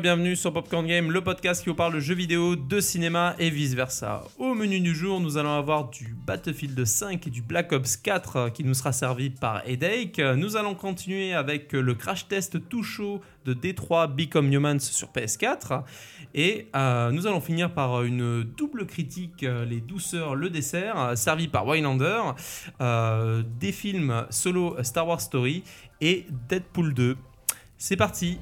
[0.00, 3.50] Bienvenue sur Popcorn Game, le podcast qui vous parle de jeux vidéo, de cinéma et
[3.50, 4.22] vice versa.
[4.38, 8.50] Au menu du jour, nous allons avoir du Battlefield 5 et du Black Ops 4
[8.50, 10.20] qui nous sera servi par Headache.
[10.36, 15.82] Nous allons continuer avec le crash test tout chaud de D3 Become Humans sur PS4.
[16.32, 21.16] Et euh, nous allons finir par une double critique, euh, les douceurs, le dessert, euh,
[21.16, 22.20] servi par Waylander,
[23.58, 25.64] des films solo Star Wars Story
[26.00, 27.16] et Deadpool 2.
[27.78, 28.38] C'est parti,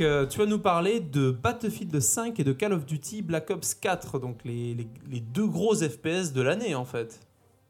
[0.00, 3.74] Euh, tu vas nous parler de Battlefield 5 et de Call of Duty Black Ops
[3.74, 4.74] 4, donc les,
[5.32, 7.20] deux gros FPS de l'année en fait.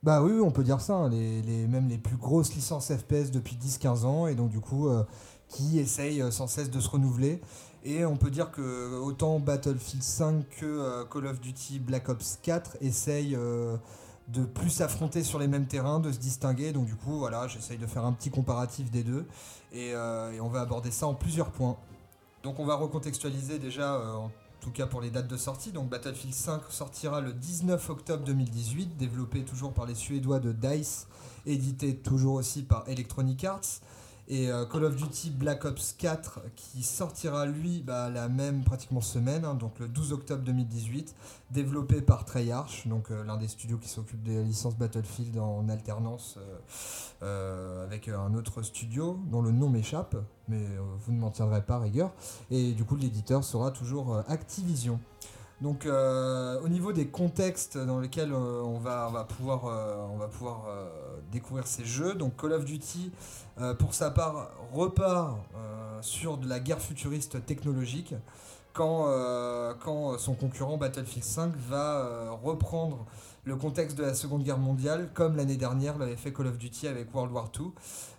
[0.03, 3.57] Bah oui, on peut dire ça, hein, les, même les plus grosses licences FPS depuis
[3.57, 5.03] 10-15 ans, et donc du coup, euh,
[5.49, 7.41] qui essayent euh, sans cesse de se renouveler.
[7.85, 12.77] Et on peut dire que autant Battlefield 5 que Call of Duty Black Ops 4
[12.83, 13.39] essayent
[14.29, 16.73] de plus s'affronter sur les mêmes terrains, de se distinguer.
[16.73, 19.25] Donc du coup, voilà, j'essaye de faire un petit comparatif des deux,
[19.73, 19.95] et
[20.43, 21.79] on va aborder ça en plusieurs points.
[22.43, 25.73] Donc on va recontextualiser déjà, euh, en tout cas pour les dates de sortie.
[25.73, 31.07] Donc Battlefield 5 sortira le 19 octobre 2018, développé toujours par les Suédois de DICE,
[31.45, 33.81] édité toujours aussi par Electronic Arts.
[34.33, 39.01] Et euh, Call of Duty Black Ops 4 qui sortira lui bah, la même pratiquement
[39.01, 41.17] semaine, hein, donc le 12 octobre 2018,
[41.51, 46.39] développé par Treyarch, donc euh, l'un des studios qui s'occupe des licences Battlefield en alternance
[47.25, 50.15] euh, avec un autre studio dont le nom m'échappe,
[50.47, 50.65] mais
[51.01, 52.13] vous ne m'en tiendrez pas rigueur.
[52.53, 55.01] Et du coup, l'éditeur sera toujours Activision.
[55.61, 60.87] Donc, euh, au niveau des contextes dans lesquels euh, on, va, pouvoir, euh,
[61.31, 63.13] découvrir ces jeux, donc Call of Duty,
[63.79, 65.37] pour sa part, repart
[66.01, 68.15] sur de la guerre futuriste technologique
[68.73, 69.07] quand,
[69.81, 73.05] quand son concurrent Battlefield 5 va reprendre
[73.45, 76.87] le contexte de la Seconde Guerre mondiale, comme l'année dernière l'avait fait Call of Duty
[76.89, 77.67] avec World War II.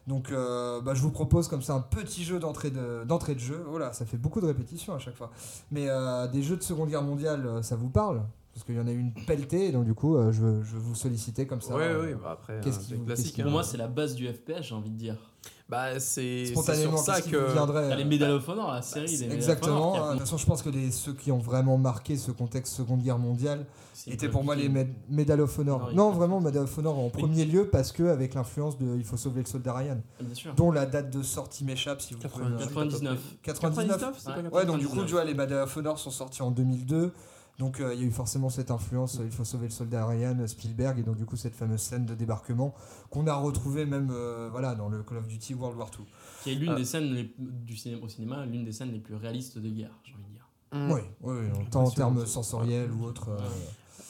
[0.08, 3.40] Donc euh, bah, je vous propose comme ça un petit jeu d'entrée de, d'entrée de
[3.40, 3.64] jeu.
[3.72, 5.32] Oh là, ça fait beaucoup de répétitions à chaque fois.
[5.72, 8.24] Mais euh, des jeux de Seconde Guerre mondiale, euh, ça vous parle?
[8.54, 10.64] Parce qu'il y en a eu une pelletée, et donc du coup, euh, je, veux,
[10.64, 11.74] je veux vous solliciter comme ça.
[11.76, 13.26] Oui, euh, oui, bah après, qu'est-ce qui c'est vous- classique.
[13.28, 13.46] qu'est-ce qui- hein.
[13.46, 15.31] Pour moi, c'est la base du FPS, j'ai envie de dire.
[15.72, 17.54] Bah, c'est c'est Spontanément, sur ça que.
[17.54, 19.94] viendrait T'as les euh, Medal of Honor, la série des Exactement.
[19.94, 22.74] Honor, De toute façon, je pense que les, ceux qui ont vraiment marqué ce contexte
[22.76, 23.66] Seconde Guerre mondiale
[24.06, 24.70] étaient pour moi les
[25.10, 25.92] Medal of Honor.
[25.94, 29.16] Non, vraiment Medal of Honor en premier lieu parce que avec l'influence de Il faut
[29.16, 30.24] sauver le soldat Ryan, Ah,
[30.58, 33.18] dont la date de sortie m'échappe si vous pouvez me- 99.
[33.42, 34.16] 99.
[34.18, 34.50] c'est pas Ouais.
[34.52, 35.06] Ouais, donc du coup, 99.
[35.06, 37.14] tu vois, les Medal of Honor sont sortis en 2002.
[37.62, 40.08] Donc euh, il y a eu forcément cette influence, euh, il faut sauver le soldat
[40.08, 42.74] Ryan, Spielberg, et donc du coup cette fameuse scène de débarquement
[43.12, 46.06] qu'on a retrouvée même euh, voilà, dans le Call of Duty World War II.
[46.44, 49.14] Qui est l'une des scènes les- du cinéma, au cinéma, l'une des scènes les plus
[49.16, 50.48] réalistes de guerre, j'ai envie de dire.
[50.74, 50.92] Mm.
[50.92, 53.30] Oui, oui, oui, tant en termes sensoriels ou autres.
[53.30, 53.38] euh,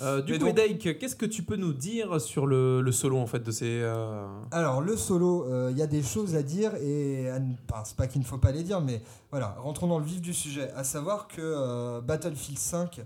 [0.04, 3.20] Euh, du Mais coup, donc- qu'est-ce que tu peux nous dire sur le, le solo
[3.20, 3.82] en fait de ces.
[3.84, 7.30] euh, Alors, le solo, euh, il y a des choses à dire et
[7.70, 10.20] enfin, c'est pas qu'il ne faut pas les dire, mais voilà, rentrons dans le vif
[10.20, 10.72] du sujet.
[10.72, 13.02] À savoir que euh, Battlefield 5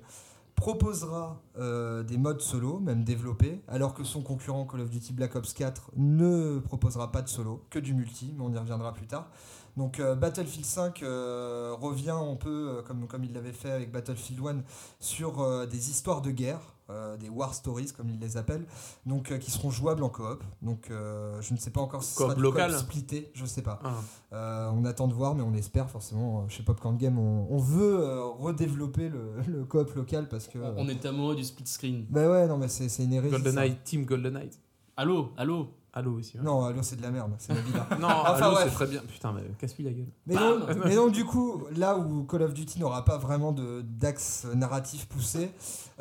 [0.55, 5.35] proposera euh, des modes solo, même développés, alors que son concurrent Call of Duty Black
[5.35, 9.07] Ops 4 ne proposera pas de solo, que du multi, mais on y reviendra plus
[9.07, 9.29] tard.
[9.77, 14.39] Donc euh, Battlefield 5 euh, revient un peu, comme, comme il l'avait fait avec Battlefield
[14.45, 14.63] 1,
[14.99, 18.65] sur des histoires de guerre, euh, des war stories comme ils les appellent,
[19.05, 20.43] donc euh, qui seront jouables en coop.
[20.61, 23.61] Donc euh, je ne sais pas encore si ce Coop local coop splitté, je sais
[23.61, 23.79] pas.
[23.83, 23.93] ah.
[24.33, 26.41] Euh, on attend de voir, mais on espère forcément.
[26.41, 30.59] euh, chez Popcorn Game, on, on veut euh, redévelopper le, le coop local parce que.
[30.77, 32.05] On est amoureux du split screen.
[32.09, 33.35] Bah ouais, non, mais c'est c'est une hérésie.
[33.35, 33.41] ça.
[33.41, 34.49] GoldenEye, Team GoldenEye.
[34.97, 35.67] Allô, allô?
[35.97, 36.37] Allô aussi.
[36.37, 36.43] ouais.
[36.43, 37.87] Non, Allo, c'est de la merde, c'est Nabila.
[38.01, 38.61] Non, Enfin, Halo, ouais.
[38.65, 38.99] c'est très bien.
[39.07, 40.07] Putain, mais casse-lui la gueule.
[40.27, 43.81] Mais Bam mais donc, du coup, là où Call of Duty n'aura pas vraiment de-
[43.81, 45.51] d'axe narratif poussé,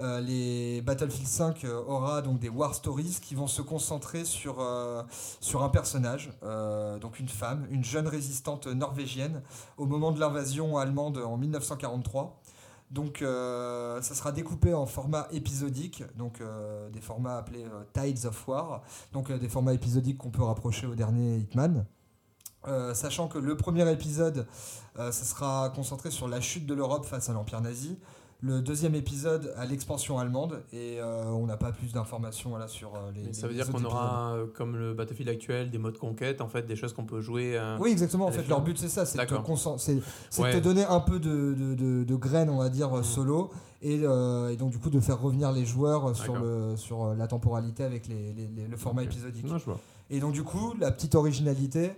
[0.00, 4.56] euh, les Battlefield 5 euh, aura donc des war stories qui vont se concentrer sur,
[4.58, 5.04] euh,
[5.40, 9.42] sur un personnage, euh, donc une femme, une jeune résistante norvégienne,
[9.78, 12.40] au moment de l'invasion allemande en 1943.
[12.90, 18.26] Donc euh, ça sera découpé en format épisodique, donc euh, des formats appelés euh, Tides
[18.26, 18.82] of War,
[19.12, 21.84] donc des formats épisodiques qu'on peut rapprocher au dernier Hitman.
[22.94, 24.46] Sachant que le premier épisode,
[24.96, 27.98] ça sera concentré sur la chute de l'Europe face à l'Empire nazi.
[28.46, 32.94] Le deuxième épisode à l'expansion allemande et euh, on n'a pas plus d'informations voilà, sur
[32.94, 33.22] euh, les.
[33.22, 36.42] Mais ça les veut dire qu'on aura, euh, comme le Battlefield actuel, des modes conquête,
[36.42, 37.56] en fait, des choses qu'on peut jouer.
[37.56, 37.78] euh.
[37.80, 38.26] Oui, exactement.
[38.26, 39.34] En fait, leur le- but c'est ça, c'est de, te,
[40.30, 40.60] c'est- Ouais.
[40.60, 43.04] donner un peu de, de, de- de graines, on va dire, euh, Mhm.
[43.04, 43.50] solo,
[43.80, 47.82] et, et donc du coup de faire revenir les joueurs sur, le, sur la temporalité
[47.84, 48.34] avec les,
[48.68, 49.46] le format épisodique.
[49.46, 49.78] Non, je vois.
[50.10, 51.92] Et donc du coup, la petite originalité,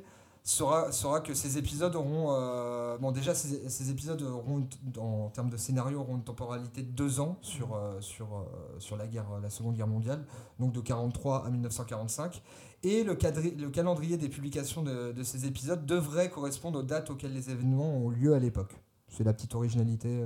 [0.46, 2.28] sera, sera que ces épisodes auront.
[2.30, 6.82] euh, bon, déjà, ces, ces épisodes auront, une en termes de scénario, auront une temporalité
[6.82, 8.44] de deux ans sur, euh, sur, euh,
[8.78, 10.24] sur la, guerre, la Seconde Guerre mondiale,
[10.60, 12.42] donc de 43 à 1945.
[12.84, 17.10] Et le, cadri- le calendrier des publications de, de ces épisodes devrait correspondre aux dates
[17.10, 18.76] auxquelles les événements ont lieu à l'époque.
[19.08, 20.22] C'est la petite originalité.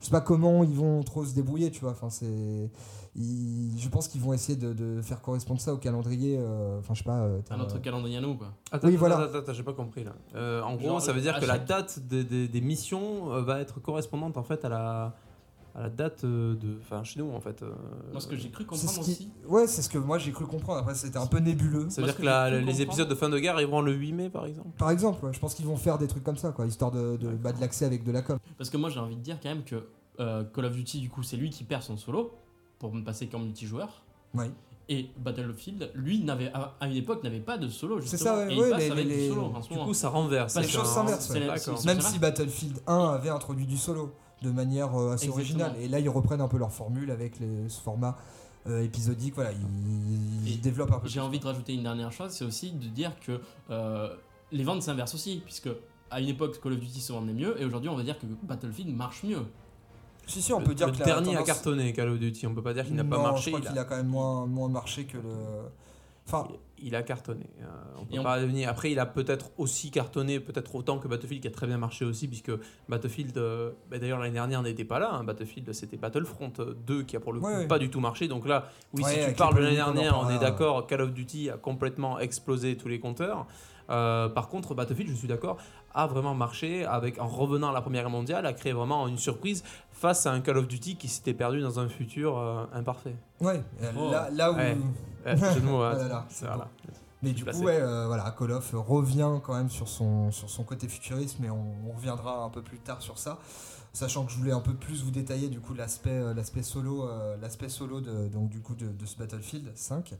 [0.00, 1.90] Je sais pas comment ils vont trop se débrouiller, tu vois.
[1.92, 2.70] Enfin, c'est.
[3.16, 6.36] ils- Je pense qu'ils vont essayer de, de faire correspondre ça au calendrier.
[6.38, 7.18] euh, Enfin, je sais pas.
[7.20, 8.48] euh, Un autre calendrier à nous, quoi.
[8.72, 9.18] Attends, Oui, voilà.
[9.18, 10.12] attends, attends, j'ai pas compris là.
[10.34, 13.60] Euh, en gros, ça veut dire que la date des, des- des missions euh, va
[13.60, 15.14] être correspondante en fait à la,
[15.74, 16.78] à la date euh, de.
[16.80, 17.62] Enfin, chez nous en fait.
[17.62, 17.70] euh,
[18.12, 19.30] Moi, ce que j'ai cru comprendre ce aussi.
[19.46, 20.78] Ouais, c'est ce que moi j'ai cru comprendre.
[20.80, 21.88] Après, c'était un peu nébuleux.
[21.90, 24.12] Ça veut dire que la- les comprendre- épisodes de fin de guerre arriveront le 8
[24.12, 26.50] mai par exemple Par exemple, ouais, je pense qu'ils vont faire des trucs comme ça,
[26.52, 28.38] quoi, histoire de, de, bah, de l'accès avec de la com.
[28.58, 29.86] Parce que moi, j'ai envie de dire quand même que
[30.18, 32.32] euh, Call of Duty, du coup, c'est lui qui perd son solo
[32.78, 34.02] pour me passer qu'en multijoueur.
[34.34, 34.50] Ouais.
[34.88, 38.00] Et Battlefield, lui, n'avait à une époque, n'avait pas de solo.
[38.00, 39.78] C'est ça, ouais, et ouais, il passe les- avec les- du solo en ce Du
[39.78, 40.52] coup, ça renverse.
[40.54, 41.30] Parce Les choses s'inversent,
[41.86, 42.18] Même si.
[42.18, 44.12] Battlefield 1 avait introduit du solo
[44.42, 45.34] de manière euh, assez Exactement.
[45.64, 45.74] originale.
[45.80, 48.16] Et là, ils reprennent un peu leur formule avec les, ce format
[48.66, 49.34] euh, épisodique.
[49.34, 51.08] Voilà, ils, développent un peu.
[51.08, 53.40] J'ai envie de rajouter une dernière chose, c'est aussi de dire que
[53.70, 54.14] euh,
[54.52, 55.68] les ventes s'inversent aussi, puisque
[56.10, 58.26] à une époque Call of Duty se vendait mieux, et aujourd'hui on va dire que
[58.42, 59.42] Battlefield marche mieux.
[60.26, 62.18] Si, si, on Le- peut dire le que la dernier a tendance- cartonné Call of
[62.18, 62.46] Duty.
[62.46, 63.50] On peut pas dire qu'il n'a pas marché.
[63.50, 65.22] Je crois a- qu'il a quand même moins, moins marché que le.
[66.32, 66.48] Enfin,
[66.78, 67.46] il a cartonné.
[67.60, 67.64] Euh,
[67.98, 71.08] on peut Et on- pas devenir- Après, il a peut-être aussi cartonné, peut-être autant que
[71.08, 72.52] Battlefield, qui a très bien marché aussi, puisque
[72.88, 75.10] Battlefield, euh, bah, d'ailleurs l'année dernière n'était pas là.
[75.12, 75.24] hein.
[75.24, 76.52] Battlefield, c'était Battlefront
[76.86, 77.66] 2 qui a pour le coup Ouais, ouais.
[77.68, 78.28] pas du tout marché.
[78.28, 80.86] Donc là, oui, Ouais, si tu parles de l'année polémiques, on dernière, on est d'accord.
[80.86, 83.46] Call of Duty a complètement explosé tous les compteurs.
[83.90, 85.56] Euh, par contre, Battlefield, je suis d'accord,
[85.94, 89.18] a vraiment marché avec en revenant à la Première Guerre mondiale, a créé vraiment une
[89.18, 93.16] surprise face à un Call of Duty qui s'était perdu dans un futur euh, imparfait.
[93.40, 94.10] ouais, euh, Oh.
[94.10, 94.56] là, là où.
[94.56, 94.76] Ouais.
[95.26, 96.68] Euh, mots, hein, Ah là là, voilà.
[97.22, 97.58] Mais du placé.
[97.60, 101.36] coup, ouais, euh, voilà, Call of revient quand même sur son, sur son côté futuriste,
[101.40, 103.38] mais on, on reviendra un peu plus tard sur ça.
[103.92, 107.36] Sachant que je voulais un peu plus vous détailler du coup l'aspect euh, solo euh,
[107.38, 110.14] l'aspect solo de, donc du coup de, ce Battlefield 5.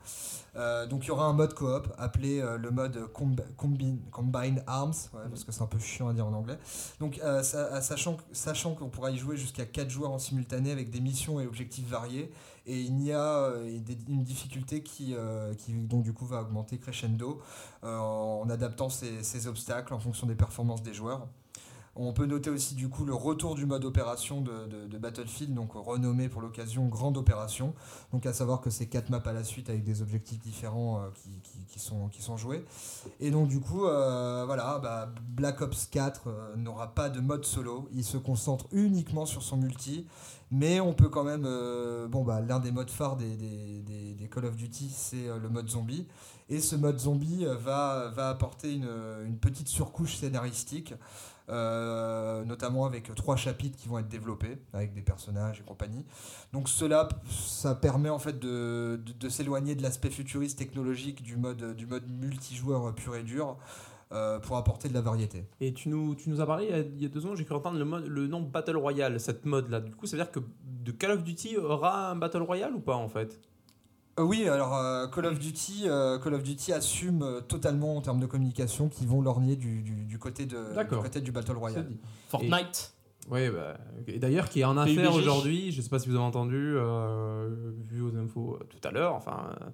[0.56, 5.44] Euh, donc il y aura un mode coop appelé le mode comb- combine, Arms, parce
[5.44, 6.58] que c'est un peu chiant à dire en anglais.
[6.98, 11.40] Donc sachant, sachant qu'on pourra y jouer jusqu'à 4 joueurs en simultané avec des missions
[11.40, 12.32] et objectifs variés,
[12.66, 13.52] et il y a
[14.08, 15.14] une difficulté qui,
[15.58, 17.40] qui donc du coup va augmenter crescendo
[17.82, 21.28] en adaptant ces obstacles en fonction des performances des joueurs.
[22.02, 26.30] On peut noter aussi du coup le retour du mode opération de, Battlefield, donc renommé
[26.30, 27.74] pour l'occasion Grande Opération.
[28.12, 31.08] Donc à savoir que c'est quatre maps à la suite avec des objectifs différents euh,
[31.68, 32.64] qui, sont, joués.
[33.20, 37.44] Et donc du coup, euh, voilà, bah, Black Ops 4 euh, n'aura pas de mode
[37.44, 37.86] solo.
[37.92, 40.06] Il se concentre uniquement sur son multi.
[40.52, 41.46] Mais on peut quand même...
[42.08, 46.08] bon, bah, l'un des modes phares des, Call of Duty, c'est le mode zombie.
[46.48, 50.94] Et ce mode zombie va, apporter une petite surcouche scénaristique,
[51.50, 56.04] euh, notamment avec trois chapitres qui vont être développés, avec des personnages et compagnie.
[56.52, 61.74] Donc cela, ça permet en fait de, de- s'éloigner de l'aspect futuriste technologique du mode,
[61.76, 63.56] du mode multijoueur pur et dur.
[64.12, 65.44] euh, pour apporter de la variété.
[65.60, 67.36] Et tu nous, tu nous as parlé il y a, il y a deux ans,
[67.36, 69.78] j'ai cru entendre le, mode, le nom Battle Royale, cette mode-là.
[69.80, 72.80] Du coup, ça veut dire que de Call of Duty aura un Battle Royale ou
[72.80, 73.40] pas en fait?
[74.18, 78.00] Euh, oui, alors euh, Call of Duty, euh, Call of Duty assume euh, totalement en
[78.00, 81.56] termes de communication qu'ils vont lorgner du, du, du côté de du côté du Battle
[81.56, 81.90] Royale.
[82.28, 82.94] Fortnite,
[83.30, 83.76] Oui, bah,
[84.08, 86.74] et d'ailleurs qui est en affaire aujourd'hui, je ne sais pas si vous avez entendu,
[86.76, 87.48] euh,
[87.88, 89.66] vu aux infos euh, tout à l'heure, enfin euh,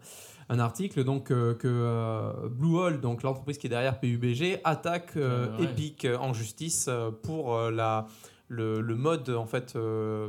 [0.51, 5.65] un article donc euh, que euh, Bluehole, donc l'entreprise qui est derrière PUBG, attaque ouais.
[5.65, 8.07] Epic en justice euh, pour euh, la,
[8.49, 10.29] le, le mode en fait euh,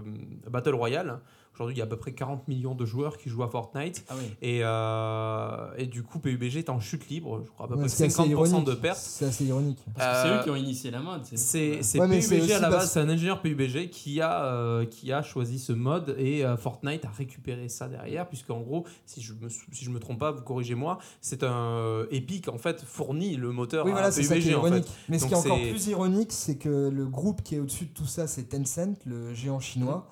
[0.49, 1.19] Battle Royale.
[1.57, 4.05] Aujourd'hui, il y a à peu près 40 millions de joueurs qui jouent à Fortnite.
[4.09, 4.25] ah oui.
[4.43, 7.79] Et, euh, et du coup, PUBG est en chute libre, je crois à peu Ouais,
[7.81, 8.81] près c'est assez 50% de ironique.
[8.81, 8.97] pertes.
[8.99, 9.79] C'est assez ironique.
[9.95, 11.21] Parce que c'est Euh, eux qui ont initié la mode.
[11.33, 14.21] C'est c'est Ouais, mais c'est PUBG à la parce- base, c'est un ingénieur PUBG qui
[14.21, 18.59] a, euh, qui a choisi ce mode et euh, Fortnite a récupéré ça derrière, puisqu'en
[18.61, 22.59] gros, si je me, si je me trompe pas, vous corrigez-moi, c'est un Epic en
[22.59, 24.87] fait fournit le moteur Oui, à voilà, c'est ça qui PUBG est en fait.
[25.09, 27.59] Mais ce Donc qui est encore c'est- plus ironique, c'est que le groupe qui est
[27.59, 30.07] au-dessus de tout ça, c'est Tencent, le géant chinois.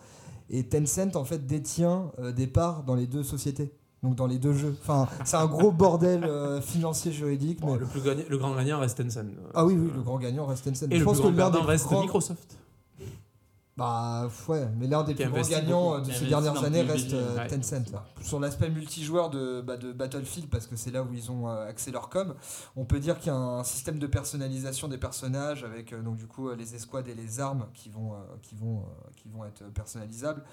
[0.49, 3.73] Et Tencent, en fait, détient euh, des parts dans les deux sociétés.
[4.03, 4.75] Donc dans les deux jeux.
[4.81, 7.61] Enfin, c'est un gros bordel euh, financier juridique.
[7.61, 7.79] Bon, mais...
[7.79, 9.25] le, plus le grand gagnant reste Tencent.
[9.55, 10.83] Ah oui, oui, le grand gagnant reste Tencent.
[10.91, 12.57] Et Je le pense plus que grand des perdant reste Microsoft.
[13.77, 15.95] Bah ouais, mais l'un des plus grands gagnants beaucoup.
[15.95, 17.47] euh, de ces dernières années reste euh, ouais.
[17.47, 17.91] Tencent.
[17.91, 18.05] là.
[18.21, 21.67] Sur l'aspect multijoueur de, bah, de Battlefield, parce que c'est là où ils ont euh,
[21.67, 22.35] axé leur com,
[22.77, 26.15] on peut dire qu'il y a un système de personnalisation des personnages avec euh, donc
[26.15, 29.43] du coup les escouades et les armes qui vont, euh, qui vont, euh, qui vont
[29.43, 30.43] être personnalisables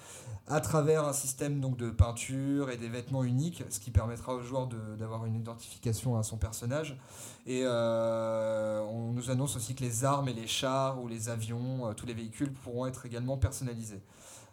[0.47, 4.41] à travers un système donc de peinture et des vêtements uniques, ce qui permettra aux
[4.41, 6.99] joueurs de- d'avoir une identification à son personnage.
[7.45, 11.87] Et euh, on nous annonce aussi que les armes et les chars ou les avions,
[11.87, 14.01] euh, tous les véhicules pourront être également personnalisés.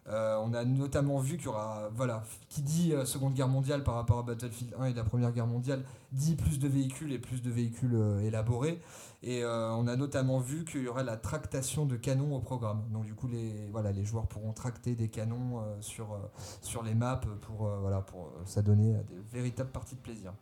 [0.08, 3.94] Euh, on a notamment vu qu'il y aura, voilà, qui dit Seconde Guerre mondiale par
[3.94, 7.42] rapport à Battlefield 1 et la Première Guerre mondiale, dit plus de véhicules et plus
[7.42, 8.80] de véhicules élaborés.
[9.22, 12.82] Et on a notamment vu qu'il y aurait la tractation de canons au programme.
[12.90, 16.18] Donc du coup, les, voilà, les joueurs pourront tracter des canons sur,
[16.62, 20.32] sur les maps pour, voilà, pour s'adonner à des véritables parties de plaisir.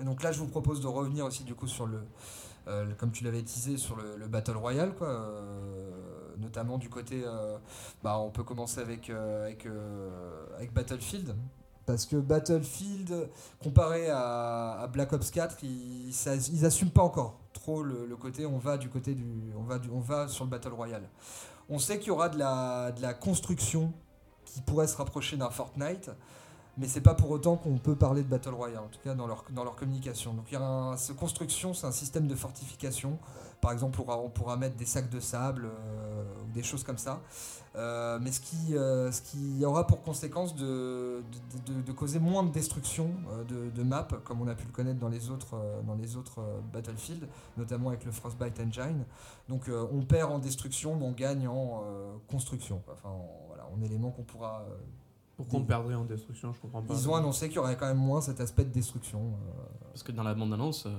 [0.00, 2.00] Et donc là, je vous propose de revenir aussi du coup sur le,
[2.68, 5.90] euh, comme tu l'avais teasé, sur le, le Battle Royale, quoi, euh,
[6.38, 7.58] notamment du côté, euh,
[8.02, 11.34] bah, on peut commencer avec, avec, Battlefield.
[11.86, 13.30] Parce que Battlefield,
[13.62, 16.10] comparé à, à Black Ops 4, ils,
[16.52, 19.78] ils assument pas encore trop le, le côté on va du côté du on va
[19.78, 21.08] du- on va sur le Battle Royale.
[21.70, 23.92] On sait qu'il y aura de la, de la construction
[24.44, 26.10] qui pourrait se rapprocher d'un Fortnite,
[26.78, 29.26] mais c'est pas pour autant qu'on peut parler de Battle Royale, en tout cas dans
[29.26, 30.32] leur, dans leur communication.
[30.34, 33.18] Donc il y a construction, c'est un système de fortification.
[33.60, 37.20] Par exemple, on pourra, mettre des sacs de sable euh, ou des choses comme ça.
[37.74, 41.22] Euh, mais ce qui, euh, ce qui aura pour conséquence de,
[41.66, 43.10] de, causer moins de destruction
[43.48, 46.40] de, de maps, comme on a pu le connaître dans les autres, dans les autres
[46.72, 49.04] Battlefield, notamment avec le Frostbite Engine.
[49.48, 51.82] Donc on perd en destruction, mais on gagne en
[52.30, 52.80] construction.
[52.92, 54.64] Enfin, en, voilà, en éléments qu'on pourra.
[55.38, 56.92] Pourquoi on perdrait en destruction Je comprends pas.
[56.94, 59.20] ils ont annoncé qu'il y aurait quand même moins cet aspect de destruction.
[59.20, 59.62] euh.
[59.92, 60.90] Parce que dans la bande-annonce, euh,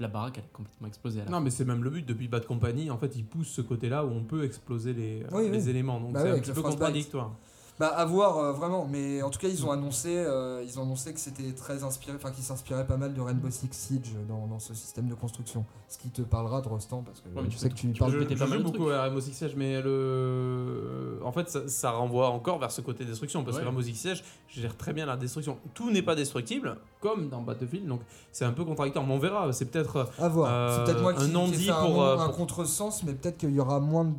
[0.00, 1.20] la baraque elle a complètement explosé.
[1.20, 2.04] à la Non, mais c'est même le but.
[2.04, 5.26] Depuis Bad Company, en fait, ils poussent ce côté-là où on peut exploser les, euh,
[5.32, 5.70] Oui, les oui.
[5.70, 6.00] éléments.
[6.00, 6.80] Donc Bah c'est oui, un avec petit le peu Frostbite.
[6.80, 7.34] contradictoire.
[7.80, 10.82] Bah à voir euh, vraiment, mais en tout cas ils ont annoncé, euh, ils ont
[10.82, 14.48] annoncé que c'était très inspiré, enfin qu'ils s'inspiraient pas mal de Rainbow Six Siege dans,
[14.48, 15.64] dans ce système de construction.
[15.88, 17.86] Ce qui te parlera de Rostand parce que Ouais, mais je tu sais que tu
[17.86, 18.10] lui parles.
[18.12, 21.20] Je, je pas mal beaucoup à Rainbow Six Siege, mais le...
[21.24, 23.44] en fait, ça, ça renvoie encore vers ce côté destruction.
[23.44, 23.62] Parce Ouais.
[23.62, 25.56] que Rainbow Six Siege gère très bien la destruction.
[25.74, 27.86] Tout n'est pas destructible, comme dans Battlefield.
[27.86, 28.00] Donc
[28.32, 29.06] c'est un peu contradictoire.
[29.06, 29.52] Mais on verra.
[29.52, 30.08] C'est peut-être.
[30.20, 33.80] Euh, qui, un non-dit un, pour, euh, un pour- contresens, mais peut-être qu'il y aura
[33.80, 34.14] moins de-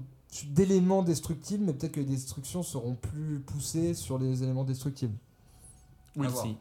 [0.48, 5.16] d'éléments destructibles, mais peut-être que les destructions seront plus poussées sur les éléments destructibles.
[6.26, 6.46] À voir.
[6.46, 6.58] see.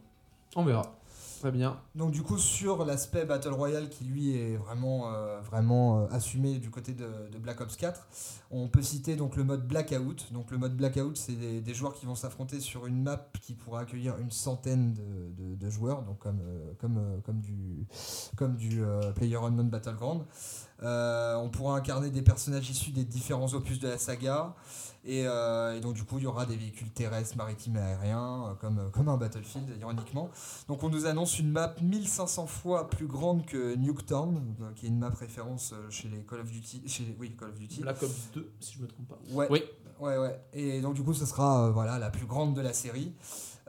[0.56, 0.94] On verra.
[1.40, 1.78] Très bien.
[1.94, 6.58] Donc du coup sur l'aspect Battle Royale qui lui est vraiment, euh, vraiment euh, assumé
[6.58, 8.08] du côté de, de Black Ops 4,
[8.50, 10.32] on peut citer donc le mode Blackout.
[10.32, 13.54] Donc le mode Blackout c'est des, des joueurs qui vont s'affronter sur une map qui
[13.54, 17.86] pourra accueillir une centaine de, de- de joueurs, donc comme, euh, comme, euh, comme du,
[18.36, 20.22] comme du euh, PlayerUnknown Battleground.
[20.82, 24.54] Euh, on pourra incarner des personnages issus des différents opus de la saga.
[25.04, 28.48] Et, euh, et donc du coup il y aura des véhicules terrestres, maritimes et aériens,
[28.50, 30.28] euh, comme, comme un Battlefield ironiquement.
[30.68, 34.42] Donc on nous annonce une map 1500 fois plus grande que Nuketown,
[34.76, 36.82] qui est une map référence chez les Call of Duty.
[36.86, 37.80] Chez les- oui, Call of Duty.
[37.80, 39.18] Black Ops 2, si je me trompe pas.
[39.32, 39.62] Ouais, Oui.
[40.00, 40.40] ouais, ouais.
[40.52, 43.14] Et donc du coup ce sera euh, voilà, la plus grande de la série.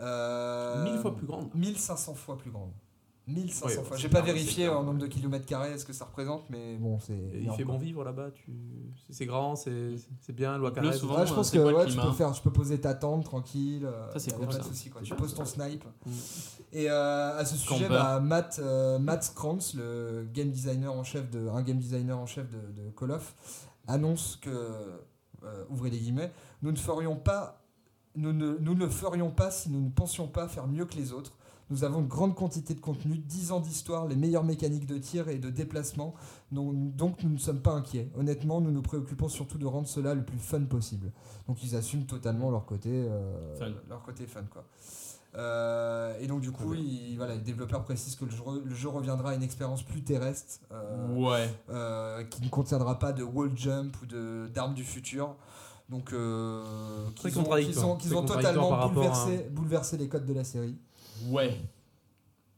[0.01, 1.49] Euh, Mille fois plus grande.
[1.55, 2.71] 1500 fois plus grande.
[3.33, 3.97] 1500 Ouais, fois.
[3.97, 7.17] J'ai pas vérifié en nombre de kilomètres carrés ce que ça représente, mais bon, c'est.
[7.33, 8.31] Il fait bon vivre là-bas.
[8.31, 8.51] Tu...
[9.09, 10.91] c'est- grand, c'est c'est bien, loi carrée.
[10.93, 11.19] souvent.
[11.19, 13.85] Ouais, je pense c'est que ouais, tu peux faire, tu peux poser ta tente tranquille.
[13.85, 14.63] euh, Ça, c'est cool, pas de ça.
[14.63, 15.01] souci, quoi.
[15.03, 15.83] C'est Tu poses ton snipe.
[16.05, 16.11] Mm.
[16.73, 21.29] Et euh, à ce sujet, bah, Matt, euh, Matt Krantz, le game designer en chef
[21.29, 23.33] de, un game designer en chef de, de Call of,
[23.87, 26.31] annonce que, euh, ouvrez les guillemets,
[26.61, 27.63] nous ne ferions pas,
[28.15, 30.95] nous ne, nous ne le ferions pas si nous ne pensions pas faire mieux que
[30.95, 31.33] les autres.
[31.69, 35.29] Nous avons une grande quantité de contenu, 10 ans d'histoire, les meilleures mécaniques de tir
[35.29, 36.15] et de déplacement,
[36.51, 38.09] donc, donc nous ne sommes pas inquiets.
[38.17, 41.11] Honnêtement, nous nous préoccupons surtout de rendre cela le plus fun possible.
[41.47, 43.71] Donc ils assument totalement leur côté, euh, Fun.
[43.87, 44.65] leur côté fun quoi.
[45.35, 48.89] Euh, et donc du coup, il- voilà, les développeurs précisent que le jeu, le jeu
[48.89, 51.53] reviendra à une expérience plus terrestre, euh, Ouais.
[51.69, 55.35] euh, qui ne contiendra pas de wall jump ou de d'armes du futur.
[55.87, 56.05] Donc,
[57.15, 60.75] qu'ils ont, qu'ils ont- totalement à- bouleversé, bouleversé les codes de la série.
[61.27, 61.57] Ouais.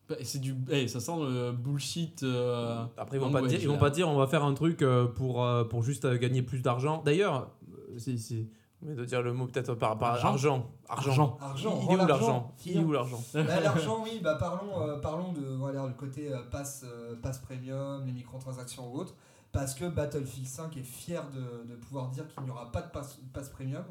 [0.09, 0.55] Bah, C'est du.
[0.69, 2.23] eh, ça sent le bullshit.
[2.23, 4.81] euh, Après, ils vont, pas dire, ils vont pas dire on va faire un truc
[4.81, 7.01] euh, pour, euh, pour juste gagner plus d'argent.
[7.05, 7.49] D'ailleurs,
[7.97, 8.49] si, si,
[8.81, 10.27] mais de dire le mot peut-être par, par Argent.
[10.29, 10.71] argent.
[10.89, 11.37] Argent.
[11.39, 12.07] Argent, Il est où l'argent?
[12.07, 13.23] l'argent Il est où l'argent?
[13.33, 17.37] Bah, L'argent, oui, bah, parlons, euh, parlons de voilà, le côté euh, pass, euh, pass
[17.39, 19.13] premium, les microtransactions ou autres,
[19.51, 22.89] parce que Battlefield 5 est fier de, de pouvoir dire qu'il n'y aura pas de
[22.91, 23.83] pass, pass premium.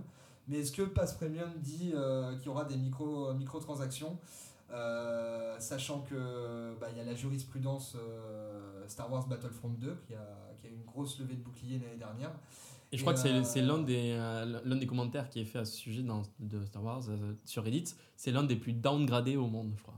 [0.49, 4.19] Mais est-ce que pass premium dit euh, qu'il y aura des micro, microtransactions?
[4.73, 10.15] Euh, sachant que bah, il y a la jurisprudence euh, Star Wars Battlefront 2 qui
[10.15, 10.27] a,
[10.61, 12.31] qui a eu une grosse levée de bouclier l'année dernière
[12.93, 15.41] Et je Et, crois que c'est euh, c'est l'un des, euh, l'un des commentaires qui
[15.41, 17.85] est fait à ce sujet dans, de Star Wars euh, sur Reddit.
[18.17, 19.95] C'est l'un des plus downgradés au monde, je crois.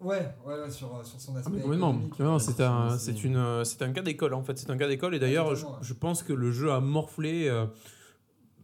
[0.00, 1.50] Ouais, ouais, ouais, sur, sur son aspect.
[1.52, 2.38] Ah, mais complètement.
[2.38, 4.56] c'est un, c'est- c'est une, c'est un cas d'école en fait.
[4.58, 5.84] C'est un cas d'école et d'ailleurs, je, totalement, ouais.
[5.84, 7.66] je pense que le jeu a morflé euh,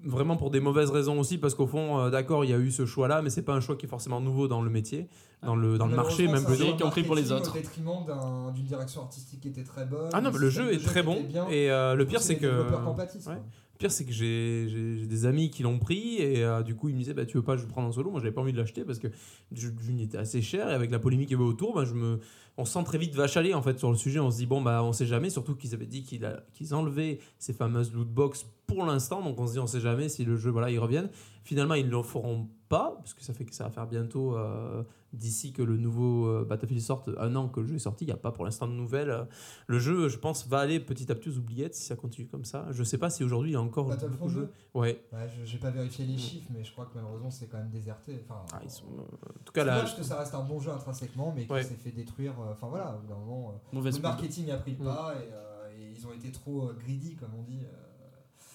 [0.07, 2.71] vraiment pour des mauvaises raisons aussi parce qu'au fond, euh, d'accord, il y a eu
[2.71, 5.09] ce choix-là, mais c'est pas un choix qui est forcément nouveau dans le métier,
[5.43, 6.65] dans le, dans le marché même Malheureusement, plutôt.
[6.67, 7.51] c'est un Qui ont pris pour les autres.
[7.51, 10.09] Au détriment d'un- d'une direction artistique qui était très bonne.
[10.13, 11.19] Ah non, mais le jeu est très bon
[11.51, 13.35] et euh, le pire c'est que ouais.
[13.79, 16.99] Pire, c'est que j'ai des amis qui l'ont pris et euh, du coup, ils me
[16.99, 18.11] disaient bah, Tu veux pas, je le prendre en solo.
[18.11, 19.09] Moi, j'avais pas envie de l'acheter parce que
[19.53, 22.21] jeu était assez cher et avec la polémique qu'il y avait autour, bah, je me,
[22.57, 24.19] on se sent très vite vache en fait sur le sujet.
[24.19, 25.31] On se dit Bon, bah, on sait jamais.
[25.31, 29.23] Surtout qu'ils avaient dit qu'ils qu'ils enlevaient ces fameuses loot box pour l'instant.
[29.23, 31.11] Donc, on se dit On sait jamais si le jeu, voilà, ils reviennent.
[31.45, 34.37] Finalement, ils ne le feront pas parce que ça fait que ça va faire bientôt.
[34.37, 34.83] euh,
[35.13, 38.09] D'ici que le nouveau euh, Battlefield sorte, un an que le jeu est sorti, il
[38.09, 39.27] n'y a pas pour l'instant de nouvelles.
[39.67, 42.45] Le jeu, je pense, va aller petit à petit aux oubliettes si ça continue comme
[42.45, 42.67] ça.
[42.73, 44.53] Je sais pas si aujourd'hui il y a encore beaucoup de 2 jeux.
[44.75, 47.57] Ouais, Ouais, je j'ai pas vérifié les chiffres, mais je crois que malheureusement c'est quand
[47.57, 48.21] même déserté.
[48.29, 49.15] Enfin, Ah, ils sont, euh, en tout
[49.47, 51.63] c'est cas là, dommage que ça reste un bon jeu intrinsèquement, mais qui Ouais.
[51.63, 52.35] s'est fait détruire.
[52.51, 54.87] Enfin voilà, au bout d'un moment, Mauvaise le marketing a pris le Mm.
[54.87, 57.61] pas et, euh, et ils ont été trop greedy, comme on dit.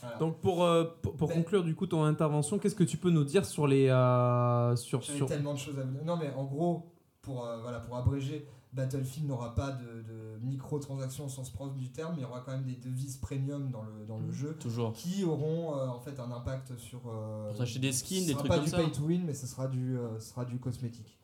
[0.01, 0.17] Voilà.
[0.17, 3.09] donc pour, euh, pour, pour Ben- conclure du coup ton intervention, qu'est-ce que tu peux
[3.11, 5.27] nous dire sur les euh, sur, sur...
[5.27, 6.03] tellement de choses à vous dire.
[6.05, 6.91] Non, mais en gros,
[7.21, 11.91] pour, euh, voilà, pour abréger, Battlefield n'aura pas de, de microtransactions au sens propre du
[11.91, 14.31] terme, mais il y aura quand même des devises premium dans le, dans le Mm.
[14.31, 14.93] jeu Toujours.
[14.93, 17.01] qui auront euh, en fait un impact sur.
[17.07, 18.77] euh, Pour s'acheter des skins, des trucs pas comme du ça.
[18.77, 21.17] pay to win, mais ce sera du, euh, ce sera du cosmétique.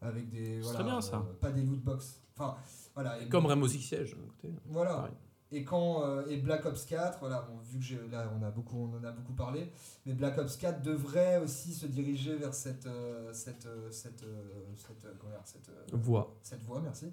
[0.00, 0.56] Avec des.
[0.56, 1.16] C'est Voilà, très bien, ça.
[1.16, 2.20] euh, pas des loot box.
[2.36, 2.54] Enfin,
[2.94, 3.20] voilà.
[3.20, 4.16] et Comme Rainbow Six Siege.
[4.68, 4.94] Voilà.
[4.94, 5.12] pareil.
[5.54, 8.50] Et quand euh, et Black Ops 4, voilà, bon, vu que j'ai là on a
[8.50, 9.70] beaucoup on en a beaucoup parlé,
[10.06, 14.42] mais Black Ops 4 devrait aussi se diriger vers cette euh, cette euh, cette euh,
[14.76, 16.34] cette, euh, comment dire, cette, euh, Voix.
[16.42, 17.12] cette voie, merci.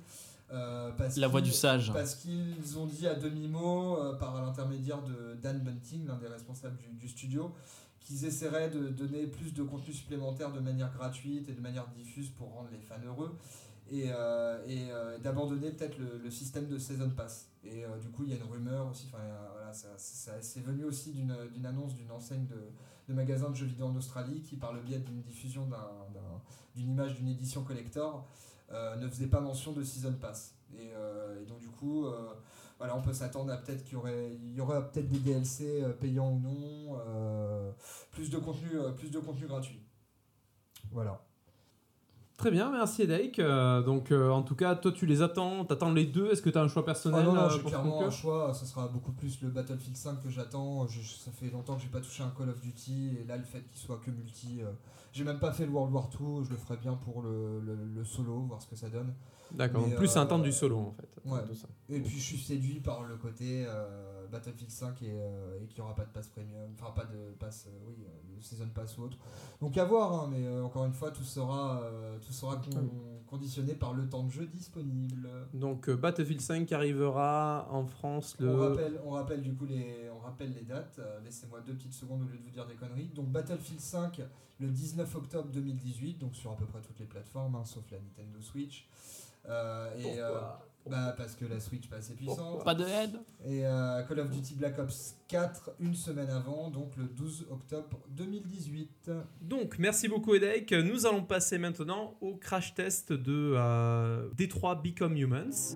[0.52, 1.92] Euh, parce La voix du sage.
[1.94, 6.78] Parce qu'ils ont dit à demi-mot, euh, par l'intermédiaire de Dan Bunting, l'un des responsables
[6.78, 7.52] du, du studio,
[8.00, 12.30] qu'ils essaieraient de donner plus de contenu supplémentaire de manière gratuite et de manière diffuse
[12.30, 13.38] pour rendre les fans heureux.
[13.92, 17.49] Et, euh, et euh, d'abandonner peut-être le, le système de Season Pass.
[17.64, 20.86] Et euh, du coup, il y a une rumeur aussi, enfin voilà, ça, c'est venu
[20.86, 22.56] aussi d'une d'une annonce d'une enseigne de,
[23.10, 26.42] de magasins de jeux vidéo en Australie qui, par le biais d'une diffusion d'un- d'un-
[26.76, 28.28] d'une image d'une édition collector,
[28.72, 30.56] euh, ne faisait pas mention de Season Pass.
[30.74, 32.06] Et, euh, donc du coup,
[32.78, 36.32] voilà, on peut s'attendre à peut-être qu'il y aurait, il y peut-être des DLC payants
[36.32, 37.74] ou non,
[38.12, 39.82] plus de contenu, plus de contenu gratuit.
[40.92, 41.22] Voilà.
[42.40, 43.38] Très bien, merci Edake.
[43.40, 46.32] Euh, donc euh, en tout cas, toi tu les attends, t'attends les deux.
[46.32, 48.54] Est-ce que tu as un choix personnel Ah non, non, euh, j'ai clairement un choix.
[48.54, 50.88] Ce sera beaucoup plus le Battlefield 5 que j'attends.
[50.88, 53.62] Ça fait longtemps que j'ai pas touché un Call of Duty et là le fait
[53.70, 54.72] qu'il soit que multi, euh,
[55.12, 56.46] j'ai même pas fait le World War 2.
[56.46, 59.14] Je le ferai bien pour le, le- le solo, voir ce que ça donne.
[59.52, 61.10] D'accord, donc plus euh, un temps du solo en fait.
[61.30, 61.40] ouais.
[61.46, 61.68] tout ça.
[61.90, 65.76] Et puis je suis séduit par le côté euh, Battlefield 5 et, euh, et qu'il
[65.78, 68.68] n'y aura pas de pass premium, enfin pas de pass, euh, oui, euh, de season
[68.74, 69.18] pass ou autre.
[69.62, 71.82] Donc à voir, hein, mais encore une fois, tout sera,
[72.26, 72.90] tout sera con-
[73.28, 75.30] conditionné par le temps de jeu disponible.
[75.54, 78.50] Donc Battlefield 5 qui arrivera en France le.
[78.50, 81.00] On, rappelle, on rappelle du coup les, on rappelle les dates.
[81.24, 83.10] Laissez-moi deux petites secondes au lieu de vous dire des conneries.
[83.16, 84.22] Donc Battlefield 5
[84.60, 87.98] le 19 octobre 2018, donc sur à peu près toutes les plateformes, hein, sauf la
[88.00, 88.88] Nintendo Switch.
[89.48, 90.38] Euh, et, euh,
[90.90, 92.64] bah, parce que la Switch pas assez puissante.
[92.64, 93.12] Pas de head
[93.46, 98.00] Et euh, Call of Duty Black Ops 4 une semaine avant, donc le 12 octobre
[98.10, 99.12] 2018.
[99.42, 100.72] Donc, merci beaucoup Edek.
[100.72, 105.76] Nous allons passer maintenant au crash test de euh, Detroit Become Humans.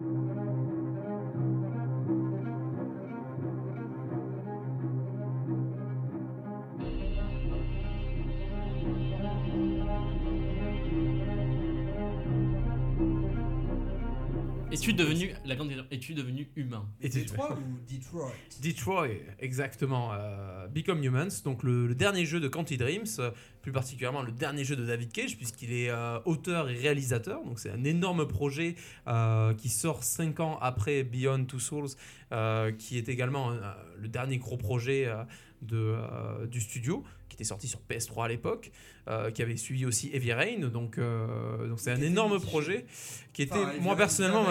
[14.74, 18.32] Es-tu devenu, la grande es-tu devenu humain Et Détroit ou Detroit?
[18.64, 19.08] Detroit,
[19.40, 20.12] exactement.
[20.14, 23.30] euh, Become Humans, donc le, le dernier jeu de Quantic Dreams, euh,
[23.62, 27.44] plus particulièrement le dernier jeu de David Cage, puisqu'il est euh, auteur et réalisateur.
[27.44, 28.74] Donc c'est un énorme projet
[29.08, 31.90] euh, qui sort 5 ans après Beyond Two Souls,
[32.32, 33.60] euh, qui est également euh,
[34.02, 35.24] le dernier gros projet euh,
[35.64, 38.72] de, euh, du studio, qui était sorti sur PS3 à l'époque,
[39.08, 40.68] euh, qui avait suivi aussi Heavy Rain.
[40.70, 42.86] Donc euh, donc c'est un énorme projet
[43.34, 44.44] qui était, Enfin, moi personnellement,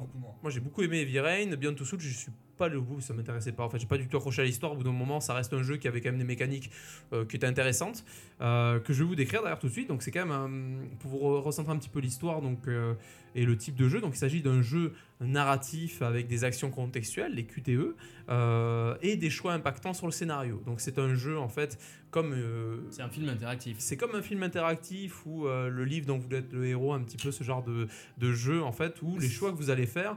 [0.00, 0.34] beaucoup moins.
[0.42, 3.12] moi j'ai beaucoup aimé Heavy Rain, Beyond Two Souls, je suis pas le bout, ça
[3.14, 3.64] m'intéressait pas.
[3.64, 4.70] En fait, j'ai pas du tout accroché à l'histoire.
[4.72, 6.70] Au bout d'un moment, ça reste un jeu qui avait quand même des mécaniques
[7.12, 8.04] euh, qui étaient intéressantes,
[8.40, 9.88] euh, que je vais vous décrire d'ailleurs tout de suite.
[9.88, 12.94] Donc c'est quand même un- pour vous re- recentrer un petit peu l'histoire donc euh,
[13.34, 14.00] et le type de jeu.
[14.00, 14.92] Donc il s'agit d'un jeu
[15.26, 17.94] narratif avec des actions contextuelles, les QTE,
[18.30, 20.62] euh, et des choix impactants sur le scénario.
[20.64, 21.78] Donc c'est un jeu en fait
[22.10, 23.76] comme euh, C'est un film interactif.
[23.80, 27.00] c'est comme un film interactif ou euh, le livre dont vous êtes le héros, un
[27.00, 29.86] petit peu ce genre de, de jeu en fait, où les choix que vous allez
[29.86, 30.16] faire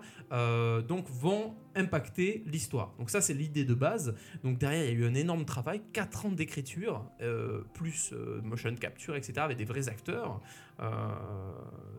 [0.88, 2.94] donc vont impacter l'histoire.
[2.98, 4.16] Donc ça c'est l'idée de base.
[4.44, 7.04] Donc derrière il y a eu un énorme travail, 4 ans d'écriture,
[7.74, 9.34] plus motion capture, etc.
[9.40, 10.42] avec des vrais acteurs.
[10.80, 11.10] Euh,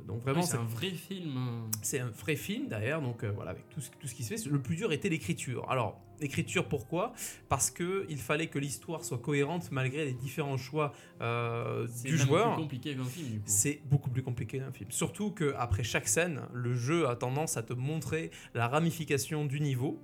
[0.06, 1.68] donc vraiment Oui, c'est c'est un vrai film.
[1.82, 4.34] c'est un vrai film derrière, donc euh, voilà, avec tout ce, tout ce qui se
[4.34, 4.48] fait.
[4.50, 5.70] Le plus dur était l'écriture.
[5.70, 7.12] Alors, l'écriture pourquoi?
[7.48, 12.16] Parce que il fallait que l'histoire soit cohérente malgré les différents choix euh, C'est du
[12.16, 12.54] joueur.
[12.54, 13.42] plus compliqué qu'un film.
[13.44, 14.90] C'est beaucoup plus compliqué d'un film.
[14.90, 20.00] Surtout qu'après chaque scène, le jeu a tendance à te montrer la ramification du niveau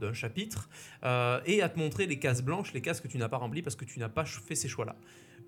[0.00, 0.68] d'un chapitre
[1.04, 3.62] euh, et à te montrer les cases blanches, les cases que tu n'as pas remplies
[3.62, 4.96] parce que tu n'as pas fait ces choix-là.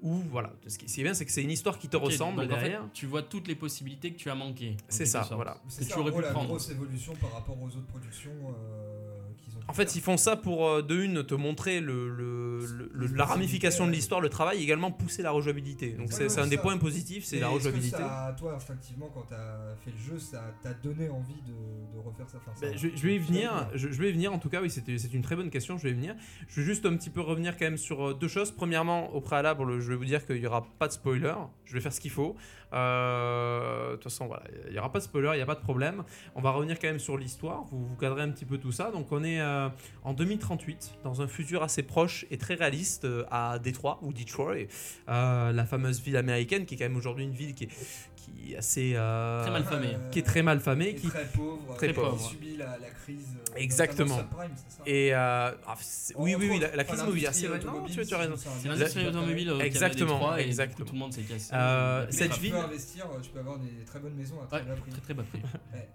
[0.03, 1.97] Ou voilà, ce qui ce qui est bien, c'est que c'est une histoire qui te
[1.97, 2.85] ressemble donc en fait, derrière.
[2.93, 4.77] tu vois toutes les possibilités que tu as manquées.
[4.89, 5.35] C'est ça, sorte.
[5.35, 5.59] voilà.
[5.69, 6.49] C'est tu aurais en pu la prendre.
[6.49, 9.97] grosse évolution par rapport aux autres productions euh, qu'ils ont En fait, faire.
[9.97, 13.87] ils font ça pour, euh, de une, te montrer le, le- le- le- la ramification
[13.87, 15.93] de l'histoire, le travail, et également pousser la rejouabilité.
[15.93, 17.97] Donc, Ouais, c'est un des points positifs, c'est la est-ce que rejouabilité.
[17.99, 21.53] ça, toi, instinctivement, quand t'as fait le jeu, ça t'a donné envie de,
[21.95, 24.13] de refaire ça, enfin, ça Ben, je, je vais y venir, je, je vais y
[24.13, 26.15] venir en tout cas, oui, c'était- c'est une très bonne question, je vais y venir.
[26.49, 28.51] Je vais juste un petit peu revenir quand même sur euh, deux choses.
[28.51, 31.81] Premièrement, au préalable, je vais vous dire qu'il n'y aura pas de spoiler, je vais
[31.81, 32.37] faire ce qu'il faut.
[32.73, 35.55] Euh, De toute façon, voilà, il n'y aura pas de spoiler, il n'y a pas
[35.55, 36.05] de problème.
[36.35, 38.91] On va revenir quand même sur l'histoire, vous, vous cadrez un petit peu tout ça.
[38.91, 39.69] Donc on est euh,
[40.05, 44.67] en 2038, dans un futur assez proche et très réaliste euh, à Détroit ou Detroit,
[45.09, 47.71] la fameuse ville américaine qui est quand même aujourd'hui une ville qui est,
[48.25, 48.93] qui est assez...
[48.95, 49.95] euh, Très mal famée.
[49.95, 52.21] Euh, Qui est très mal qui qui très pauvre, très qui pauvre.
[52.21, 53.27] subit la, la crise.
[53.37, 54.17] euh, Exactement.
[54.17, 54.29] ça
[54.87, 55.75] Et euh, ah,
[56.17, 57.59] oui, oui, oui, la, crise immobilière, c'est vrai.
[57.59, 58.35] Non, automobile, tu, tu as raison.
[58.37, 60.87] C'est l'industrie automobile euh, qui avait Exactement, exactement.
[60.87, 61.51] tout le monde s'est cassé.
[61.53, 64.59] Euh, cette tu ville- peux investir, tu peux avoir des très bonnes maisons à très
[64.59, 64.91] Ouais, bas prix.
[64.93, 65.41] très très bas prix.
[65.75, 65.89] Ouais.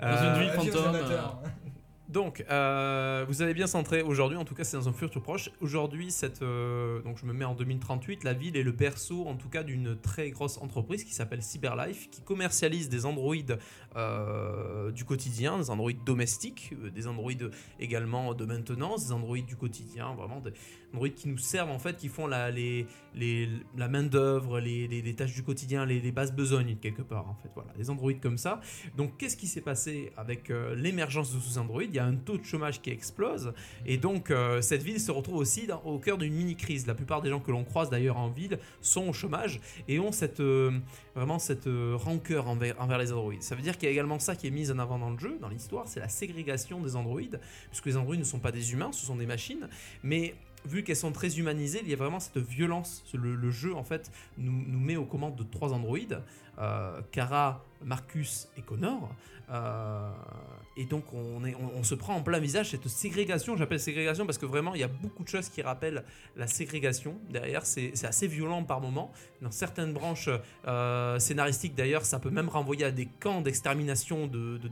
[0.00, 0.96] Dans une ville fantôme.
[2.12, 5.48] Donc, euh, vous avez bien centré aujourd'hui, en tout cas c'est dans un futur proche.
[5.62, 9.48] Aujourd'hui, euh, donc je me mets en 2038, la ville est le berceau en tout
[9.48, 13.58] cas d'une très grosse entreprise qui s'appelle Cyberlife, qui commercialise des androïdes
[13.96, 20.14] euh, du quotidien, des androïdes domestiques, des androïdes également de maintenance, des androïdes du quotidien,
[20.14, 20.52] vraiment des
[20.92, 22.50] androïdes qui nous servent en fait, qui font la,
[23.88, 27.50] main d'œuvre, les, tâches du quotidien, les, bases besognes quelque part en fait.
[27.54, 28.60] Voilà, des androïdes comme ça.
[28.96, 31.90] Donc, qu'est-ce qui s'est passé avec euh, l'émergence de ces androïdes?
[31.92, 33.52] Il y a un taux de chômage qui explose,
[33.86, 36.86] et donc euh, cette ville se retrouve aussi au cœur d'une mini-crise.
[36.86, 40.12] La plupart des gens que l'on croise d'ailleurs en ville sont au chômage et ont
[40.12, 40.78] cette, euh,
[41.14, 43.42] vraiment cette rancœur envers, envers les androïdes.
[43.42, 45.18] Ça veut dire qu'il y a également ça qui est mis en avant dans le
[45.18, 48.72] jeu, dans l'histoire, c'est la ségrégation des androïdes, puisque les androïdes ne sont pas des
[48.72, 49.68] humains, ce sont des machines,
[50.02, 53.04] mais vu qu'elles sont très humanisées, il y a vraiment cette violence.
[53.14, 56.20] Le, jeu, en fait, nous, met aux commandes de trois androïdes,
[56.58, 59.14] euh, Kara, Marcus et Connor.
[59.50, 60.10] Euh,
[60.76, 63.56] et donc, on, se prend en plein visage cette ségrégation.
[63.56, 66.04] J'appelle ségrégation parce que vraiment, il y a beaucoup de choses qui rappellent
[66.36, 67.66] la ségrégation derrière.
[67.66, 69.12] C'est assez violent par moments.
[69.42, 70.30] Dans certaines branches
[70.66, 74.70] euh, scénaristiques, d'ailleurs, ça peut même renvoyer à des camps d'extermination de, de.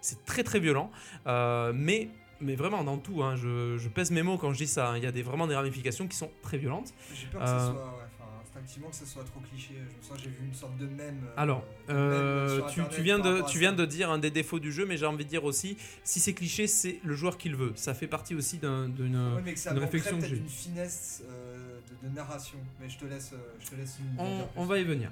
[0.00, 0.90] C'est très, très violent.
[1.26, 2.08] Euh, mais
[2.40, 4.90] mais vraiment dans tout, hein, je, je pèse mes mots quand je dis ça.
[4.90, 4.96] hein.
[4.96, 6.92] Il y a des, vraiment des ramifications qui sont très violentes.
[7.14, 8.04] J'ai peur que Euh, ça soit, ouais,
[8.42, 9.74] instinctivement que soit trop cliché.
[10.02, 11.20] Je j'ai vu une sorte de même.
[11.36, 14.86] Alors, euh, tu, tu viens de, tu viens de dire un des défauts du jeu,
[14.86, 17.72] mais j'ai envie de dire aussi, si c'est cliché, c'est le joueur qui le veut.
[17.76, 19.16] Ça fait partie aussi d'un- d'une.
[19.16, 20.36] Ouais, une manquerait réflexion que j'ai.
[20.36, 22.58] d'une finesse euh, de, de narration.
[22.80, 25.10] Mais je te laisse, euh, je te laisse On, on va y venir.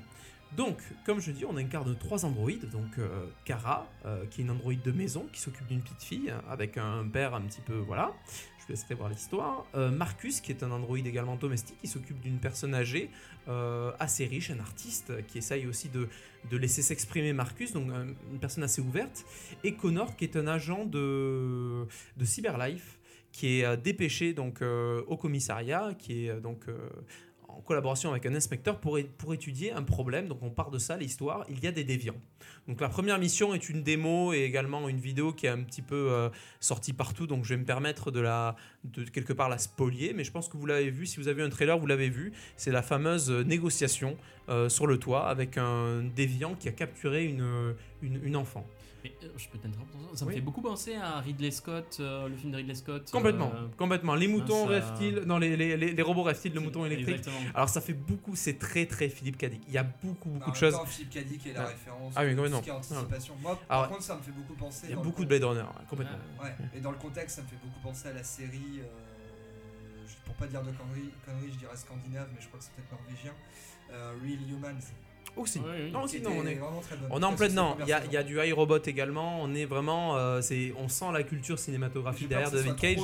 [0.54, 2.70] Donc, comme je dis, on incarne trois androïdes.
[2.70, 6.32] Donc, euh, Kara, euh, qui est une androïde de maison, qui s'occupe d'une petite fille,
[6.48, 7.74] avec un père un petit peu.
[7.74, 8.12] Voilà.
[8.58, 9.66] Je vous laisserai voir l'histoire.
[9.74, 13.10] Euh, Marcus, qui est un androïde également domestique, qui s'occupe d'une personne âgée,
[13.48, 16.08] euh, assez riche, un artiste, qui essaye aussi de,
[16.56, 19.24] laisser s'exprimer Marcus, donc une personne assez ouverte.
[19.62, 21.86] Et Connor, qui est un agent de,
[22.22, 22.98] Cyberlife,
[23.30, 26.66] qui est dépêché donc, au commissariat, qui est donc.
[27.56, 30.28] En collaboration avec un inspecteur pour, pour étudier un problème.
[30.28, 31.44] Donc on part de ça, l'histoire.
[31.48, 32.20] Il y a des déviants.
[32.68, 35.82] Donc la première mission est une démo et également une vidéo qui est un petit
[35.82, 36.28] peu euh,
[36.60, 37.26] sortie partout.
[37.26, 40.12] Donc je vais me permettre de la, de quelque part la spolier.
[40.12, 41.06] Mais je pense que vous l'avez vu.
[41.06, 42.32] Si vous avez vu un trailer, vous l'avez vu.
[42.56, 44.16] C'est la fameuse négociation
[44.48, 48.66] euh, sur le toit avec un déviant qui a capturé une, une enfant.
[49.20, 52.36] Mais, euh, je peux t'interrompre Ça me fait beaucoup penser à Ridley Scott, euh, le
[52.36, 53.10] film de Ridley Scott.
[53.10, 54.14] Complètement, euh, complètement.
[54.14, 57.50] Les moutons ça- rêvent-ils Non, les, les, les, les robots rêvent-ils de moutons électriques Exactement.
[57.54, 59.62] Alors ça fait beaucoup, c'est très très Philippe Cadic.
[59.68, 60.74] Il y a beaucoup beaucoup de choses.
[60.74, 61.66] temps, Philippe Cadic est la Ouais.
[61.68, 62.12] référence.
[62.16, 62.58] Ah oui, complètement.
[62.58, 63.34] ce qui est anticipation.
[63.40, 64.86] Moi, Alors, par contre, ça me fait beaucoup penser.
[64.88, 66.16] Il y a beaucoup le de Blade Runner, complètement.
[66.40, 66.46] Ouais.
[66.48, 68.80] Ouais, et dans le contexte, ça me fait beaucoup penser à la série.
[68.80, 68.86] euh,
[70.24, 72.90] pour pas dire de conneries, conneries, je dirais scandinave, mais je crois que c'est peut-être
[72.90, 73.32] norvégien.
[73.92, 74.80] euh, Real Humans.
[75.36, 75.60] Aussi.
[75.60, 75.90] Oui.
[75.92, 76.58] Non, aussi, non, on est.
[77.10, 77.76] On est en plein dedans.
[77.82, 79.42] Il y a, y a du iRobot également.
[79.42, 80.16] On est vraiment.
[80.16, 82.98] euh, c'est, on sent la culture cinématographique derrière David Cage.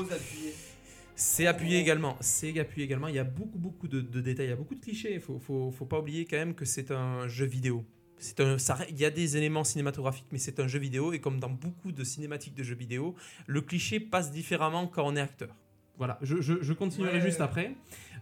[1.14, 2.16] C'est appuyé également.
[2.20, 3.08] C'est appuyé également.
[3.08, 4.46] Il y a beaucoup, beaucoup de, de détails.
[4.46, 5.12] Il y a beaucoup de clichés.
[5.14, 7.84] Il faut, faut, faut pas oublier quand même que c'est un jeu vidéo.
[8.18, 11.12] C'est un, ça, il y a des éléments cinématographiques, mais c'est un jeu vidéo.
[11.12, 13.14] Et comme dans beaucoup de cinématiques de jeux vidéo,
[13.46, 15.54] le cliché passe différemment quand on est acteur.
[15.98, 17.20] Voilà, je, je, je continuerai Ouais.
[17.20, 17.74] juste après.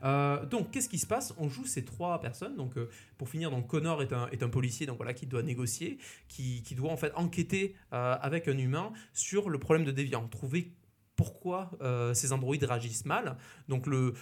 [0.03, 1.35] Euh, donc, qu'est-ce qui se passe?
[1.39, 2.57] On joue ces trois personnes.
[2.57, 6.63] Donc, euh, pour finir, donc Connor est un, policier, donc voilà, qui doit négocier, qui,
[6.75, 10.73] doit en fait enquêter euh, avec un humain sur le problème de déviant, trouver
[11.17, 11.71] pourquoi
[12.15, 13.37] ces androïdes réagissent mal.
[13.69, 14.15] Donc, le,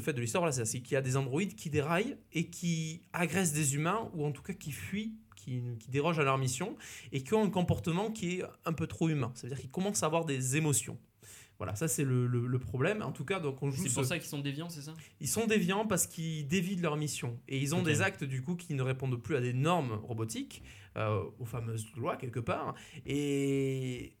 [0.00, 3.76] fait de l'histoire, c'est qu'il y a des androïdes qui déraillent et qui agressent des
[3.76, 5.14] humains, ou en tout cas qui fuient.
[5.36, 6.76] Qui, qui dérogent à leur mission
[7.12, 9.30] et qui ont un comportement qui est un peu trop humain.
[9.34, 10.98] C'est-à-dire qu'ils commencent à avoir des émotions.
[11.58, 13.00] Voilà, ça c'est le, le- le problème.
[13.02, 14.92] En tout cas, donc on joue C'est ce- pour ça qu'ils sont déviants, c'est ça?
[15.20, 17.38] Ils sont déviants parce qu'ils dévient de leur mission.
[17.48, 20.62] Et ils ont des actes, du coup, qui ne répondent plus à des normes robotiques,
[20.96, 22.74] euh, aux fameuses lois, quelque part.
[23.06, 24.12] Et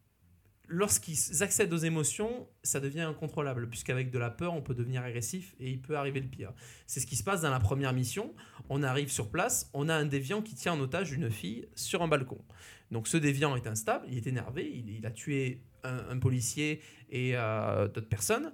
[0.68, 5.54] lorsqu'ils accèdent aux émotions, ça devient incontrôlable, puisqu'avec de la peur, on peut devenir agressif
[5.60, 6.52] et il peut arriver le pire.
[6.86, 8.34] C'est ce qui se passe dans la première mission.
[8.68, 12.02] On arrive sur place, on a un déviant qui tient en otage une fille sur
[12.02, 12.38] un balcon.
[12.90, 17.88] Donc ce déviant est instable, il est énervé, il, a tué un, policier et euh,
[17.88, 18.52] d'autres personnes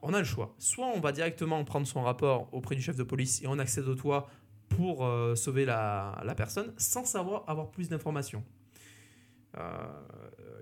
[0.00, 0.54] on a le choix.
[0.58, 3.88] Soit on va directement prendre son rapport auprès du chef de police et on accède
[3.88, 4.30] au toit
[4.68, 8.44] pour euh, sauver la, personne sans savoir avoir plus d'informations.
[9.56, 9.62] Euh,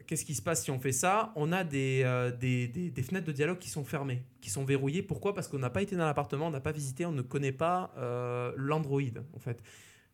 [0.07, 1.33] Qu'est-ce qui se passe si on fait ça?
[1.37, 2.05] On a des,
[2.39, 5.03] des, des- des fenêtres de dialogue qui sont fermées, qui sont verrouillées.
[5.03, 5.35] Pourquoi?
[5.35, 7.93] Parce qu'on n'a pas été dans l'appartement, on n'a pas visité, on ne connaît pas
[8.57, 9.03] l'Android
[9.35, 9.63] en fait.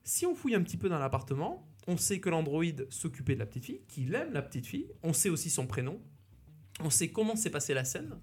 [0.02, 3.46] Si on fouille un petit peu dans l'appartement, on sait que l'Android s'occupait de la
[3.46, 6.00] petite fille, qu'il aime la petite fille, on sait aussi son prénom,
[6.80, 8.16] on sait comment s'est passée la scène,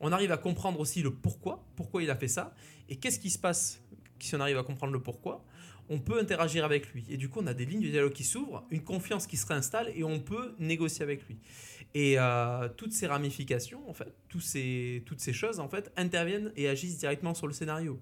[0.00, 2.54] on arrive à comprendre aussi le pourquoi, pourquoi il a fait ça,
[2.88, 3.82] et qu'est-ce qui se passe
[4.22, 5.44] si on arrive à comprendre le pourquoi.
[5.90, 7.06] On peut interagir avec lui.
[7.08, 9.46] Et du coup, on a des lignes de dialogue qui s'ouvrent, une confiance qui se
[9.46, 11.38] réinstalle, et on peut négocier avec lui.
[11.94, 16.68] Et euh, toutes ces ramifications, en fait, ces, toutes ces choses, en fait, interviennent et
[16.68, 17.98] agissent directement sur le scénario.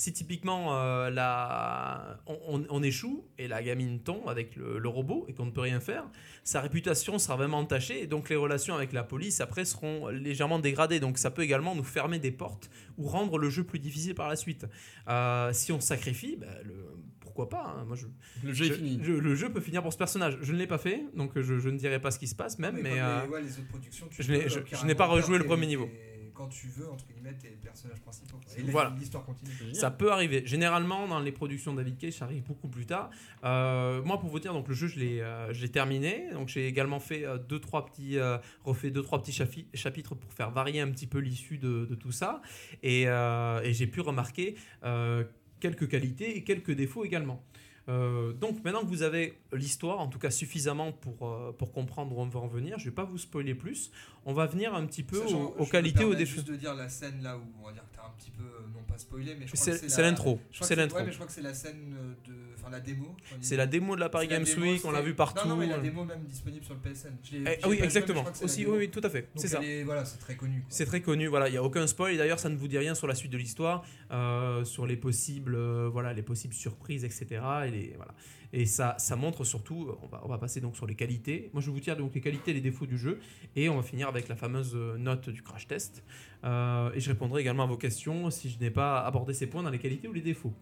[0.00, 2.20] Si typiquement euh, la...
[2.28, 5.50] on, on- on échoue et la gamine tombe avec le, le robot et qu'on ne
[5.50, 6.04] peut rien faire,
[6.44, 10.60] sa réputation sera vraiment entachée et donc les relations avec la police après seront légèrement
[10.60, 11.00] dégradées.
[11.00, 14.28] Donc ça peut également nous fermer des portes ou rendre le jeu plus difficile par
[14.28, 14.66] la suite.
[15.08, 16.74] Euh, si on sacrifie, bah, le-
[17.18, 17.84] pourquoi pas hein.
[17.84, 18.06] Moi, je,
[18.46, 19.00] Le jeu je- est fini.
[19.02, 20.38] je- le jeu peut finir pour ce personnage.
[20.42, 22.76] Je ne l'ai pas fait, donc je, ne dirai pas ce qui se passe même.
[22.76, 24.86] Mais, mais comme euh, les, ouais, les autres productions, tu je peux, n'ai- euh, je-
[24.86, 25.88] n'ai pas rejoué le premier niveau.
[26.38, 28.38] Quand tu veux, entre guillemets, tes personnages principaux.
[28.38, 28.56] quoi.
[28.56, 28.94] Et Voilà.
[28.96, 29.50] l'histoire continue.
[29.74, 30.42] Ça peut arriver.
[30.46, 33.10] Généralement, dans les productions David Cage, ça arrive beaucoup plus tard.
[33.42, 36.30] Euh, moi, pour vous dire, donc le jeu, je l'ai, euh, je l'ai terminé.
[36.32, 40.14] Donc, j'ai également fait euh, deux, trois petits, euh, refait deux, trois petits chafi- chapitres
[40.14, 42.40] pour faire varier un petit peu l'issue de, de tout ça.
[42.84, 45.24] Et, euh, et j'ai pu remarquer euh,
[45.58, 47.42] quelques qualités et quelques défauts également.
[47.88, 52.16] Euh, donc maintenant que vous avez l'histoire, en tout cas suffisamment pour, euh, pour comprendre
[52.16, 53.90] où on va en venir, je vais pas vous spoiler plus.
[54.26, 56.34] On va venir un petit peu Sachant, aux, qualités, aux défauts.
[56.34, 58.42] juste de dire la scène là où on va dire que t'as un petit peu,
[58.42, 60.40] euh, non pas spoilé, mais je crois C'est que c'est l'intro.
[60.60, 60.98] C'est l'intro.
[60.98, 62.34] Ouais, mais je crois que c'est la scène euh, de.
[62.58, 63.16] Enfin, la démo.
[63.40, 65.46] C'est la démo de la Paris Games Week, on l'a vu partout.
[65.46, 67.14] Non, non, mais la démo même disponible sur le PSN.
[67.32, 68.24] Eh, oui, exactement.
[68.42, 69.28] Aussi, oui, oui, tout à fait.
[69.36, 69.62] C'est ça.
[69.62, 70.64] est- Voilà, c'est très connu.
[70.68, 72.94] C'est très connu, voilà, il n'y a aucun spoil, d'ailleurs ça ne vous dit rien
[72.94, 77.26] sur la suite de l'histoire, euh, sur les possibles, euh, voilà, les possibles surprises, etc.
[77.66, 78.12] Et, les- voilà.
[78.52, 81.50] et ça, ça montre surtout, euh, on va, on va passer donc sur les qualités,
[81.52, 83.18] moi je vous dire donc les qualités et les défauts du jeu,
[83.56, 86.02] et on va finir avec la fameuse euh, note du crash test,
[86.44, 87.97] Euh, et je répondrai également à vos questions
[88.30, 90.52] si je n'ai pas abordé ces points dans les qualités ou les défauts.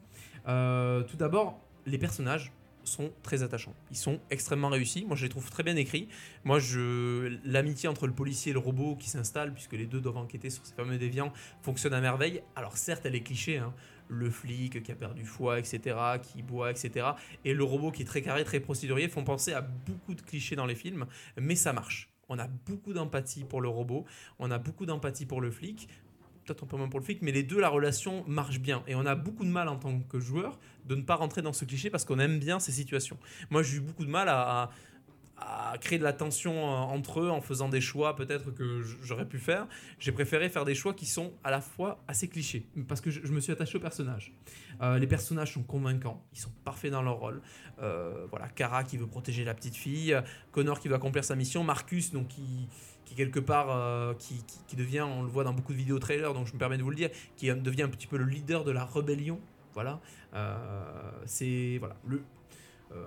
[0.49, 2.53] Euh, tout d'abord, les personnages
[2.85, 3.75] sont très attachants.
[3.90, 5.05] Ils sont extrêmement réussis.
[5.05, 6.09] Moi, je les trouve très bien écrits.
[6.44, 10.18] Moi, je l'amitié entre le policier et le robot qui s'installe, puisque les deux doivent
[10.18, 12.42] enquêter sur ces fameux déviants, fonctionne à merveille.
[12.55, 13.59] Alors, certes, elle est cliché.
[13.59, 13.75] hein.
[14.09, 17.09] Le flic qui a perdu foi, etc., qui boit, etc.,
[17.44, 20.55] et le robot qui est très carré, très procédurier, font penser à beaucoup de clichés
[20.55, 22.09] dans les films, mais ça marche.
[22.29, 24.05] On a beaucoup d'empathie pour le robot,
[24.38, 25.88] on a beaucoup d'empathie pour le flic,
[26.46, 28.82] peut-être un peu moins pour le flic, mais les deux, la relation marche bien.
[28.87, 31.52] Et on a beaucoup de mal en tant que joueur de ne pas rentrer dans
[31.52, 33.18] ce cliché parce qu'on aime bien ces situations.
[33.50, 34.70] Moi, j'ai eu beaucoup de mal à,
[35.82, 39.38] créer de la tension euh, entre eux en faisant des choix peut-être que j'aurais pu
[39.38, 39.66] faire.
[39.98, 43.30] J'ai préféré faire des choix qui sont à la fois assez clichés parce que je,
[43.30, 44.32] me suis attaché aux personnages.
[44.80, 47.42] Euh, les personnages sont convaincants, ils sont parfaits dans leur rôle.
[47.82, 50.18] Euh, voilà, Kara qui veut protéger la petite fille,
[50.52, 52.66] Connor qui veut accomplir sa mission, Marcus donc qui
[53.07, 55.99] qui quelque part euh, qui, qui- qui devient, on le voit dans beaucoup de vidéos
[55.99, 58.25] trailers, donc je me permets de vous le dire, qui devient un petit peu le
[58.27, 59.40] leader de la rébellion.
[59.73, 60.01] Voilà,
[60.35, 60.55] Euh,
[61.25, 62.21] c'est voilà le.
[62.92, 63.07] euh,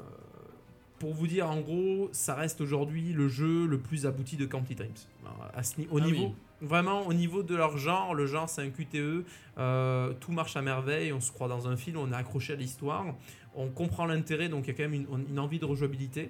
[1.00, 4.78] pour vous dire, en gros, ça reste aujourd'hui le jeu le plus abouti de Quantic
[4.78, 4.92] Dreams.
[5.24, 6.34] Alors, à ce au Ah niveau, oui.
[6.68, 9.24] vraiment au niveau de leur genre, le genre c'est un QTE,
[9.58, 12.56] euh, tout marche à merveille, on se croit dans un film, on est accroché à
[12.58, 13.06] l'histoire,
[13.56, 16.30] on comprend l'intérêt, donc il y a quand même une, une envie de rejouabilité.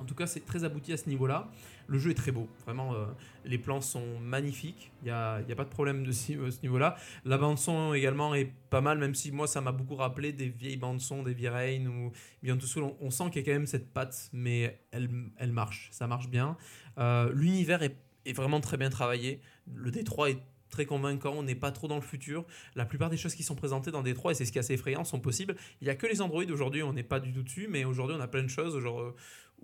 [0.00, 1.50] En tout cas, c'est très abouti à ce niveau-là.
[1.86, 2.94] Le jeu est très beau, vraiment.
[2.94, 3.04] euh,
[3.44, 4.90] les plans sont magnifiques.
[5.02, 6.96] Il n'y a, a pas de problème de euh, ce niveau-là.
[7.24, 10.48] La bande son également est pas mal, même si moi ça m'a beaucoup rappelé des
[10.48, 12.90] vieilles bandes son, des vieilles Rain ou Beyond Two Souls.
[13.00, 16.28] On, sent qu'il y a quand même cette patte, mais elle, elle marche, ça marche
[16.28, 16.56] bien.
[16.98, 17.96] Euh, L'univers est,
[18.32, 19.40] vraiment très bien travaillé.
[19.72, 20.38] Le Détroit est
[20.70, 22.44] très convaincant, on n'est pas trop dans le futur.
[22.74, 24.74] La plupart des choses qui sont présentées dans Détroit, et c'est ce qui est assez
[24.74, 25.54] effrayant, sont possibles.
[25.80, 28.16] Il n'y a que les Android aujourd'hui, on n'est pas du tout dessus, mais aujourd'hui
[28.18, 29.14] on a plein de choses genre,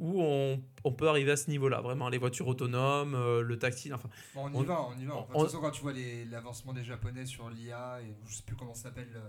[0.00, 1.80] où on, on peut arriver à ce niveau-là.
[1.80, 5.04] Vraiment, les voitures autonomes, euh, le taxi, enfin, Bon, on y On- va, on y
[5.04, 5.14] va.
[5.14, 5.92] Enfin, de on- toute façon, quand tu vois
[6.30, 9.20] l'avancement des Japonais sur l'IA, et je sais plus comment ça s'appelle le-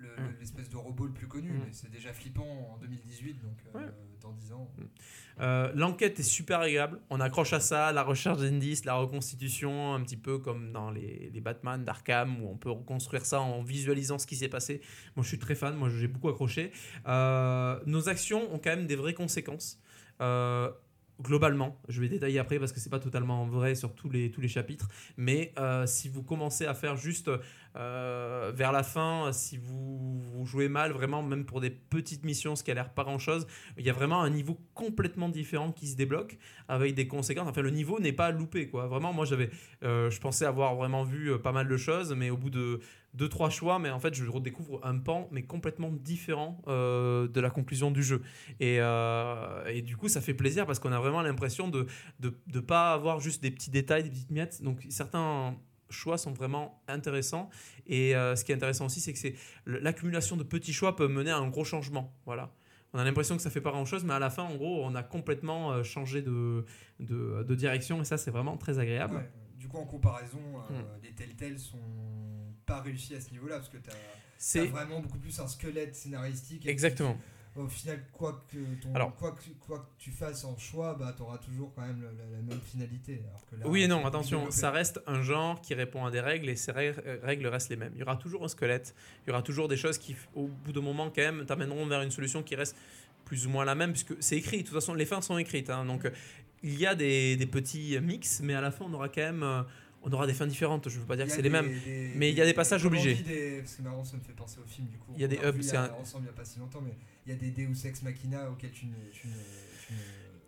[0.00, 0.36] le- Mm.
[0.38, 1.58] l'espèce de robot le plus connu, Mm.
[1.66, 3.88] mais c'est déjà flippant en 2018, donc euh,
[4.20, 4.70] dans 10 ans.
[5.40, 7.00] Euh, L'enquête est super agréable.
[7.10, 11.30] On accroche à ça, la recherche d'indices, la reconstitution, un petit peu comme dans les,
[11.32, 14.80] les Batman d'Arkham, où on peut reconstruire ça en visualisant ce qui s'est passé.
[15.16, 15.74] Moi, je suis très fan.
[15.76, 16.70] Moi, j'ai beaucoup accroché.
[17.08, 19.80] Euh, nos actions ont quand même des vraies conséquences.
[20.20, 20.70] Euh,
[21.20, 24.40] globalement, je vais détailler après parce que c'est pas totalement vrai sur tous les, tous
[24.40, 27.28] les chapitres, mais euh, si vous commencez à faire juste
[27.74, 32.62] euh, vers la fin, si vous, jouez mal, vraiment, même pour des petites missions, ce
[32.62, 35.88] qui a l'air pas grand chose, il y a vraiment un niveau complètement différent qui
[35.88, 37.48] se débloque avec des conséquences.
[37.48, 38.86] Enfin, le niveau n'est pas loupé, quoi.
[38.86, 39.50] Vraiment, moi, j'avais,
[39.82, 42.80] je pensais avoir vraiment vu pas mal de choses, mais au bout de
[43.14, 47.40] deux trois choix, mais en fait, je redécouvre un pan, mais complètement différent euh, de
[47.40, 48.22] la conclusion du jeu.
[48.60, 51.86] Et, euh, et du coup, ça fait plaisir parce qu'on a vraiment l'impression de
[52.20, 54.62] de de pas avoir juste des petits détails, des petites miettes.
[54.62, 55.56] Donc, certains
[55.90, 57.48] choix sont vraiment intéressants.
[57.86, 59.34] Et euh, ce qui est intéressant aussi, c'est que c'est
[59.66, 62.14] l'accumulation de petits choix peut mener à un gros changement.
[62.26, 62.52] Voilà.
[62.92, 64.84] On a l'impression que ça fait pas grand chose, mais à la fin, en gros,
[64.84, 66.64] on a complètement changé de,
[67.00, 69.16] de, de direction et ça, c'est vraiment très agréable.
[69.16, 69.30] Ouais.
[69.56, 70.38] Du coup, en comparaison,
[70.70, 70.84] euh, Mm.
[71.02, 71.76] les Telltale sont
[72.68, 76.66] pas réussis à ce niveau-là, parce que tu as, vraiment beaucoup plus un squelette scénaristique.
[76.66, 77.18] exactement.
[77.56, 81.12] Au final, quoi que, ton, Alors- quoi que, quoi que tu fasses en choix, bah,
[81.16, 83.20] tu auras toujours quand même la, même finalité.
[83.28, 86.20] Alors que là, Oui et non, attention, ça reste un genre qui répond à des
[86.20, 87.90] règles et ces règles euh, règles restent les mêmes.
[87.96, 88.94] Il y aura toujours un squelette,
[89.26, 92.02] il y aura toujours des choses qui, au bout d'un moment, quand même, t'amèneront vers
[92.02, 92.76] une solution qui reste
[93.24, 95.70] plus ou moins la même, puisque c'est écrit, de toute façon, les fins sont écrites.
[95.70, 95.84] hein.
[95.84, 96.10] donc, euh,
[96.62, 99.64] il y a des, des petits mix, mais à la fin, on aura quand même.
[100.02, 101.66] Euh, on aura des fins différentes, je veux pas dire que y c'est les mêmes.
[101.68, 103.14] des- mais il y a des passages obligés.
[103.14, 105.12] des- Parce que marrant, ça me fait penser au film du coup.
[105.14, 106.58] Il y a des hubs, y c'est a- un- ensemble il n'y a pas si
[106.58, 106.94] longtemps, mais
[107.26, 108.92] il y a des Deus Ex Machina auxquels tu ne.
[109.12, 109.32] Tu ne,
[109.86, 109.98] tu ne-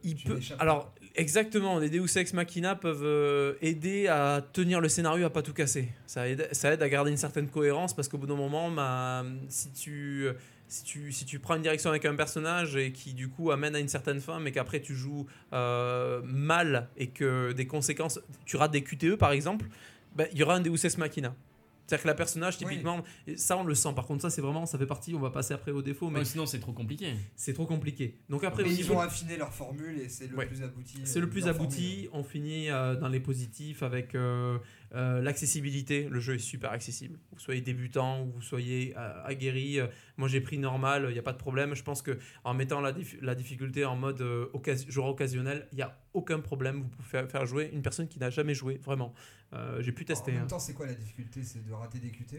[0.03, 0.41] Il tu peut.
[0.59, 5.43] Alors, exactement, les Deus Ex Machina peuvent euh, aider à tenir le scénario à pas
[5.43, 5.89] tout casser.
[6.07, 9.25] Ça aide, ça aide à garder une certaine cohérence parce qu'au bout d'un moment, bah,
[9.51, 10.27] si tu.
[10.71, 13.75] Si tu, si tu prends une direction avec un personnage et qui du coup amène
[13.75, 18.57] à une certaine fin, mais qu'après tu joues euh, mal et que des conséquences, tu
[18.57, 19.67] rates des QTE par exemple,
[20.15, 21.35] bah, il y aura un Deus Ex Machina.
[21.87, 23.03] C'est-à-dire que la personnage, typiquement,
[23.35, 23.89] ça on le sent.
[23.97, 26.21] Par contre, ça c'est vraiment, ça fait partie, on va passer après au défaut, mais
[26.21, 27.15] Ouais, sinon, c'est trop compliqué.
[27.35, 28.17] c'est trop compliqué.
[28.29, 30.47] Donc après, Mais ils niveau- ont affiné leur formule et c'est le Ouais.
[30.47, 31.01] plus abouti.
[31.03, 32.09] c'est euh, le plus leur abouti.
[32.13, 34.59] On finit euh, dans les positifs avec euh,
[34.95, 36.09] euh, l'accessibilité.
[36.11, 37.19] Le jeu est super accessible.
[37.33, 39.79] Vous soyez débutant ou vous soyez euh, aguerri.
[39.81, 41.07] euh, moi, j'ai pris normal.
[41.09, 41.75] Il n'y a pas de problème.
[41.75, 45.67] Je pense que en mettant la, dif- la difficulté en mode euh, occas- joueur occasionnel,
[45.73, 46.83] il n'y a aucun problème.
[46.83, 48.79] Vous pouvez faire, faire jouer une personne qui n'a jamais joué.
[48.85, 49.15] Vraiment.
[49.53, 50.31] Euh, j'ai pu tester.
[50.31, 50.39] En hein.
[50.41, 51.43] même temps, c'est quoi la difficulté?
[51.43, 52.37] C'est de rater des QT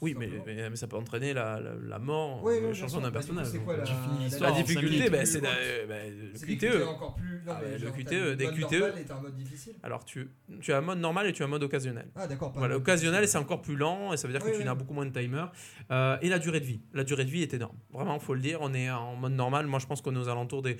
[0.00, 3.00] Oui, mais, mais, mais ça peut entraîner la, la, la mort, Oui, oui, changement sûr.
[3.02, 3.46] d'un personnage.
[3.46, 5.50] C'est quoi la, la- la difficulté, bah, c'est bah,
[5.86, 6.82] le des QTE QTE.
[6.88, 7.42] encore plus.
[7.46, 8.72] Non, Ah, mais le QTE, le des QTE.
[8.72, 9.74] normal et t'as un mode difficile.
[9.84, 10.28] Alors, tu,
[10.60, 11.87] tu as un mode normal et tu as un mode occasionnel.
[12.16, 12.52] Ah, d'accord.
[12.56, 14.94] Voilà, occasionnel, c'est encore plus lent et ça veut dire que Oui, tu n'as beaucoup
[14.94, 15.44] moins de timer.
[15.90, 16.80] Euh, et la durée de vie.
[16.92, 17.76] La durée de vie est énorme.
[17.90, 18.58] Vraiment, faut le dire.
[18.62, 19.66] On est en mode normal.
[19.66, 20.76] Moi, je pense qu'on est aux alentours des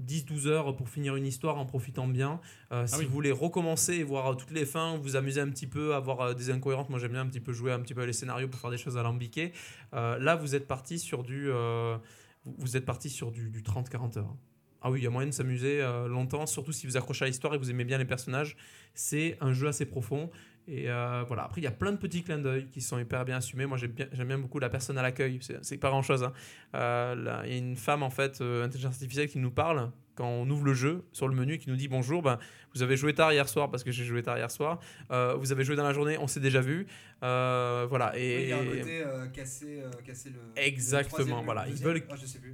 [0.00, 2.40] 10-12 heures pour finir une histoire en profitant bien.
[2.72, 3.04] Euh, si oui.
[3.04, 6.34] vous voulez recommencer et voir euh, toutes les fins, vous amuser un petit peu, avoir
[6.34, 6.88] des incohérences.
[6.88, 8.78] Moi, j'aime bien un petit peu jouer un petit peu les scénarios pour faire des
[8.78, 9.52] choses alambiquées.
[9.94, 11.96] Euh, là, vous êtes parti sur du, euh,
[12.44, 14.34] vous- vous êtes parti sur du, du 30-40 heures.
[14.82, 17.28] Ah oui, il y a moyen de s'amuser euh, longtemps, surtout si vous accrochez à
[17.28, 18.56] l'histoire et que vous aimez bien les personnages.
[18.94, 20.28] C'est un jeu assez profond.
[20.66, 23.24] Et euh, voilà, après, il y a plein de petits clins d'œil qui sont hyper
[23.24, 23.66] bien assumés.
[23.66, 25.38] Moi, j'aime bien, bien beaucoup la personne à l'accueil.
[25.40, 26.28] C'est, pas grand chose.
[26.74, 29.90] Il y a une femme, en fait, euh, intelligence artificielle, qui nous parle
[30.22, 32.22] quand on ouvre le jeu sur le menu, qui nous dit bonjour.
[32.22, 32.38] Ben,
[32.74, 34.78] vous avez joué tard hier soir parce que j'ai joué tard hier soir.
[35.10, 36.86] Euh, vous avez joué dans la journée, on s'est déjà vu.
[37.24, 38.12] Euh, voilà.
[38.16, 40.38] Et il y a un côté euh, casser, euh, casser le.
[40.62, 42.02] Exactement, le voilà, ils veulent-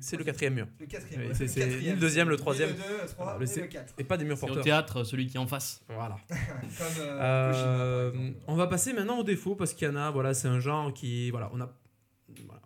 [0.01, 0.67] c'est le quatrième mur.
[0.81, 1.31] Le quatrième.
[1.39, 2.71] Oui, c'est- le deuxième, le troisième.
[2.71, 3.95] Le 2, le 3 Voilà, le et C- le 4.
[3.99, 4.65] Et pas des murs C'est au porteurs.
[4.65, 5.83] théâtre, celui qui est en face.
[5.91, 6.17] Voilà.
[6.29, 6.39] Comme
[7.01, 10.11] euh, Euh, Kojima, on va passer maintenant aux défauts parce qu'il y en a.
[10.11, 11.71] Voilà, c'est un genre qui, voilà, on a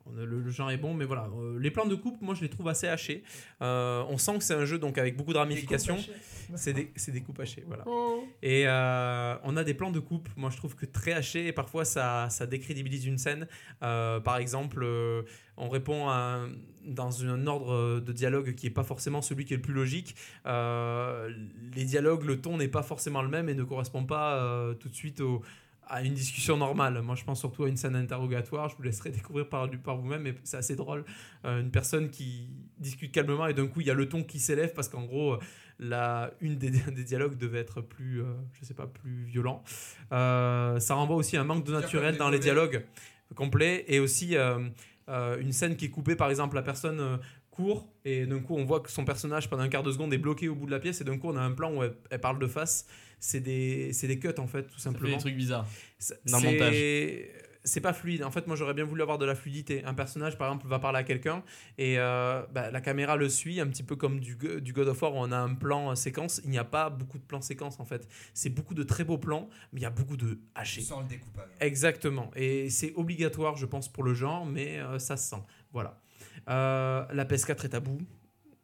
[0.07, 1.28] on a- le, le genre est bon, mais voilà.
[1.38, 3.22] euh, les plans de coupe, moi, je les trouve assez hachés.
[3.61, 5.96] Euh, on sent que c'est un jeu donc avec beaucoup de ramifications.
[6.57, 7.84] C'est des, c'est des coupes hachées, voilà.
[8.42, 11.53] Et euh, on a des plans de coupe, moi je trouve que très hachés, et
[11.53, 13.46] parfois ça, ça décrédibilise une scène.
[13.80, 14.84] Par exemple,
[15.57, 16.46] on répond à
[16.84, 20.16] dans un ordre de dialogue qui n'est pas forcément celui qui est le plus logique.
[21.74, 24.94] Les dialogues, le ton n'est pas forcément le même et ne correspond pas tout de
[24.94, 25.42] suite au-
[25.93, 27.01] à une discussion normale.
[27.03, 30.22] Moi je pense surtout à une scène interrogatoire, je vous laisserai découvrir par, par vous-même,
[30.22, 31.05] mais c'est assez drôle.
[31.45, 34.40] Euh, une personne qui discute calmement et d'un coup il y a le ton qui
[34.40, 35.36] s'élève parce qu'en gros
[35.78, 39.62] la, une des, des dialogues devait être plus, euh, je sais pas, plus violent.
[40.12, 42.84] Euh, ça renvoie aussi à un manque de naturel dans les dialogues
[43.34, 44.36] complets et aussi
[45.09, 47.16] euh, une scène qui est coupée, par exemple, la personne euh,
[47.50, 50.18] court et d'un coup on voit que son personnage pendant un quart de seconde est
[50.18, 51.94] bloqué au bout de la pièce et d'un coup on a un plan où elle,
[52.11, 52.86] elle parle de face.
[53.20, 55.14] C'est des, c'est des cuts en fait, tout simplement.
[55.16, 55.66] des trucs bizarres.
[55.98, 56.74] C'est- Dans le montage.
[57.65, 58.25] C'est pas fluide.
[58.25, 59.85] En fait, moi, j'aurais bien voulu avoir de la fluidité.
[59.85, 61.45] Un personnage, par exemple, va parler à quelqu'un
[61.79, 65.01] et euh, bah, la caméra le suit, un petit peu comme du, du God of
[65.01, 66.41] War où on a un plan euh, séquence.
[66.45, 68.09] Il n'y a pas beaucoup de plans séquences, en fait.
[68.35, 70.81] C'est beaucoup de très beaux plans, mais il y a beaucoup de hachés.
[70.81, 71.49] sens le découpage.
[71.61, 72.31] Exactement.
[72.35, 75.43] Et c'est obligatoire, je pense, pour le genre, mais euh, ça se sent.
[75.73, 76.01] Voilà.
[76.49, 78.01] Euh, la PS4 est à bout.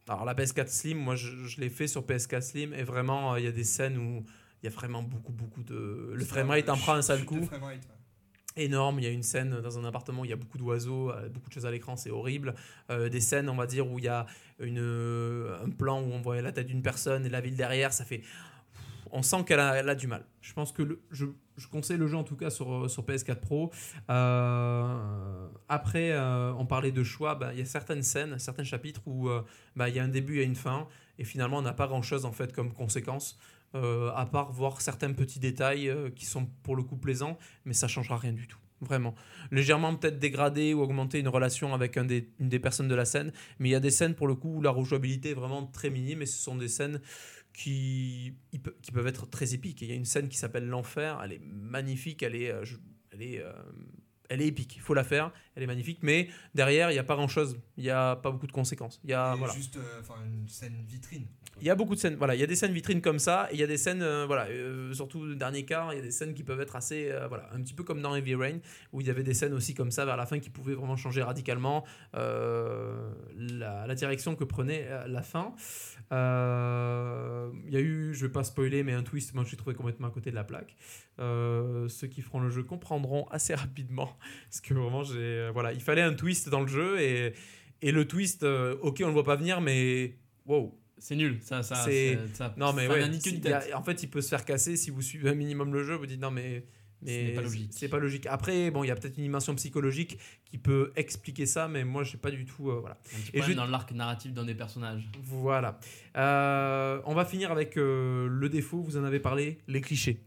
[0.09, 3.45] Alors, la PS4 Slim, moi, je, je l'ai fait sur PS4 Slim et vraiment, il
[3.45, 4.25] y a des scènes où
[4.63, 6.13] il y a vraiment beaucoup, beaucoup de.
[6.15, 7.98] Le framerate en prend un sale coup framerate, ouais.
[8.59, 8.99] Énorme.
[9.01, 11.29] Il y a une scène dans un appartement où il y a beaucoup d'oiseaux, euh,
[11.29, 12.55] beaucoup de choses à l'écran, c'est horrible.
[12.91, 14.27] Euh, des scènes, on va dire, où il y a
[14.59, 17.93] une, euh, un plan où on voit la tête d'une personne et la ville derrière,
[17.93, 18.23] ça fait.
[19.11, 20.27] On sent qu'elle a, du mal.
[20.43, 21.25] Je pense que je,
[21.71, 23.71] conseille le jeu en tout cas sur, sur PS4 Pro.
[25.67, 27.35] Après, on parlait de choix.
[27.35, 29.31] bah, Il y a certaines scènes, certains chapitres où
[29.77, 30.87] bah, il y a un début et une fin,
[31.19, 33.39] et finalement on n'a pas grand chose en fait comme conséquence.
[33.75, 37.75] Euh, à part voir certains petits détails euh, qui sont pour le coup plaisants, mais
[37.75, 38.59] ça changera rien du tout.
[38.81, 39.15] Vraiment.
[39.51, 43.05] Légèrement peut-être dégrader ou augmenter une relation avec un des, une des personnes de la
[43.05, 45.67] scène, mais il y a des scènes pour le coup où la rejouabilité est vraiment
[45.67, 47.01] très minime et ce sont des scènes
[47.53, 48.35] qui,
[48.83, 49.83] qui peuvent être très épiques.
[49.83, 52.65] Il y a une scène qui s'appelle L'Enfer, elle est magnifique, elle est, euh,
[53.11, 53.53] elle est, euh,
[54.29, 57.05] elle est épique, il faut la faire, elle est magnifique, mais derrière il n'y a
[57.05, 59.01] pas grand-chose, il n'y a pas beaucoup de conséquences.
[59.03, 59.55] Il y a, voilà.
[59.55, 61.27] juste euh, une scène vitrine.
[61.61, 63.49] Il y a beaucoup de scènes, voilà, il y a des scènes vitrines comme ça,
[63.53, 66.03] il y a des scènes, euh, voilà, euh, surtout le dernier quart, il y a
[66.03, 68.59] des scènes qui peuvent être assez, euh, voilà, un petit peu comme dans Heavy Rain,
[68.93, 70.97] où il y avait des scènes aussi comme ça vers la fin qui pouvaient vraiment
[70.97, 71.85] changer radicalement
[72.15, 75.53] la, direction que prenait la fin.
[76.13, 79.75] Il y a eu, je vais pas spoiler, mais un twist, moi je suis trouvé
[79.75, 80.77] complètement à côté de la plaque.
[81.19, 84.17] Ceux qui feront le jeu comprendront assez rapidement,
[84.49, 87.35] parce que vraiment, j'ai, voilà, il fallait un twist dans le jeu, et,
[87.83, 90.15] et le twist, ok, on le voit pas venir, mais
[90.47, 90.79] wow.
[91.01, 91.39] C'est nul.
[91.43, 93.09] Ça, ça, C'est- ça, Non, mais ça ouais, a-
[93.61, 93.75] tête.
[93.75, 95.95] en fait, il peut se faire casser si vous suivez un minimum le jeu.
[95.95, 96.65] Vous dites non, mais.
[97.03, 97.71] mais n'est pas logique.
[97.73, 98.27] C'est pas logique.
[98.27, 102.03] Après, bon, il y a peut-être une dimension psychologique qui peut expliquer ça, mais moi,
[102.03, 102.71] j'ai pas du tout.
[102.71, 102.97] euh, voilà.
[103.17, 105.09] Un petit Et je- dans l'arc narratif d'un des personnages.
[105.23, 105.79] Voilà.
[106.17, 110.21] Euh, on va finir avec euh, le défaut, vous en avez parlé, les clichés.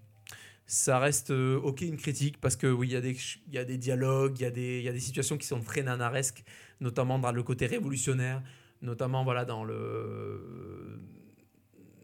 [0.65, 3.17] Ça reste euh, ok une critique parce que oui, il y, a des
[3.49, 5.45] il y a des dialogues, il y, a des- il y a des situations qui
[5.45, 6.45] sont très nanaresques,
[6.79, 8.41] notamment dans le côté révolutionnaire,
[8.81, 10.99] notamment voilà, dans le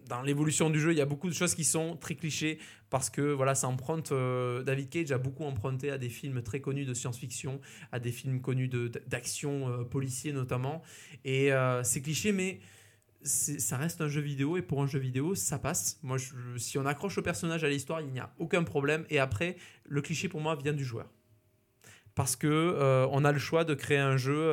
[0.08, 2.60] dans l'évolution du jeu, il y a beaucoup de choses qui sont très clichés
[2.90, 4.12] parce que voilà, ça emprunte.
[4.12, 7.60] euh, David Cage a beaucoup emprunté à des films très connus de science-fiction,
[7.92, 10.82] à des films connus d'action euh, policier notamment.
[11.26, 12.60] Et euh, c'est cliché, mais
[13.24, 16.00] ça reste un jeu vidéo et pour un jeu vidéo, ça passe.
[16.04, 16.18] Moi,
[16.58, 19.06] si on accroche au personnage à l'histoire, il n'y a aucun problème.
[19.10, 21.08] Et après, le cliché pour moi vient du joueur.
[22.16, 24.52] Parce que euh, on a le choix de créer un jeu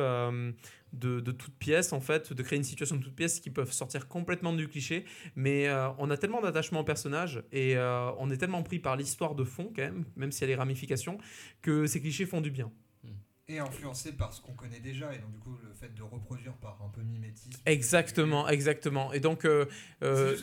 [0.99, 3.71] de, de toute pièce, en fait, de créer une situation de toute pièce qui peuvent
[3.71, 5.05] sortir complètement du cliché.
[5.35, 8.95] Mais euh, on a tellement d'attachement au personnage et euh, on est tellement pris par
[8.95, 11.17] l'histoire de fond, quand même, même s'il y a les ramifications,
[11.61, 12.71] que ces clichés font du bien.
[13.47, 16.53] Et influencé par ce qu'on connaît déjà, et donc du coup le fait de reproduire
[16.53, 17.51] par un peu mimétisme.
[17.67, 19.13] Exactement, exactement.
[19.13, 19.67] Et donc, euh,
[20.01, 20.35] euh,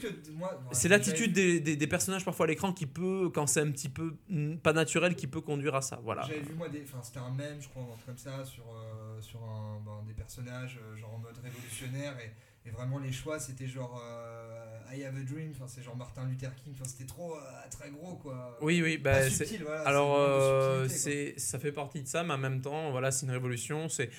[0.71, 3.89] C'est l'attitude des, des- des personnages parfois à l'écran qui peut, quand c'est un petit
[3.89, 5.99] peu mm, pas naturel, qui peut conduire à ça.
[6.05, 6.23] Voilà.
[6.23, 6.83] J'avais vu moi des.
[6.85, 10.05] Enfin, c'était un mème, je crois, un truc comme ça, sur, euh, sur un, ben,
[10.07, 12.31] des personnages, euh, genre en mode révolutionnaire, et,
[12.67, 16.25] et vraiment les choix, c'était genre euh, I have a dream, enfin, c'est genre Martin
[16.27, 17.35] Luther King, enfin, c'était trop.
[17.37, 17.41] euh,
[17.71, 18.59] très gros, quoi.
[18.61, 18.99] Oui, oui.
[18.99, 22.61] Bah, c'est- subtil, voilà, alors, euh, c'est, ça fait partie de ça, mais en même
[22.61, 23.89] temps, voilà, c'est une révolution.
[23.89, 24.11] C'est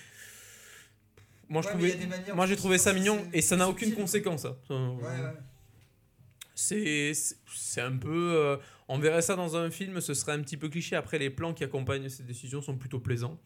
[1.49, 4.45] moi, je Ouais, trouvais, moi, j'ai trouvé ça mignon et ça n'a aucune conséquence.
[4.45, 5.33] Ouais, ouais.
[6.55, 8.59] C'est, c'est- un peu.
[8.87, 10.95] on verrait ça dans un film, ce serait un petit peu cliché.
[10.95, 13.39] Après, les plans qui accompagnent ces décisions sont plutôt plaisants.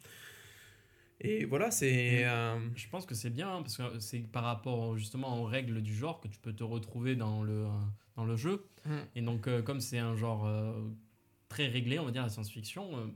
[1.20, 2.24] Et voilà, c'est.
[2.24, 2.28] Mm.
[2.28, 5.82] euh, Je pense que c'est bien hein, parce que c'est par rapport justement aux règles
[5.82, 7.70] du genre que tu peux te retrouver dans le, euh,
[8.16, 8.68] dans le jeu.
[8.86, 8.96] Mm.
[9.16, 10.74] Et donc, euh, comme c'est un genre euh,
[11.50, 13.12] très réglé, on va dire la science-fiction,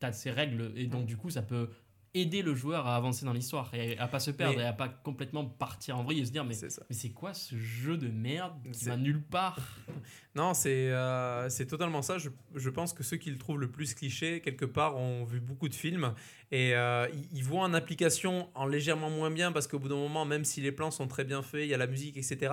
[0.00, 1.70] tu as ces règles et donc du coup, ça peut
[2.14, 4.72] aider le joueur à avancer dans l'histoire et à pas se perdre Mais- et à
[4.72, 6.54] pas complètement partir en vrille et se dire mais
[6.90, 9.58] C'est quoi ce jeu de merde qui va nulle part?
[10.34, 12.18] Non, c'est euh, c'est totalement ça.
[12.18, 15.40] Je, je pense que ceux qui le trouvent le plus cliché, quelque part, ont vu
[15.40, 16.14] beaucoup de films
[16.52, 19.96] et euh, ils, ils voient en application en légèrement moins bien parce qu'au bout d'un
[19.96, 22.52] moment, même si les plans sont très bien faits, il y a la musique, etc.,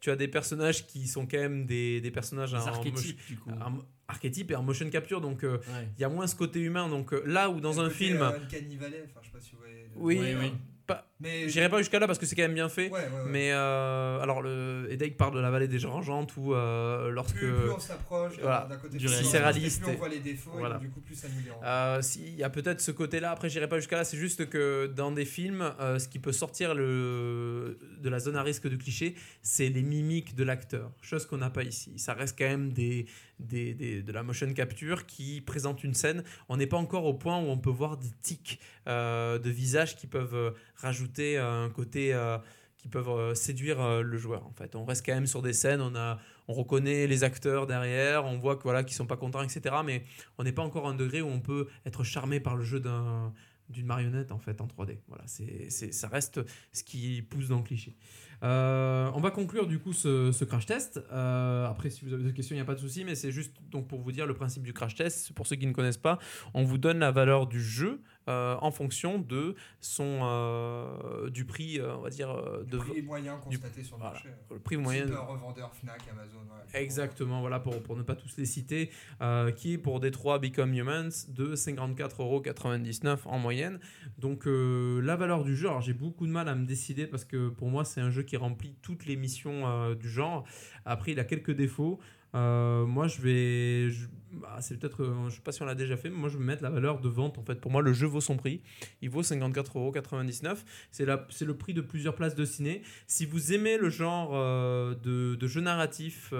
[0.00, 3.50] tu as des personnages qui sont quand même des, des personnages en archétypes du coup
[3.50, 3.72] en
[4.08, 5.20] archétypes et en motion capture.
[5.20, 5.88] Donc, euh, Ouais.
[5.96, 6.88] il y a moins ce côté humain.
[6.88, 8.22] Donc, euh, là où dans un film.
[8.22, 9.74] euh, Uncanny Valley, enfin, je sais pas si vous voyez.
[9.84, 10.52] le- Oui, Oui, oui.
[10.86, 11.48] Pas- Mais.
[11.48, 12.88] j'irai pas jusqu'à là parce que c'est quand même bien fait.
[12.90, 13.30] Ouais, ouais, ouais.
[13.30, 17.36] Mais euh, alors, le Edek parle de la vallée des Gerangeantes où euh, lorsque.
[17.36, 20.76] Plus, plus on s'approche voilà, d'un côté du réaliste plus on voit les défauts voilà.
[20.76, 21.64] et donc, du coup plus ça nous.
[21.64, 23.30] Euh, si, il y a peut-être ce côté-là.
[23.32, 24.04] Après, j'irai pas jusqu'à là.
[24.04, 28.36] C'est juste que dans des films, euh, ce qui peut sortir le, de la zone
[28.36, 30.90] à risque de cliché, c'est les mimiques de l'acteur.
[31.02, 31.92] Chose qu'on n'a pas ici.
[31.98, 33.06] Ça reste quand même des,
[33.38, 36.22] des, des- de la motion capture qui présente une scène.
[36.48, 39.96] On n'est pas encore au point où on peut voir des tics euh, de visage
[39.96, 42.14] qui peuvent euh, rajouter un côté.
[42.14, 42.38] euh,
[42.86, 44.76] qui peuvent euh, séduire euh, le joueur en fait.
[44.76, 48.38] On reste quand même sur des scènes on a on reconnaît les acteurs derrière on
[48.38, 50.04] voit que voilà qu'ils sont pas contents etc mais
[50.38, 52.78] on n'est pas encore à un degré où on peut être charmé par le jeu
[52.78, 53.32] d'un
[53.68, 56.40] d'une marionnette en fait en 3D voilà c'est ça reste
[56.72, 57.96] ce qui pousse dans le cliché.
[58.42, 61.00] Euh, on va conclure du coup ce, crash test.
[61.10, 63.32] Euh, après si vous avez des questions il n'y a pas de souci mais c'est
[63.32, 65.32] juste donc pour vous dire le principe du crash test.
[65.32, 66.20] Pour ceux qui ne connaissent pas
[66.54, 71.78] on vous donne la valeur du jeu euh, en fonction de son euh, du prix
[71.78, 74.14] euh, on va dire euh, de prix moyen constaté sur le voilà.
[74.14, 74.28] marché.
[74.50, 76.40] le prix moyen revendeur Fnac, Amazon.
[76.74, 78.90] Exactement, voilà, pour, pour ne pas tous les citer,
[79.56, 83.78] qui est pour Détroit Become Humans de 54,99€ en moyenne.
[84.18, 87.48] Donc la valeur du jeu, alors j'ai beaucoup de mal à me décider parce que
[87.48, 90.44] pour moi c'est un jeu qui remplit toutes les missions du genre.
[90.84, 92.00] Après il a quelques défauts.
[92.36, 93.90] Euh, moi je vais...
[93.90, 95.02] je- bah, c'est peut-être...
[95.02, 96.68] euh, je sais pas si on l'a déjà fait, mais moi je vais mettre la
[96.68, 97.38] valeur de vente.
[97.38, 98.60] En fait pour moi le jeu vaut son prix.
[99.00, 100.58] Il vaut 54,99€.
[100.90, 102.82] C'est c'est le prix de plusieurs places de ciné.
[103.06, 106.32] Si vous aimez le genre euh, de, jeu narratif...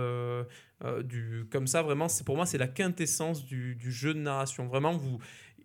[1.05, 4.67] du, comme ça, vraiment, c'est pour moi, c'est la quintessence du, jeu de narration.
[4.67, 5.19] Vraiment, vous,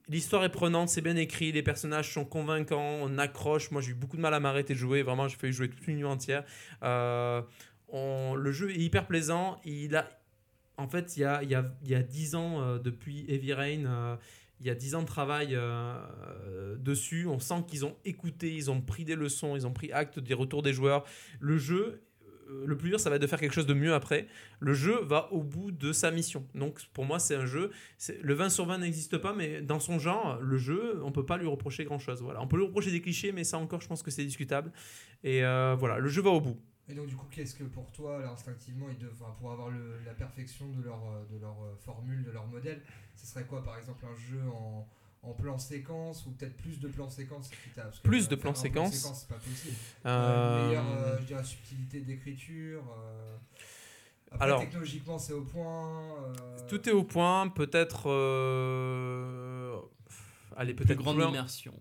[0.08, 3.72] l'histoire est prenante, c'est bien écrit, les personnages sont convaincants, on accroche.
[3.72, 5.04] Moi, j'ai eu beaucoup de mal à m'arrêter de jouer.
[5.04, 6.46] Vraiment, j'ai failli jouer toute une nuit entière.
[6.82, 9.60] Le jeu est hyper plaisant.
[9.66, 10.08] Il a,
[10.82, 13.86] en fait, il y a, y a, y a 10 ans euh, depuis Heavy Rain.
[13.86, 14.16] euh,
[14.60, 17.26] il y a 10 ans de travail euh, dessus.
[17.28, 20.36] On sent qu'ils ont écouté, ils ont pris des leçons, ils ont pris acte des
[20.36, 21.04] retours des joueurs.
[21.40, 22.04] Le jeu,
[22.48, 24.28] le plus dur, ça va être de faire quelque chose de mieux après.
[24.60, 26.46] Le jeu va au bout de sa mission.
[26.54, 27.72] Donc pour moi, c'est un jeu.
[28.22, 31.38] Le 20 sur 20 n'existe pas, mais dans son genre, le jeu, on peut pas
[31.38, 32.22] lui reprocher grand-chose.
[32.22, 32.40] Voilà.
[32.40, 34.72] On peut lui reprocher des clichés, mais ça encore, je pense que c'est discutable.
[35.24, 36.60] Et voilà, le jeu va au bout.
[36.90, 39.70] Et donc du coup, qu'est-ce que pour toi, là, instinctivement, ils dev- enfin, pour avoir
[39.70, 42.82] le- la perfection de leur, euh, de leur euh, formule, de leur modèle,
[43.16, 44.88] ce serait quoi par exemple un jeu en,
[45.24, 48.56] en plan séquence ou peut-être plus de qui t'a- parce que, Plus euh, de plan
[48.56, 49.76] séquence, c'est pas possible.
[50.06, 52.84] Euh, Euh, meilleure, euh, je dirais, subtilité d'écriture.
[52.98, 53.38] euh,
[54.34, 56.16] Après, Alors- technologiquement, c'est au point.
[56.24, 57.50] euh, Tout est au point.
[57.50, 58.10] Peut-être.
[58.10, 59.78] euh,
[60.58, 61.74] Allez, plus peut-être grande plus- immersion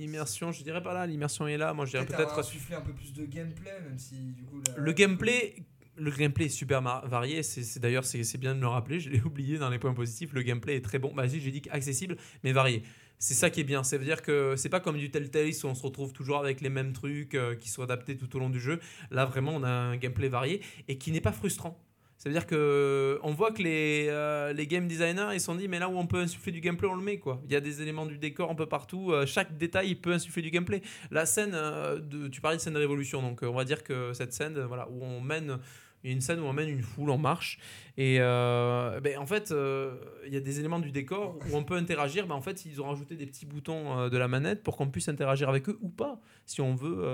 [0.00, 1.06] Immersion, je dirais pas là.
[1.06, 1.72] L'immersion est là.
[1.74, 4.60] Moi, je dirais peut-être insuffler un peu plus de gameplay, même si du coup.
[4.76, 5.54] Le gameplay,
[5.96, 7.42] le gameplay est super varié.
[7.42, 9.00] C'est d'ailleurs c'est bien de me le rappeler.
[9.00, 10.32] Je l'ai oublié dans les points positifs.
[10.32, 11.12] Le gameplay est très bon.
[11.14, 12.82] Bah, j'ai dit accessible, mais varié.
[13.18, 13.82] C'est ça qui est bien.
[13.82, 16.60] Ça veut dire que c'est pas comme du Telltale où on se retrouve toujours avec
[16.60, 18.78] les mêmes trucs euh, qui sont adaptés tout au long du jeu.
[19.10, 21.84] Là, vraiment, on a un gameplay varié et qui n'est pas frustrant.
[22.18, 25.54] Ça veut dire que on voit que les, euh, les game designers ils se sont
[25.54, 27.40] dit mais là où on peut insuffler du gameplay on le met quoi.
[27.46, 29.12] Il y a des éléments du décor un peu partout.
[29.12, 30.82] euh, chaque détail peut insuffler du gameplay.
[31.12, 34.12] La scène euh, de, tu parlais de scène de révolution donc on va dire que
[34.14, 35.58] cette scène voilà où on mène
[36.02, 37.58] il y a une scène où on mène une foule en marche.
[37.96, 39.96] Et euh, ben, en fait euh,
[40.26, 42.26] il y a des éléments du décor où on peut interagir.
[42.26, 44.88] Ben, en fait ils ont rajouté des petits boutons euh, de la manette pour qu'on
[44.88, 47.04] puisse interagir avec eux ou pas si on veut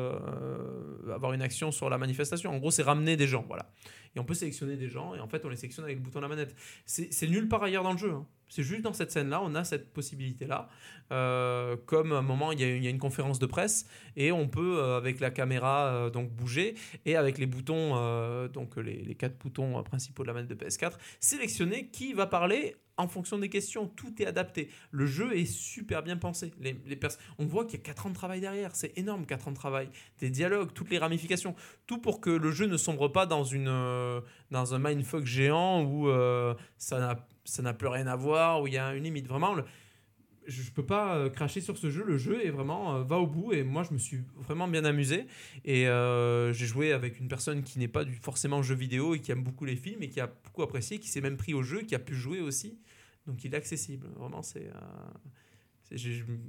[1.13, 2.51] avoir une action sur la manifestation.
[2.51, 3.71] En gros c'est ramener des gens voilà.
[4.17, 6.19] Et on peut sélectionner des gens et en fait on les sélectionne avec le bouton
[6.19, 6.55] de la manette.
[6.85, 8.27] C'est c'est nulle part ailleurs dans le jeu hein.
[8.55, 10.69] C'est juste dans cette scène là on a cette possibilité là
[11.87, 13.87] comme à un moment il y, a, une conférence de presse
[14.17, 16.75] et on peut euh, avec la caméra euh, donc bouger
[17.05, 20.55] et avec les boutons euh, donc les, quatre boutons euh, principaux de la manette de
[20.55, 24.71] PS4 sélectionner qui va parler en fonction des questions, tout est adapté.
[24.93, 26.53] Le jeu est super bien pensé.
[26.61, 26.97] Les, les
[27.41, 29.57] on voit qu'il y a 4 ans de travail derrière, c'est énorme 4 ans de
[29.57, 29.89] travail.
[30.21, 31.57] Des dialogues, toutes les ramifications,
[31.89, 34.21] tout pour que le jeu ne sombre pas dans, une, euh,
[34.53, 38.67] dans un mindfuck géant où euh, ça n'a- ça n'a plus rien à voir, où
[38.67, 39.27] il y a une limite.
[39.27, 39.65] Vraiment, le-
[40.47, 42.05] je ne peux pas euh, cracher sur ce jeu.
[42.07, 44.85] Le jeu est vraiment euh, va au bout et moi je me suis vraiment bien
[44.85, 45.27] amusé.
[45.65, 49.21] Et euh, j'ai joué avec une personne qui n'est pas du forcément jeu vidéo et
[49.21, 51.63] qui aime beaucoup les films et qui a beaucoup apprécié, qui s'est même pris au
[51.63, 52.79] jeu, qui a pu jouer aussi.
[53.27, 54.07] Donc il est accessible.
[54.19, 54.67] Vraiment, c'est.
[54.69, 55.99] euh,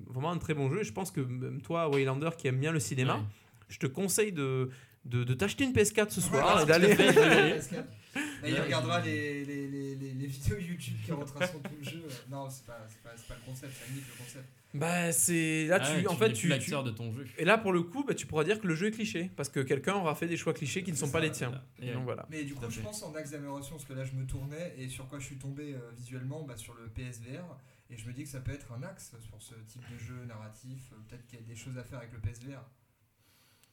[0.08, 0.82] vraiment un très bon jeu.
[0.82, 3.22] Et je pense que même toi, Waylander, qui aime bien le cinéma, Ouais.
[3.70, 4.70] je te conseille de,
[5.06, 6.96] de, de t'acheter une PS4 ce soir et d'aller.
[8.20, 8.41] fait.
[8.41, 12.03] Là, il regardera les, les, les, les, les vidéos YouTube qui retraceront tout le jeu.
[12.30, 14.45] Non, c'est pas, c'est pas, c'est pas le concept, ça nique le concept.
[14.74, 15.68] Bah, c'est.
[15.68, 15.95] Là, Ah tu.
[16.01, 16.34] ouais, en fait, tu.
[16.34, 17.26] plus tu- l'acteur de ton jeu.
[17.38, 19.32] Et là, pour le coup, bah, tu pourras dire que le jeu est cliché.
[19.38, 21.61] Parce que quelqu'un aura fait des choix clichés qui ne sont pas les tiens.
[21.82, 22.26] Et Donc voilà.
[22.30, 22.82] Mais du coup, je fait.
[22.82, 25.38] pense en axe d'amélioration, parce que là, je me tournais et sur quoi je suis
[25.38, 27.57] tombé euh, visuellement bah, Sur le PSVR.
[27.89, 30.26] Et je me dis que ça peut être un axe sur ce type de jeu
[30.28, 30.80] narratif.
[30.91, 32.61] Euh, Peut-être qu'il y a des choses à faire avec le PSVR.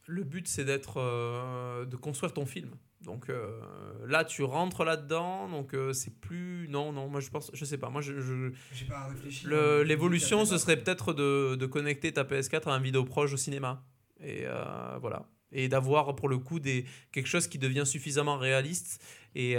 [0.07, 0.98] Le but, c'est d'être.
[1.00, 2.70] euh, de construire ton film.
[3.03, 3.61] Donc euh,
[4.07, 5.48] là, tu rentres là-dedans.
[5.48, 6.66] Donc euh, c'est plus.
[6.68, 7.50] Non, non, moi je pense.
[7.55, 7.88] Je sais pas.
[7.90, 8.20] Moi, je.
[8.20, 9.46] je- J'ai pas réfléchi.
[9.46, 13.32] le- hein, L'évolution, ce serait peut-être de, de connecter ta PS4 à un vidéo proche
[13.32, 13.84] au cinéma.
[14.20, 15.28] Et euh, voilà.
[15.53, 19.53] Et d'avoir pour le coup des, quelque chose qui devient suffisamment réaliste et,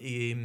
[0.00, 0.36] et,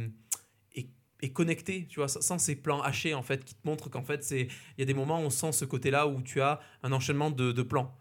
[0.74, 0.90] et,
[1.20, 4.26] et connecté, tu vois, sans ces plans hachés en fait, qui te montrent qu'en fait,
[4.30, 7.30] il y a des moments où on sent ce côté-là où tu as un enchaînement
[7.30, 7.94] de, de plans.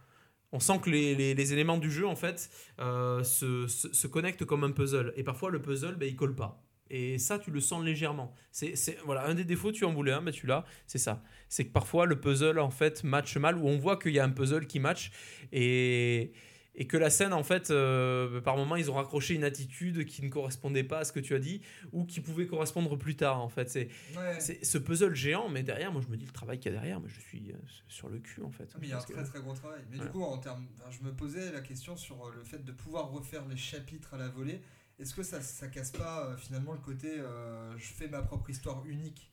[0.52, 5.14] On sent que les, éléments du jeu en fait euh, se, connectent comme un puzzle.
[5.16, 6.64] Et parfois le puzzle, ben, il colle pas.
[6.90, 8.34] Et ça, tu le sens légèrement.
[8.52, 8.76] C'est,
[9.06, 11.22] voilà, un des défauts, tu en voulais un, mais tu l'as, c'est ça.
[11.50, 14.24] C'est que parfois le puzzle en fait match mal, où on voit qu'il y a
[14.24, 15.12] un puzzle qui match
[15.52, 16.32] et,
[16.80, 20.24] et que la scène en fait, euh, par moment, ils ont raccroché une attitude qui
[20.24, 21.62] ne correspondait pas à ce que tu as dit
[21.92, 23.70] ou qui pouvait correspondre plus tard en fait.
[23.70, 24.40] C'est, Ouais.
[24.40, 27.00] ce puzzle géant, mais derrière, moi je me dis le travail qu'il y a derrière,
[27.02, 27.56] mais je suis euh,
[27.88, 28.70] sur le cul en fait.
[28.74, 29.82] Ah, mais il y a un que- très très gros travail.
[29.92, 32.64] Mais du coup, en termes, enfin, je me posais la question sur euh, le fait
[32.64, 34.62] de pouvoir refaire les chapitres à la volée.
[35.00, 38.50] Est-ce que ça, ça casse pas euh, finalement le côté euh, je fais ma propre
[38.50, 39.32] histoire unique?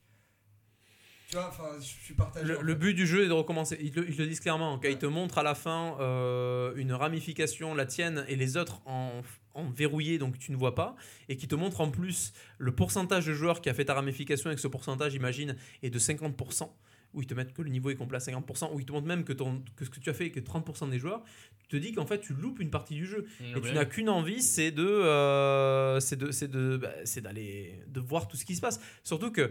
[1.35, 2.47] Tu vois, enfin, je suis partagé.
[2.47, 2.79] Le, en le fait.
[2.79, 3.77] but du jeu est de recommencer.
[3.81, 4.77] Ils le, ils le disent clairement.
[4.79, 4.93] Quand Ouais.
[4.93, 9.21] ils te montrent à la fin euh, une ramification, la tienne et les autres en,
[9.55, 10.95] en verrouillé, donc tu ne vois pas,
[11.29, 14.51] et qui te montrent en plus le pourcentage de joueurs qui a fait ta ramification
[14.53, 16.71] et que ce pourcentage, imagine, est de 50%,
[17.15, 19.07] où ils te mettent que le niveau est complet à 50%, où ils te montrent
[19.09, 21.23] même que, ton, que ce que tu as fait est que 30% des joueurs,
[21.59, 23.27] tu te dis qu'en fait tu loupes une partie du jeu.
[23.41, 27.81] Et tu n'as qu'une envie, c'est de, euh, c'est de, c'est de, bah, c'est d'aller,
[27.89, 28.81] de voir tout ce qui se passe.
[29.03, 29.51] Surtout que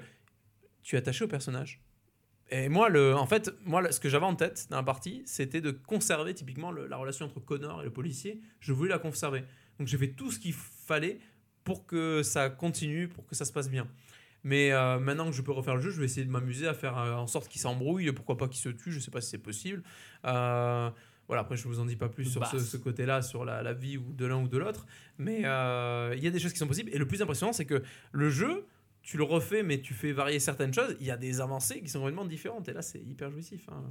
[0.84, 1.82] tu es attaché au personnage.
[2.50, 5.62] Et moi, le, en fait, moi, ce que j'avais en tête dans la partie, c'était
[5.62, 8.42] de conserver typiquement le- la relation entre Connor et le policier.
[8.60, 9.44] Je voulais la conserver.
[9.80, 11.20] Donc j'ai fait tout ce qu'il fallait
[11.64, 13.88] pour que ça continue, pour que ça se passe bien.
[14.44, 16.74] Mais euh, maintenant que je peux refaire le jeu, je vais essayer de m'amuser à
[16.74, 19.30] faire euh, en sorte qu'il s'embrouille, pourquoi pas qu'il se tue, je sais pas si
[19.30, 19.82] c'est possible.
[20.26, 20.90] Euh,
[21.30, 23.72] voilà, après je vous en dis pas plus sur ce, ce côté-là, sur la, la
[23.74, 24.86] vie ou de l'un ou de l'autre.
[25.18, 26.90] Mais euh, il y a des choses qui sont possibles.
[26.94, 27.82] Et le plus impressionnant, c'est que
[28.12, 28.66] le jeu,
[29.04, 30.96] tu le refais, mais tu fais varier certaines choses.
[31.00, 32.68] Il y a des avancées qui sont vraiment différentes.
[32.70, 33.68] Et là, c'est hyper jouissif.
[33.70, 33.84] hein.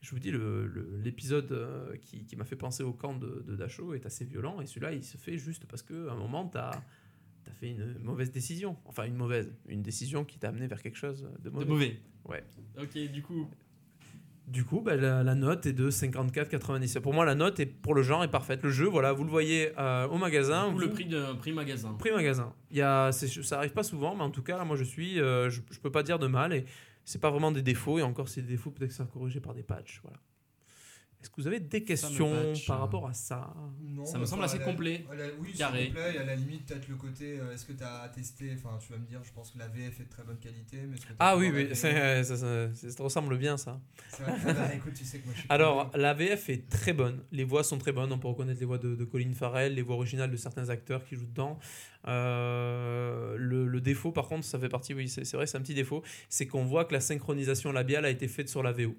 [0.00, 3.42] Je vous dis, le- le- l'épisode euh, qui, qui m'a fait penser au camp de,
[3.46, 4.60] de Dachau est assez violent.
[4.60, 6.70] Et celui-là, il se fait juste parce qu'à un moment, tu as,
[7.60, 8.76] fait une mauvaise décision.
[8.84, 9.52] Enfin, une mauvaise.
[9.68, 11.64] Une décision qui t'a amené vers quelque chose de De mauvais.
[11.66, 12.00] mauvais.
[12.26, 12.44] Ouais.
[12.80, 13.48] Ok, du coup.
[14.46, 17.00] Du coup, bah, la, la note est de 54,97.
[17.00, 18.62] Pour moi, la note est pour le genre est parfaite.
[18.62, 20.68] Le jeu, voilà, vous le voyez euh, au magasin.
[20.68, 21.94] du coup, le vous- prix de prix magasin.
[21.98, 22.52] Prix magasin.
[22.70, 25.20] Il y a, ça arrive pas souvent, mais en tout cas, là, moi, je suis,
[25.20, 26.64] euh, je, je peux pas dire de mal et
[27.04, 27.98] c'est pas vraiment des défauts.
[27.98, 30.00] Et encore, c'est des défauts, peut-être que ça corrigé par des patchs.
[30.02, 30.18] Voilà.
[31.26, 32.30] Est-ce que vous avez des questions
[32.68, 35.04] par euh, rapport à ça Non, Ça me bah, semble assez la- complet.
[35.12, 35.86] la- oui, c'est carré.
[35.88, 36.14] complet.
[36.14, 38.92] Et à la limite, peut-être le côté euh, est-ce que tu as testé Enfin, tu
[38.92, 40.76] vas me dire, je pense que la VF est de très bonne qualité.
[40.88, 43.80] Mais que Ah oui, oui, ça, ça- ça- ça ressemble bien ça.
[44.08, 44.54] C'est vrai.
[44.54, 45.48] Bah, écoute, tu sais que moi je suis.
[45.50, 47.24] Alors, la VF est très bonne.
[47.32, 48.12] Les voix sont très bonnes.
[48.12, 51.04] On peut reconnaître les voix de, de Colin Farrell, les voix originales de certains acteurs
[51.04, 51.58] qui jouent dedans.
[52.06, 55.74] Euh, le, le défaut, par contre, ça fait partie, oui, c'est vrai, c'est un petit
[55.74, 58.94] défaut, c'est qu'on voit que la synchronisation labiale a été faite sur la VO.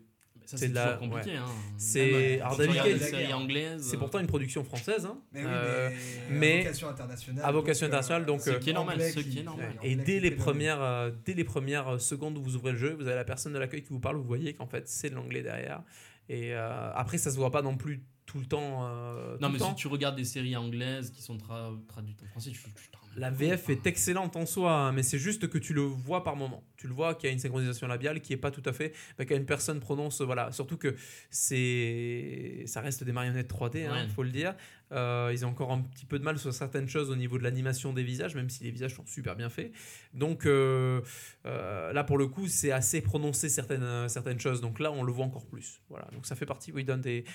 [0.47, 1.35] Ça, c'est de la- compliqué.
[1.35, 1.45] Hein.
[1.77, 3.81] C'est- c'est- séries anglaises.
[3.83, 5.05] C'est pourtant une production française.
[5.05, 5.19] hein.
[5.33, 5.89] Mais oui, Euh,
[6.31, 7.45] mais, à vocation internationale.
[7.45, 9.43] à vocation donc, euh, internationale, donc, c'est euh, Ce qui est normal, ce qui est
[9.43, 9.73] normal.
[9.83, 12.93] Et dès qui les, premières, euh, dès les premières secondes où vous ouvrez le jeu,
[12.93, 15.15] vous avez la personne de l'accueil qui vous parle, vous voyez qu'en fait c'est de
[15.15, 15.83] l'anglais derrière.
[16.29, 18.85] Et euh, après, ça se voit pas non plus tout le temps.
[18.87, 19.69] euh, tout Non, le mais temps.
[19.69, 23.31] si tu regardes des séries anglaises qui sont tra- traduites en français, tu, tu La
[23.31, 26.63] VF est excellente en soi, hein, mais c'est juste que tu le vois par moment.
[26.77, 28.93] Tu le vois qu'il y a une synchronisation labiale qui est pas tout à fait.
[29.17, 30.51] bah, quand une personne prononce, voilà.
[30.51, 30.95] Surtout que
[31.31, 34.07] c'est, ça reste des marionnettes 3D, il Ouais.
[34.15, 34.55] faut le dire.
[34.93, 37.43] Euh, ils ont encore un petit peu de mal sur certaines choses au niveau de
[37.43, 39.71] l'animation des visages, même si les visages sont super bien faits.
[40.13, 41.01] Donc euh,
[41.45, 44.61] euh, là, pour le coup, c'est assez prononcé certaines, certaines choses.
[44.61, 45.81] Donc là, on le voit encore plus.
[45.89, 46.07] Voilà.
[46.13, 47.25] Donc ça fait partie, oui, d'un des.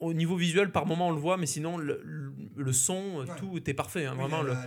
[0.00, 2.02] Au niveau visuel, par moment, on le voit, mais sinon, le,
[2.56, 3.36] le- son, Ouais.
[3.36, 4.06] tout était parfait.
[4.06, 4.66] hein, Oui, vraiment, le, la,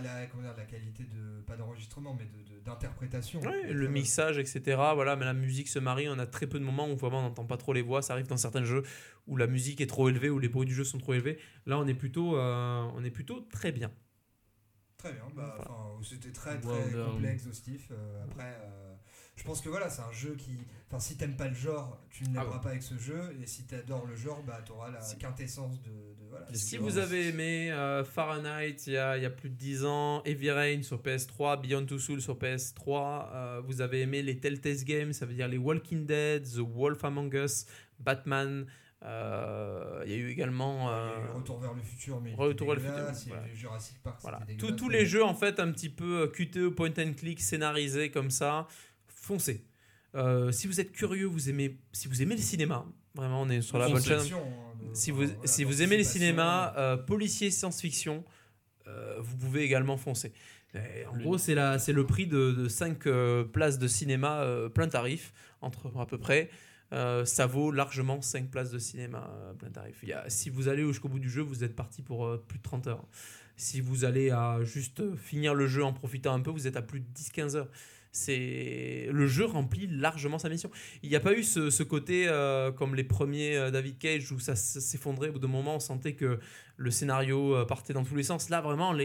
[0.64, 1.40] qualité de.
[1.44, 3.40] Pas d'enregistrement, mais de- de- d'interprétation.
[3.40, 4.62] Ouais, est le mixage, etc.
[4.94, 6.08] Voilà, mais la musique se marie.
[6.08, 8.00] On a très peu de moments où vraiment on n'entend pas trop les voix.
[8.00, 8.82] Ça arrive dans certains jeux
[9.26, 11.38] où la musique est trop élevée, où les bruits du jeu sont trop élevés.
[11.66, 13.90] Là, on est plutôt, euh, on est plutôt très bien.
[14.96, 15.98] Très bien, bah, Voilà.
[16.02, 17.06] c'était très très done.
[17.12, 17.88] complet, exhaustif.
[17.90, 18.94] euh, après, euh,
[19.36, 20.58] je pense que voilà, c'est un jeu qui.
[20.88, 22.62] Enfin, si t'aimes pas le genre, tu ne l'aimeras Ah ouais.
[22.62, 23.36] pas avec ce jeu.
[23.42, 25.88] Et si t'adores le genre, bah t'auras la Si- quintessence de.
[25.90, 29.50] de- voilà, Si vous avez aimé euh, Fahrenheit il y, a, il y a plus
[29.50, 34.02] de 10 ans, Heavy Rain sur PS3, Beyond Two Souls sur PS3, euh, vous avez
[34.02, 37.66] aimé les Telltale Games, ça veut dire les Walking Dead, The Wolf Among Us,
[37.98, 38.66] Batman,
[39.02, 40.88] euh, il y a eu également...
[40.88, 43.54] Il y a euh, eu Retour vers le futur, mais Retour vers le futur, voilà.
[43.54, 44.40] Jurassic Park, Voilà.
[44.58, 48.30] Tous- tous les jeux en fait un petit peu QTE, point and click, scénarisés comme
[48.30, 48.66] ça,
[49.24, 49.64] foncez.
[50.14, 53.62] Euh, si vous êtes curieux, vous aimez, si vous aimez le cinéma, vraiment on est
[53.62, 54.20] sur la bonne chaîne.
[54.20, 54.38] Hein,
[54.92, 58.24] Si vous, voilà, si vous aimez les cinémas, euh, policiers, science-fiction,
[58.86, 60.32] euh, vous pouvez également foncer.
[60.74, 63.08] Et en Le- gros, c'est la- c'est le prix de, 5
[63.52, 66.48] places de cinéma euh, plein tarif, entre à peu près.
[66.92, 69.96] Euh, ça vaut largement 5 places de cinéma euh, plein tarif.
[70.02, 72.44] Il y a, si vous allez jusqu'au bout du jeu, vous êtes parti pour euh,
[72.46, 73.04] plus de 30 heures.
[73.56, 76.76] Si vous allez à juste euh, finir le jeu en profitant un peu, vous êtes
[76.76, 77.68] à plus de 10-15 heures.
[78.16, 80.70] C'est le jeu remplit largement sa mission.
[81.02, 84.38] Il n'y a pas eu ce, côté euh, comme les premiers euh, David Cage où
[84.38, 85.30] ça s'effondrait.
[85.30, 86.38] Au bout d'un moment, on sentait que
[86.76, 88.50] le scénario euh, partait dans tous les sens.
[88.50, 88.96] Là, vraiment,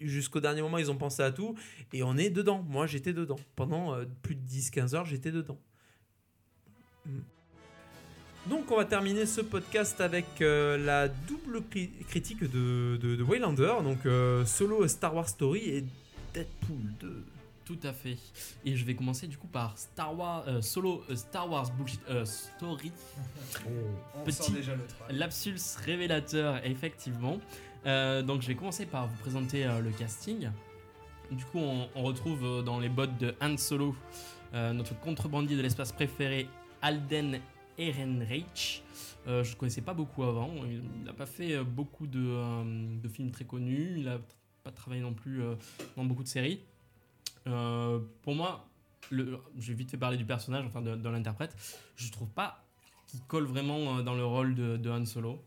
[0.00, 1.56] jusqu'au dernier moment, ils ont pensé à tout
[1.92, 2.64] et on est dedans.
[2.66, 3.38] Moi, j'étais dedans.
[3.54, 5.60] Pendant plus de 10-15 heures, j'étais dedans.
[7.04, 7.18] Mm.
[8.48, 13.74] Donc, on va terminer ce podcast avec la double cri- critique de, de, de Waylander.
[13.84, 13.98] Donc,
[14.46, 15.84] solo Star Wars Story et
[16.32, 17.24] Deadpool 2.
[17.68, 18.16] Tout à fait.
[18.64, 22.00] Et je vais commencer du coup par Star Wars euh, solo euh, Star Wars bullshit
[22.08, 22.90] euh, story.
[24.16, 25.16] On Petit- sent déjà le travail.
[25.18, 25.54] Lapsus
[25.84, 27.38] révélateur, effectivement.
[27.84, 30.50] Donc je vais commencer par vous présenter le casting.
[31.30, 33.94] Du coup, on, on retrouve dans les bottes de Han Solo
[34.54, 36.48] notre contrebandier de l'espace préféré,
[36.80, 37.38] Alden
[37.76, 38.82] Ehrenreich.
[39.26, 40.50] Euh, je ne connaissais pas beaucoup avant.
[40.64, 43.94] Il n'a pas fait beaucoup de, euh, de films très connus.
[43.98, 44.18] Il n'a
[44.64, 45.54] pas travaillé non plus euh,
[45.96, 46.60] dans beaucoup de séries.
[47.46, 48.68] Euh, pour moi,
[49.10, 51.54] le- j'ai vite fait parler du personnage, enfin de, de l'interprète.
[51.96, 52.64] Je trouve pas
[53.06, 55.42] qu'il colle vraiment euh, dans le rôle de, de Han Solo.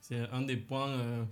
[0.00, 1.24] C'est un des points euh,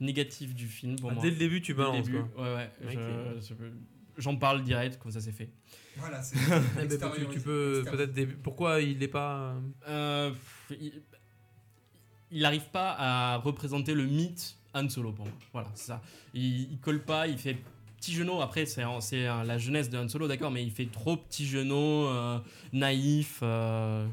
[0.00, 1.22] négatifs du film pour Ah, moi.
[1.22, 2.04] dès le début, tu balances.
[2.06, 2.42] début, quoi.
[2.44, 2.70] ouais, ouais.
[2.94, 3.40] Ok.
[3.40, 3.70] je- je-
[4.18, 5.48] J'en parle direct, comme ça c'est fait.
[5.96, 6.36] Voilà, c'est.
[6.76, 9.54] Ben, tu, tu peux peut-être dé- pourquoi il n'est pas
[9.88, 10.30] Euh,
[12.30, 15.34] il n'arrive pas à représenter le mythe Han Solo pour moi.
[15.52, 16.02] Voilà, c'est ça.
[16.34, 17.56] Il, il colle pas, il fait
[18.02, 18.42] petit genou.
[18.42, 22.06] Après, c'est euh, la jeunesse de Han Solo, d'accord, mais il fait trop petit genou,
[22.06, 22.38] euh,
[22.72, 23.38] naïf.
[23.42, 24.04] euh,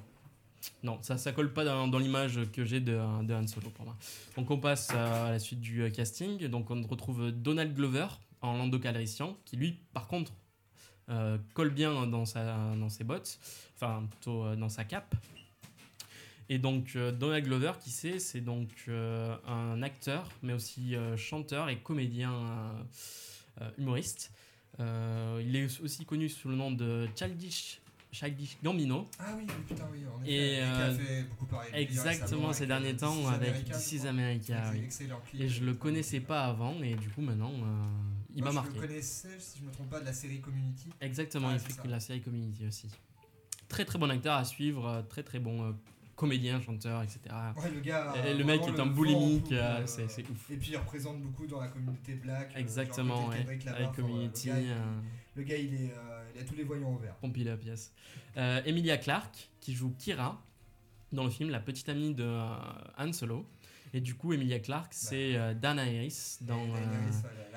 [0.84, 3.98] Non, ça, ça colle pas dans, l'image que j'ai de, Han Solo pour moi.
[4.38, 6.48] Donc on passe à la suite du casting.
[6.48, 8.08] Donc on retrouve Donald Glover
[8.42, 8.80] en Lando
[9.44, 10.34] qui lui, par contre,
[11.56, 13.40] colle bien dans, ses bottes,
[13.76, 15.16] enfin plutôt dans sa cape.
[16.48, 22.32] Et donc Donald Glover, qui c'est C'est donc un acteur, mais aussi chanteur et comédien
[23.78, 24.32] humoriste.
[24.80, 27.82] Euh, il est aussi connu sous le nom de Childish,
[28.12, 29.06] Childish Gambino.
[29.20, 30.00] Ah oui, putain, oui.
[30.08, 31.70] En effet, Et, euh, fait beaucoup parler.
[31.74, 33.56] Exactement ces derniers temps avec
[34.08, 34.72] America.
[34.72, 34.82] oui.
[34.86, 35.42] Excellent clip.
[35.42, 37.86] Et je le connaissais pas avant et du coup maintenant euh,
[38.36, 38.76] il m'a Je marqué.
[38.80, 40.90] le connaissais, si je me trompe pas, de la série Community.
[41.02, 41.82] Exactement, il fait ça.
[41.82, 42.88] que la série Community aussi.
[43.68, 45.72] Très très bon acteur à suivre, euh, très très bon euh,
[46.20, 47.20] comédien, chanteur, etc.
[47.58, 48.14] Ouais, le gars.
[48.28, 50.52] Et le mec vraiment est un en boulimique, euh, euh, c'est c'est ouf.
[50.52, 52.52] Et puis il représente beaucoup dans la communauté black.
[52.56, 53.58] euh, Exactement, genre ouais.
[53.70, 55.00] Enfin, Community, Le gars, il- euh,
[55.36, 57.16] le gars, il, est, euh, il a tous les voyants au vert.
[57.22, 57.94] Pompey la pièce.
[58.38, 60.42] Euh, Emilia Clarke, qui joue Kira
[61.14, 62.56] dans le film, la petite amie de euh,
[62.98, 63.46] Han Solo.
[63.94, 66.80] Et du coup, Emilia Clarke, c'est euh, Dana Harris dans, euh,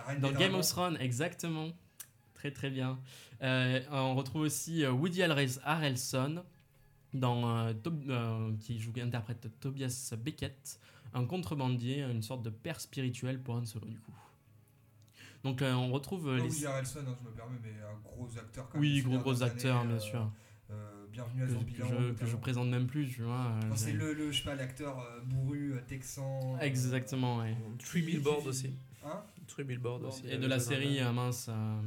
[0.06, 1.68] la- la dans Game of Thrones, exactement.
[2.34, 2.98] Très très bien.
[3.42, 6.42] Euh, on retrouve aussi euh, Woody Harrels- Harrelson
[7.14, 10.80] dans, euh, Tob- euh, qui joue interprète Tobias Beckett,
[11.14, 14.12] un contrebandier, une sorte de père spirituel pour Han Solo du coup.
[15.44, 17.98] Donc euh, on retrouve euh, Pas les Woody Harrelson, hein, je me permets, mais un
[18.04, 18.80] gros acteur quand même.
[18.92, 20.30] oui gros gros années, bien euh, sûr
[20.70, 21.88] euh, bienvenue à que, que Zombieland.
[21.88, 23.34] je, que je présente même plus tu vois.
[23.46, 26.54] euh, Enfin, c'est le, le, je sais pas, l'acteur euh, bourru, texan.
[26.56, 27.56] euh, Exactement ouais.
[27.78, 28.70] Three Billboard aussi.
[29.04, 29.20] Hein?
[29.48, 30.26] Three Billboard aussi.
[30.28, 31.80] Et de la série mince euh,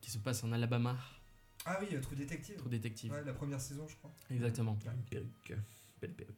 [0.00, 0.96] qui se passe en Alabama,
[1.66, 2.56] Ah oui, euh, True Detective.
[2.56, 3.12] True Detective.
[3.12, 4.14] Ouais, la première saison, je crois.
[4.30, 4.78] Exactement.
[4.86, 5.52] Une perruque.
[6.00, 6.36] Belle perruque.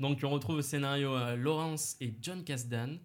[0.00, 2.98] Donc on retrouve au scénario euh, Lawrence et John Kasdan,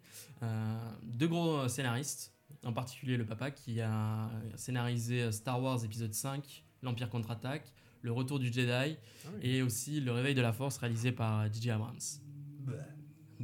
[0.44, 2.32] euh, deux gros euh, scénaristes,
[2.64, 8.38] en particulier le papa qui a scénarisé Star Wars épisode 5, L'Empire contre-attaque, Le Retour
[8.38, 8.86] du Jedi Ah
[9.34, 9.40] oui.
[9.42, 11.72] et aussi Le Réveil de la Force réalisé par J.J.
[11.72, 11.98] Abrams.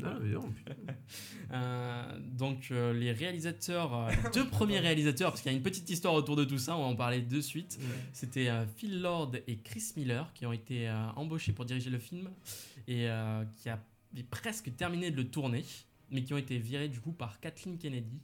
[0.03, 0.17] Ah.
[1.51, 5.63] Euh, donc euh, les réalisateurs, euh, les deux premiers réalisateurs, parce qu'il y a une
[5.63, 7.79] petite histoire autour de tout ça, on va en parler de suite.
[8.13, 11.97] C'était euh, Phil Lord et Chris Miller qui ont été euh, embauchés pour diriger le
[11.97, 12.29] film
[12.87, 13.79] et euh, qui a
[14.29, 15.65] presque terminé de le tourner,
[16.11, 18.19] mais qui ont été virés du coup par Kathleen Kennedy.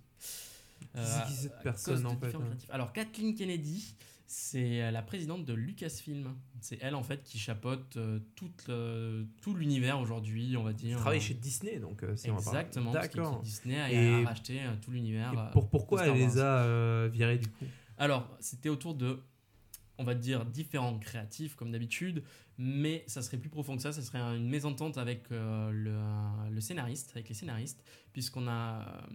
[0.93, 2.41] Qui cette personne, en fait, hein.
[2.69, 3.95] Alors, Kathleen Kennedy,
[4.27, 6.35] c'est euh, la présidente de Lucasfilm.
[6.61, 8.69] C'est elle, en fait, qui chapeaute euh, toute
[9.41, 10.97] tout l'univers aujourd'hui, on va dire.
[10.97, 12.29] travaille Euh, chez Disney, donc euh, si.
[12.29, 13.41] Exactement, D'accord.
[13.41, 15.31] Disney a, Et- a racheté tout l'univers.
[15.33, 17.65] Et pour, pourquoi elle les a euh, virés du coup?
[17.97, 19.19] Alors, c'était autour de,
[19.97, 22.23] on va dire, différents créatifs, comme d'habitude,
[22.57, 25.71] mais ça serait plus profond que ça, ça serait une mésentente avec le,
[26.51, 29.07] le scénariste, avec les scénaristes, puisqu'on a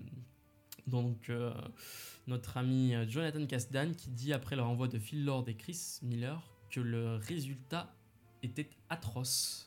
[0.87, 1.53] donc euh,
[2.26, 5.99] notre ami euh, Jonathan Kasdan qui dit, après le renvoi de Phil Lord et Chris
[6.03, 7.95] Miller, que le résultat
[8.43, 9.66] était atroce.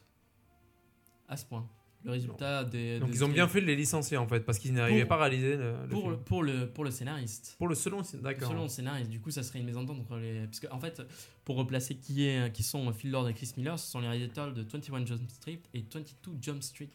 [1.27, 1.67] À ce point.
[2.05, 2.99] Le résultat des...
[2.99, 5.19] Donc ils ont bien fait de les licencier en fait, parce qu'ils n'arrivaient pas à
[5.19, 6.11] réaliser le, le Pour film.
[6.11, 7.55] le, pour, le, pour le scénariste.
[7.57, 8.49] Pour le selon, c'est- d'accord.
[8.49, 10.45] Selon le scénariste, du coup, ça serait une mésentente entre les.
[10.47, 11.01] Parce en fait,
[11.45, 14.53] pour replacer qui, est, qui sont Phil Lord et Chris Miller, ce sont les réalisateurs
[14.53, 16.05] de 21 Jump Street et 22
[16.41, 16.89] Jump Street.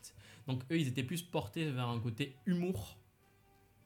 [0.46, 2.98] Donc, eux, ils étaient plus portés vers un côté humour,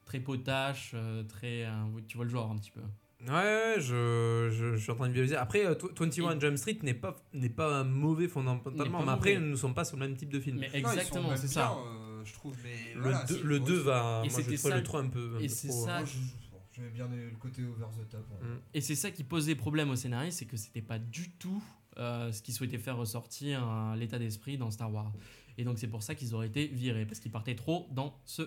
[0.05, 1.65] très potache, euh, très.
[1.65, 1.71] euh,
[2.07, 2.81] tu vois le genre un petit peu.
[3.25, 5.37] Ouais, je, je, je suis en train de visualiser.
[5.37, 9.11] Après, euh, tw- 21 Et- Jump Street n'est pas, n'est pas mauvais fondamentalement, pas mais
[9.13, 10.57] après, nous ne sommes pas sur le même type de film.
[10.59, 11.71] Mais exactement, c'est bien, ça.
[11.77, 14.21] euh, je trouve, mais le voilà, 2 si, le moi, 2 je- va.
[14.25, 15.35] Et moi, je ça- le 3 un peu.
[15.35, 16.43] un et peu c'est trop, ça- euh, moi, je-
[16.75, 18.25] J'aimais bien le le côté over the top.
[18.31, 18.47] ouais.
[18.47, 18.59] Mm.
[18.73, 21.63] Et c'est ça qui posait problème au scénariste, c'est que c'était pas du tout
[21.99, 25.13] euh, ce qu'ils souhaitaient faire ressortir euh, l'état d'esprit dans Star Wars.
[25.59, 28.41] Et donc, c'est pour ça qu'ils auraient été virés, parce qu'ils partaient trop dans ce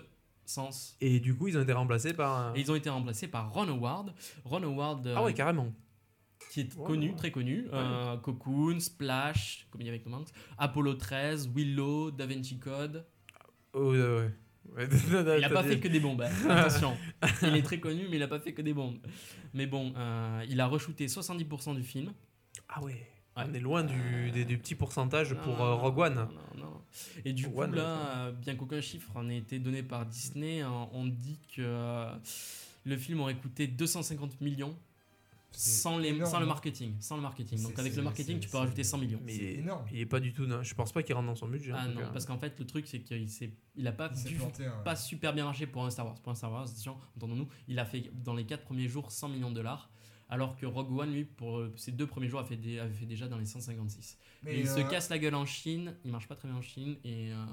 [0.49, 0.95] sens.
[1.01, 2.55] Et du coup, ils ont été remplacés par.
[2.55, 4.13] Et ils ont été remplacés par Ron Howard.
[4.45, 5.73] Ron Howard, euh, Ah ouais, carrément.
[6.51, 7.67] qui est connu, très connu.
[7.73, 13.05] euh, Cocoon, Splash, comme il y avait Tom Hanks, Apollo 13, Willow, Da Vinci Code.
[13.73, 14.31] Oh, ouais,
[14.77, 16.49] Il n'a pas fait que des bombes, hein.
[16.49, 16.97] attention.
[17.43, 18.97] il est très connu, mais il n'a pas fait que des bombes.
[19.53, 22.11] Mais bon, euh, il a re-shooté 70% du film.
[22.69, 23.07] Ah ouais.
[23.37, 23.43] Ouais.
[23.49, 26.15] On est loin du, des, du petit pourcentage pour euh, Rogue One.
[26.15, 26.27] non,
[26.57, 26.66] non.
[27.25, 27.99] Et du coup, One, là, ouais.
[28.15, 32.11] euh, bien qu'aucun chiffre n'ait été donné par Disney, hein, on dit que euh,
[32.85, 34.75] le film aurait coûté 250 millions
[35.51, 36.49] sans, les, énorme, sans le hein.
[36.49, 36.93] marketing.
[36.99, 37.63] Sans le marketing.
[37.63, 39.19] Donc avec le marketing, tu peux rajouter 100 millions.
[39.25, 39.85] Mais est, énorme.
[39.91, 40.45] il est pas du tout.
[40.45, 41.71] non, Je pense pas qu'il rentre dans son budget.
[41.75, 42.07] Ah non, cas.
[42.13, 44.65] parce qu'en fait, le truc, c'est qu'il s'est- il a pas, Il s'est du- planté,
[44.65, 44.73] hein.
[44.83, 46.15] pas super bien marché pour un Star Wars.
[46.21, 46.67] Pour un Star Wars,
[47.15, 49.89] entendons-nous, il a fait dans les 4 premiers jours 100 millions de dollars.
[50.29, 52.93] Alors que Rogue One, lui, pour euh, ses deux premiers jours, a fait, des- avait
[52.93, 54.17] fait déjà dans les 156.
[54.43, 56.57] Mais, et il se euh, casse la gueule en Chine, il marche pas très bien
[56.57, 57.45] en Chine et euh,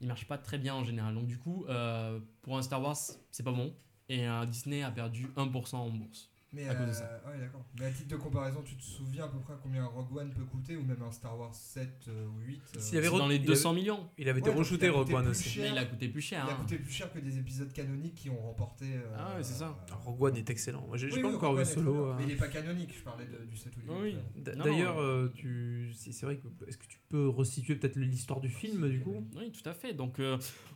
[0.00, 1.14] il marche pas très bien en général.
[1.14, 2.96] Donc du coup, euh, pour un Star Wars,
[3.30, 3.74] c'est pas bon.
[4.10, 6.30] Et euh, Disney a perdu 1% en bourse.
[6.50, 7.22] Mais, à cause de euh, ça.
[7.26, 7.62] ouais, d'accord.
[7.78, 10.30] Mais à titre de comparaison, tu te souviens à peu près combien un Rogue One
[10.32, 13.26] peut coûter ou même un Star Wars 7 euh, ou 8 euh, S'il avait dans
[13.28, 14.08] les il 200 millions.
[14.16, 15.46] Il avait été Ouais, re-shooté Rogue One aussi.
[15.50, 15.64] cher.
[15.64, 16.44] Mais il a coûté plus cher.
[16.46, 16.58] Il a hein.
[16.60, 18.86] coûté plus cher que des épisodes canoniques qui ont remporté.
[18.94, 19.76] euh, Ah ouais, c'est ça.
[19.90, 20.86] euh, Rogue One est excellent.
[20.86, 22.06] Moi, J'ai oui, pas oui, encore vu Solo.
[22.06, 22.14] euh.
[22.16, 23.90] Mais il est pas canonique, je parlais de- du 7 ou 8.
[24.00, 24.16] Oui.
[24.36, 25.92] D'ailleurs, tu...
[25.94, 29.22] c'est c'est vrai que est-ce que tu peux resituer peut-être l'histoire du film du coup?
[29.36, 29.92] Oui, tout à fait.
[29.92, 30.18] Donc,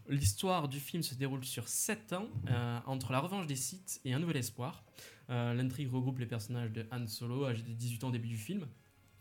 [0.09, 2.29] l'histoire du film se déroule sur 7 ans,
[2.87, 4.85] entre la revanche des Sith et un nouvel espoir.
[5.31, 8.37] Euh, L'intrigue regroupe les personnages de Han Solo, âgé de 18 ans au début du
[8.37, 8.67] film,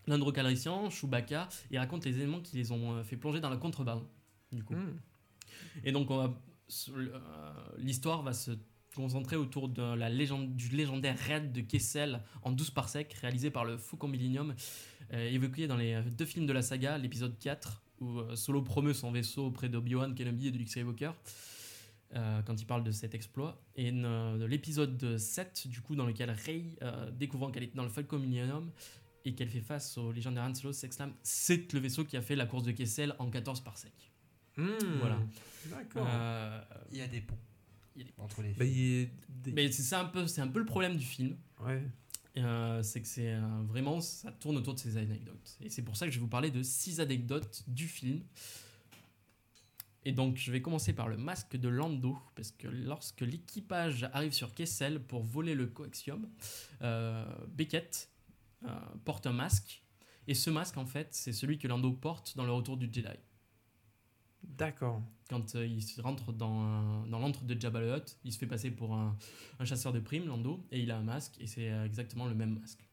[0.08, 3.58] Lando Calrissian, Chewbacca, et raconte les éléments qui les ont euh, fait plonger dans la
[3.58, 4.04] contrebande.
[4.52, 4.76] Du coup.
[4.76, 4.99] Hmm.
[5.84, 6.28] Et donc, euh,
[7.78, 8.52] l'histoire va se
[8.95, 13.66] concentrer autour de la légende, du légendaire raid de Kessel en 12 parsecs, réalisé par
[13.66, 14.54] le Faucon Millennium,
[15.14, 18.93] euh, évoqué dans les deux films de la saga, l'épisode 4, où euh, Solo promeut
[18.93, 21.12] son vaisseau auprès d'Obi-Wan Kenobi et de Luke Skywalker,
[22.16, 23.62] euh, quand il parle de cet exploit.
[23.76, 27.84] Et euh, de l'épisode 7, du coup, dans lequel Rey, euh, découvrant qu'elle était dans
[27.84, 28.72] le Falcon Millennium,
[29.24, 32.36] et qu'elle fait face au légendaire Han Solo, s'exclame «C'est le vaisseau qui a fait
[32.36, 34.12] la course de Kessel en 14 parsecs
[34.57, 34.68] Hmm.
[34.99, 35.18] Voilà.
[35.70, 36.05] D'accord.
[36.09, 37.38] Euh, Il y a des ponts
[37.95, 40.41] Il y a des entre les Bah, est des- Mais c'est ça un peu, c'est
[40.41, 41.38] un peu le problème du film.
[41.64, 41.82] Ouais.
[42.38, 45.57] Euh, c'est que c'est euh, vraiment, ça tourne autour de ces anecdotes.
[45.62, 48.24] Et c'est pour ça que je vais vous parler de six anecdotes du film.
[50.04, 54.34] Et donc, je vais commencer par le masque de Lando, parce que lorsque l'équipage arrive
[54.34, 56.28] sur Kessel pour voler le coaxium,
[56.82, 58.10] euh, Beckett
[58.64, 59.84] euh, porte un masque.
[60.28, 63.08] Et ce masque, en fait, c'est celui que Lando porte dans le retour du Jedi.
[64.43, 65.04] D'accord.
[65.30, 68.72] Quand euh, il rentre dans, dans l'antre de Jabba le Hutt, il se fait passer
[68.72, 69.16] pour un,
[69.60, 72.60] un chasseur de primes, Lando, et il a un masque, et c'est exactement le même
[72.60, 72.84] masque.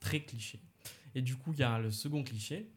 [0.00, 0.60] Très cliché.
[1.14, 2.70] Et du coup, il y a le second cliché.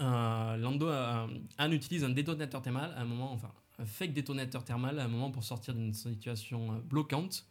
[0.00, 1.26] Euh, Lando, euh,
[1.58, 5.08] Han utilise un détonateur thermal à un moment, enfin, un fake détonateur thermal à un
[5.08, 7.46] moment pour sortir d'une situation euh, bloquante.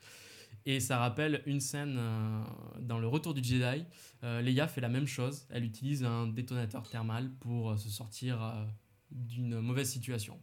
[0.66, 1.98] Et ça rappelle une scène
[2.82, 3.86] dans le Retour du Jedi.
[4.22, 5.45] Leia fait la même chose.
[5.50, 8.68] Elle utilise un détonateur thermal pour se sortir
[9.10, 10.38] d'une mauvaise situation.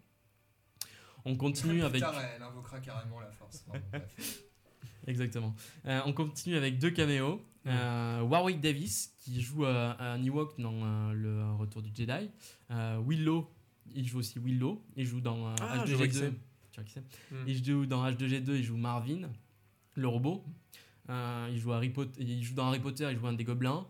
[1.26, 2.00] On continue avec.
[2.00, 3.66] tard, elle invoquera carrément la force.
[5.07, 5.55] Exactement.
[5.86, 7.40] Euh, on continue avec deux caméos.
[7.66, 12.28] Euh, Warwick Davis, qui joue euh, un Ewok dans euh, le Retour du Jedi.
[12.70, 13.50] Euh, Willow,
[13.94, 14.84] il joue aussi Willow.
[14.96, 16.32] Il joue dans euh, Ah, je vois qui H2G2, c'est.
[16.72, 17.44] Tu vois qui c'est Mm.
[17.46, 19.30] Il joue dans H2G2, il joue Marvin,
[19.94, 20.44] le robot.
[21.11, 23.86] Euh, il, joue Harry Potter, il joue dans Harry Potter, il joue un des gobelins.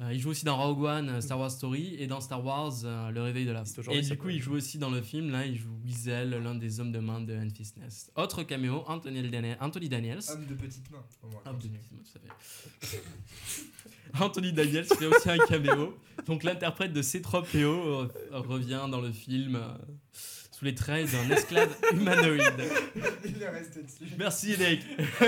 [0.00, 2.72] Euh, il joue aussi dans Rogue One, euh, Star Wars Story, et dans Star Wars,
[2.84, 3.62] euh, Le Réveil de la.
[3.92, 6.80] Et du coup, il joue aussi dans le film, là, il joue Weasel, l'un des
[6.80, 8.10] hommes de main de Enfys Nest.
[8.16, 10.18] Autre caméo, Anthony, Daniel- Anthony Daniels.
[10.30, 11.04] Homme de petite main.
[11.22, 11.78] Au moins, continue.
[11.78, 13.02] tout à fait.
[14.20, 15.96] Anthony Daniels fait aussi un caméo.
[16.26, 19.74] Donc l'interprète de C3PO euh, revient dans le film euh,
[20.52, 22.42] sous les traits d'un esclave humanoïde.
[23.24, 24.14] Il est resté dessus.
[24.18, 24.80] Merci Eric.
[25.20, 25.24] Ah,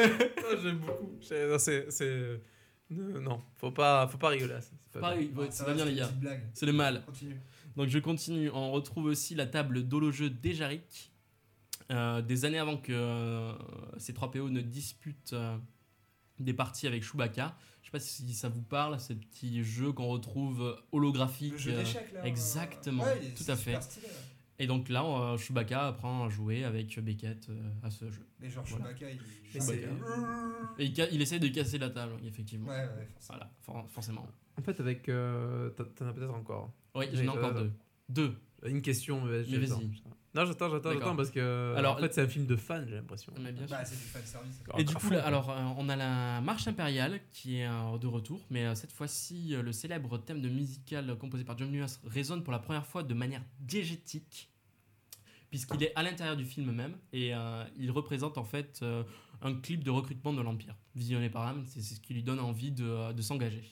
[0.63, 1.19] J'aime beaucoup.
[1.21, 2.39] C'est.
[2.93, 5.85] Euh, Non, faut pas, faut pas rigoler c'est pas Pareil, Ah, ouais, ça va, bien
[5.85, 6.11] les gars.
[6.55, 7.05] C'est le mal.
[7.05, 7.41] Continue.
[7.77, 8.51] Donc je continue.
[8.51, 11.13] On retrouve aussi la table d'Holojeu d'Ejaric.
[11.93, 13.53] Euh, des années avant que euh,
[13.99, 15.57] ces 3PO ne disputent euh,
[16.41, 17.57] des parties avec Chewbacca.
[17.83, 21.53] Je sais pas si ça vous parle, ces petits jeux qu'on retrouve holographiques.
[21.53, 22.27] Le jeu euh, d'échecs là.
[22.27, 23.81] exactement, Ouais, tout à fait.
[23.81, 24.09] stylé.
[24.59, 28.27] Et donc là, euh, Chewbacca apprend à jouer avec Beckett euh, à ce jeu.
[28.41, 28.87] Mais genre Voilà.
[28.87, 29.21] Chewbacca, il.
[30.79, 32.69] Et il, essaie de casser la table, effectivement.
[32.69, 33.39] Ouais, ouais, forcément.
[33.39, 34.27] Voilà, for- forcément.
[34.59, 35.09] En fait, avec.
[35.09, 36.73] euh, t'en- as peut-être encore.
[36.95, 37.73] Oui, j'en ai encore deux.
[38.09, 38.35] Deux.
[38.65, 39.91] Une question, mais Mais vas-y.
[40.37, 41.75] Non, j'attends, j'attends, j'attends parce que.
[41.77, 43.33] Alors- en fait, c'est un film de fan, j'ai l'impression.
[43.71, 44.63] Bah, c'est du fan service.
[44.79, 48.07] Et du coup, là, alors, euh, on a la marche impériale qui est euh, de
[48.07, 52.01] retour, mais euh, cette fois-ci, euh, le célèbre thème de musical composé par John Williams
[52.05, 54.51] résonne pour la première fois de manière diégétique,
[55.51, 59.03] puisqu'il est à l'intérieur du film même, et euh, il représente en fait euh,
[59.43, 62.73] un clip de recrutement de l'Empire, visionné par Ham, c'est ce qui lui donne envie
[62.73, 63.65] de, de s'engager.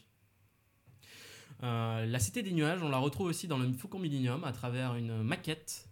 [1.62, 4.94] Euh, la Cité des Nuages, on la retrouve aussi dans le Faucon Millennium à travers
[4.96, 5.88] une maquette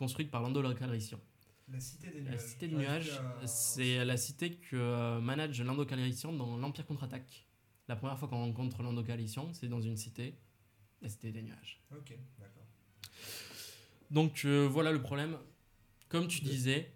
[0.00, 1.20] construite par Lando Calrissian.
[1.68, 2.40] La cité des La nuages.
[2.40, 3.12] cité des nuages,
[3.44, 7.46] c'est la cité que euh, manage Lando Calrissian dans l'Empire contre-attaque.
[7.86, 10.38] La première fois qu'on rencontre Lando Calrissian, c'est dans une cité,
[11.02, 11.80] la cité des nuages.
[11.92, 12.66] Ok, d'accord.
[14.10, 15.36] Donc euh, voilà le problème.
[16.08, 16.90] Comme tu disais,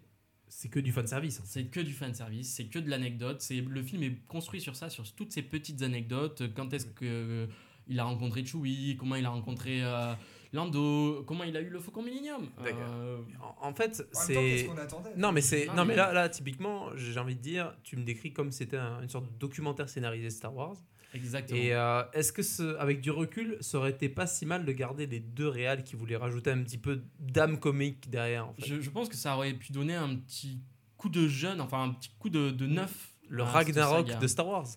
[0.47, 1.41] C'est que du fan service.
[1.45, 3.39] c'est que du fan service, c'est que de l'anecdote.
[3.41, 6.53] C'est le film est construit sur ça, sur toutes ces petites anecdotes.
[6.55, 7.47] Quand est-ce que euh,
[7.87, 10.13] il a rencontré Chewie, comment il a rencontré euh,
[10.55, 12.47] Lando, comment il a eu le Faucon Millennium?
[12.63, 12.79] D'accord.
[12.89, 13.17] Euh,
[13.61, 14.67] En, en fait, c'est.
[14.79, 15.11] attendait?
[15.17, 17.95] Non mais c'est Non, non, mais- mais là là typiquement j'ai envie de dire tu
[17.97, 20.75] me décris comme c'était un- une sorte de documentaire scénarisé Star Wars
[21.13, 21.59] exactement.
[21.59, 24.71] et euh, est-ce que ce, avec du recul ça aurait été pas si mal de
[24.71, 28.65] garder les deux réals qui voulaient rajouter un petit peu d'âme comique derrière en fait?
[28.65, 30.59] Je, je pense que ça aurait pu donner un petit
[30.97, 33.13] coup de jeune, enfin un petit coup de, de neuf.
[33.29, 34.67] le Ragnarok de Star Wars.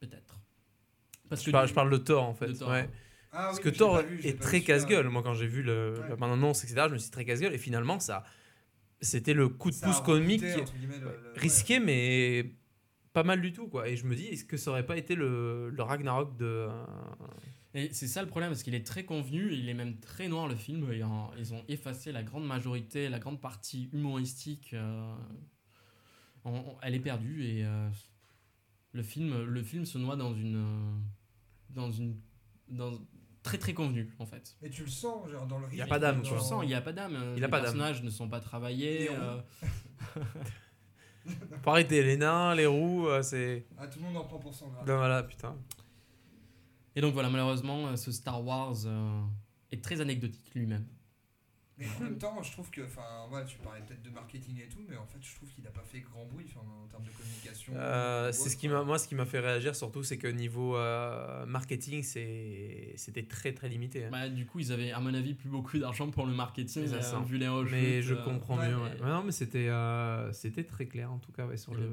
[0.00, 0.38] Peut-être.
[1.28, 2.48] Parce Je parle, je parle de Thor en fait.
[2.48, 2.68] De Thor.
[2.70, 2.88] ouais.
[3.34, 5.08] Ah Parce oui, que Thor vu, est très casse-gueule.
[5.08, 6.08] Moi quand j'ai vu le, Ouais.
[6.10, 8.24] la bande-annonce etc je me suis dit très casse-gueule et finalement ça
[9.00, 10.54] c'était le coup de Ça pouce comique le-
[11.00, 12.52] le- risqué mais
[13.12, 15.14] pas mal du tout quoi et je me dis est-ce que ça aurait pas été
[15.14, 16.84] le, le Ragnarok de euh,
[17.74, 20.46] Et c'est ça le problème, parce qu'il est très convenu, il est même très noir
[20.46, 20.86] le film.
[21.38, 24.70] ils ont effacé la grande majorité, la grande partie humoristique.
[24.74, 25.14] euh,
[26.44, 27.88] on- on- elle est perdue et euh,
[28.92, 30.62] le, film, le film se noie dans une.
[31.70, 32.16] dans une.
[32.68, 32.92] Dans,
[33.42, 34.56] très très convenu en fait.
[34.62, 35.78] Et tu le sens, genre dans le rythme.
[35.78, 37.12] Y a pas d'âme, Tu le sens, il n'y a pas d'âme.
[37.36, 37.62] Il a les pas d'âme.
[37.62, 39.10] personnages ne sont pas travaillés.
[39.10, 39.40] Euh,
[41.62, 43.64] Faut arrêter les nains, les roues, euh, c'est.
[43.78, 44.84] Ah, tout le monde en prend pour son grade.
[44.86, 45.56] Ben voilà, putain.
[46.96, 49.20] Et donc voilà, malheureusement, euh, ce Star Wars euh,
[49.70, 50.86] est très anecdotique lui-même.
[51.82, 53.02] Mais en même temps, je trouve que, enfin,
[53.32, 55.70] ouais, tu parlais peut-être de marketing et tout, mais en fait, je trouve qu'il a
[55.70, 57.72] pas fait grand bruit en termes de communication.
[57.76, 60.76] Euh, c'est ce qui m'a, moi, ce qui m'a fait réagir surtout, c'est que niveau
[60.76, 64.04] euh, marketing, c'est, c'était très très limité.
[64.04, 64.08] hein.
[64.12, 66.94] Bah, du coup, ils avaient, à mon avis, plus beaucoup d'argent pour le marketing, Ça
[66.96, 67.16] euh, sent.
[67.26, 68.76] vu les reshoots, mais je euh, comprends ouais, mieux.
[68.76, 69.00] mais- ouais.
[69.02, 71.88] Ouais, non, mais c'était, euh, c'était très clair en tout cas ouais, sur le.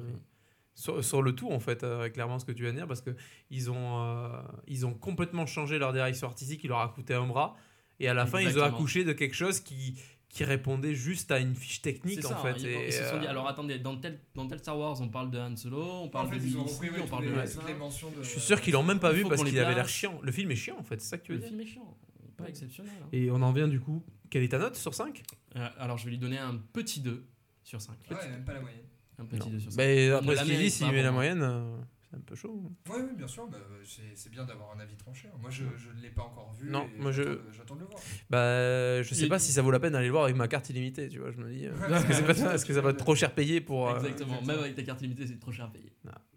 [0.76, 3.02] Sur, sur le tout en fait euh, clairement ce que tu viens de dire parce
[3.02, 3.10] que
[3.50, 4.30] ils ont euh,
[4.66, 7.58] ils ont complètement changé leur direction artistique il leur a coûté un bras
[8.00, 9.96] et à la fin ils ont accouché de quelque chose qui
[10.30, 13.26] qui répondait juste à une fiche technique en fait ils, et, ils se sont dit,
[13.26, 16.04] euh, alors attendez, dans tel, dans tel Star Wars, on parle de Han Solo, on
[16.04, 18.74] En parle fait, de ils ont repris on parle les- de je suis sûr qu'ils
[18.74, 21.02] l'ont même pas vu parce qu'il avait l'air chiant le film est chiant en fait
[21.02, 21.98] c'est ça que tu veux Le dire film est chiant,
[22.38, 22.94] pas exceptionnel.
[23.04, 23.08] hein.
[23.12, 25.24] et on en vient du coup quelle est ta note sur 5
[25.56, 27.26] Euh, alors je vais lui donner un petit 2
[27.64, 27.96] sur 5.
[28.12, 28.82] Ouais, même pas la moyenne.
[29.18, 29.78] Un petit 2 sur 5.
[29.78, 31.76] ben, On après ce qu'il dit s'il met la moyenne euh,
[32.10, 34.96] c'est un peu chaud Ouais, oui, bien sûr, bah, c'est c'est bien d'avoir un avis
[34.96, 35.28] tranché.
[35.28, 35.38] hein.
[35.42, 36.70] Moi, je ne l'ai pas encore vu.
[36.70, 38.00] Non, moi, je- j'attends de- le voir.
[38.30, 40.48] bah je sais Il- pas si ça vaut la peine d'aller le voir avec ma
[40.48, 41.72] carte illimitée tu vois je me dis euh,
[42.10, 42.34] est-ce que, pas-
[42.74, 44.42] ça va être trop cher payé pour euh, Exactement.
[44.42, 45.92] même avec ta carte limitée, c'est trop cher à payer.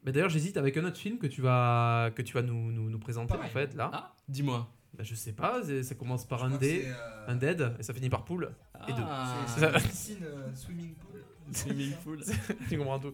[0.04, 2.90] Mais d'ailleurs, j'hésite avec un autre film que tu vas, que tu vas nous, nous,
[2.90, 3.48] nous présenter Pareil.
[3.48, 3.90] en fait là.
[3.92, 4.68] Ah, dis-moi.
[4.94, 7.36] Bah, je sais pas, ça commence par Je un crois que D, c'est, euh, un
[7.36, 8.50] dead, et ça finit par pool.
[8.88, 8.98] Et deux.
[9.06, 11.22] Ah, C'est c'est une piscine, euh, swimming pool.
[11.54, 12.20] Swimming pool.
[12.68, 13.12] tu comprends tout.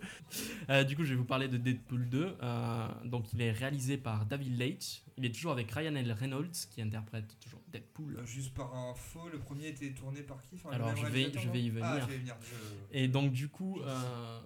[0.70, 2.36] Euh, du coup, je vais vous parler de Deadpool 2.
[2.42, 5.02] Euh, donc, il est réalisé par David Leitch.
[5.16, 6.12] Il est toujours avec Ryan L.
[6.12, 8.16] Reynolds qui interprète toujours Deadpool.
[8.18, 10.54] Euh, Juste par info, le premier était tourné par qui?
[10.56, 12.00] Enfin, Alors, je vais- je vais y Ah, venir.
[12.02, 12.36] je vais y venir.
[12.42, 14.40] je- Et donc, du coup, euh,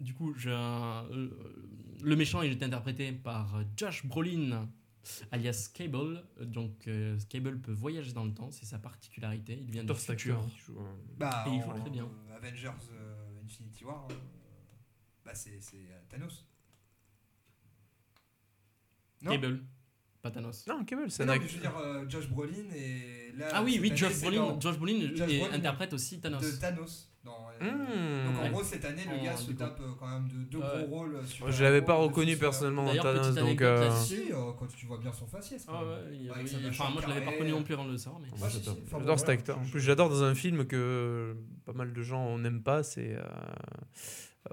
[0.00, 1.28] du coup, je, euh,
[2.02, 4.68] le méchant il est interprété par Josh Brolin,
[5.32, 6.24] alias Cable.
[6.40, 9.58] Donc, euh, Cable peut voyager dans le temps, c'est sa particularité.
[9.60, 10.48] Il vient cet futur.
[10.66, 12.08] joue, euh, Bah, Et il joue en- très bien.
[12.34, 14.14] Avengers euh, Infinity War, euh,
[15.24, 16.44] bah c'est c'est, euh, Thanos.
[19.22, 19.32] Non?
[19.32, 19.64] Cable,
[20.22, 20.66] pas Thanos.
[20.66, 23.48] Non, Cable, c'est un je veux dire euh, Josh Brolin et là.
[23.52, 25.54] Ah oui, oui, Josh Brolin, Josh Brolin Josh est- Brolin.
[25.54, 26.42] interprète aussi Thanos.
[26.42, 27.10] de Thanos.
[27.24, 28.26] Dans, euh, Mmh.
[28.34, 29.52] Donc en gros cette année le gars se coup.
[29.54, 30.64] tape euh, quand même de deux Ouais.
[30.86, 31.44] gros rôles sur.
[31.46, 33.62] Moi, je l'avais pas reconnu personnellement Thanos, donc.
[33.62, 33.90] euh.
[33.90, 35.64] Si, euh, quand tu vois bien son faciès.
[35.68, 37.98] Ah ouais, il- oui, enfin, moi je l'avais pas reconnu non plus avant de le
[38.20, 38.28] mais.
[38.36, 38.76] Moi, Ah, j'adore.
[38.86, 39.58] Enfin, bon, cet acteur.
[39.58, 43.22] En plus, j'adore dans un film que pas mal de gens n'aiment pas, c'est euh,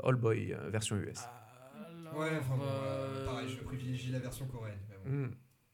[0.03, 1.19] All Boy, euh, version US.
[1.19, 4.79] Alors, Ouais, enfin euh, euh, pareil, je privilégie la version coréenne.
[4.89, 5.17] mais bon.
[5.27, 5.31] Mm.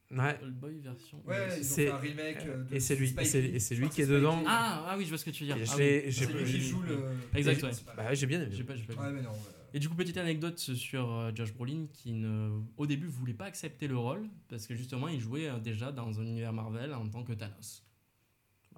[0.09, 0.39] Ouais.
[0.41, 1.21] Old Boy version.
[1.25, 2.37] Ouais, C'est- un remake.
[2.45, 4.41] euh, de et c'est lui- Spike et c'est- et c'est lui qui est c'est dedans.
[4.47, 5.57] Ah, ah oui, je vois ce que tu veux dire.
[5.57, 6.11] Et Ah oui.
[6.13, 6.97] C'est lui qui j'ai- joue le.
[7.35, 7.71] Exact, ouais.
[7.97, 8.51] Bah, j'ai bien aimé.
[8.55, 8.99] J'ai pas, j'ai pas vu.
[8.99, 9.31] Ouais, mais non.
[9.31, 9.33] euh,
[9.73, 13.45] Et du coup, petite anecdote sur euh, Josh Brolin qui ne, au début voulait pas
[13.45, 17.07] accepter le rôle parce que justement il jouait euh, déjà dans un univers Marvel en
[17.09, 17.83] tant que Thanos.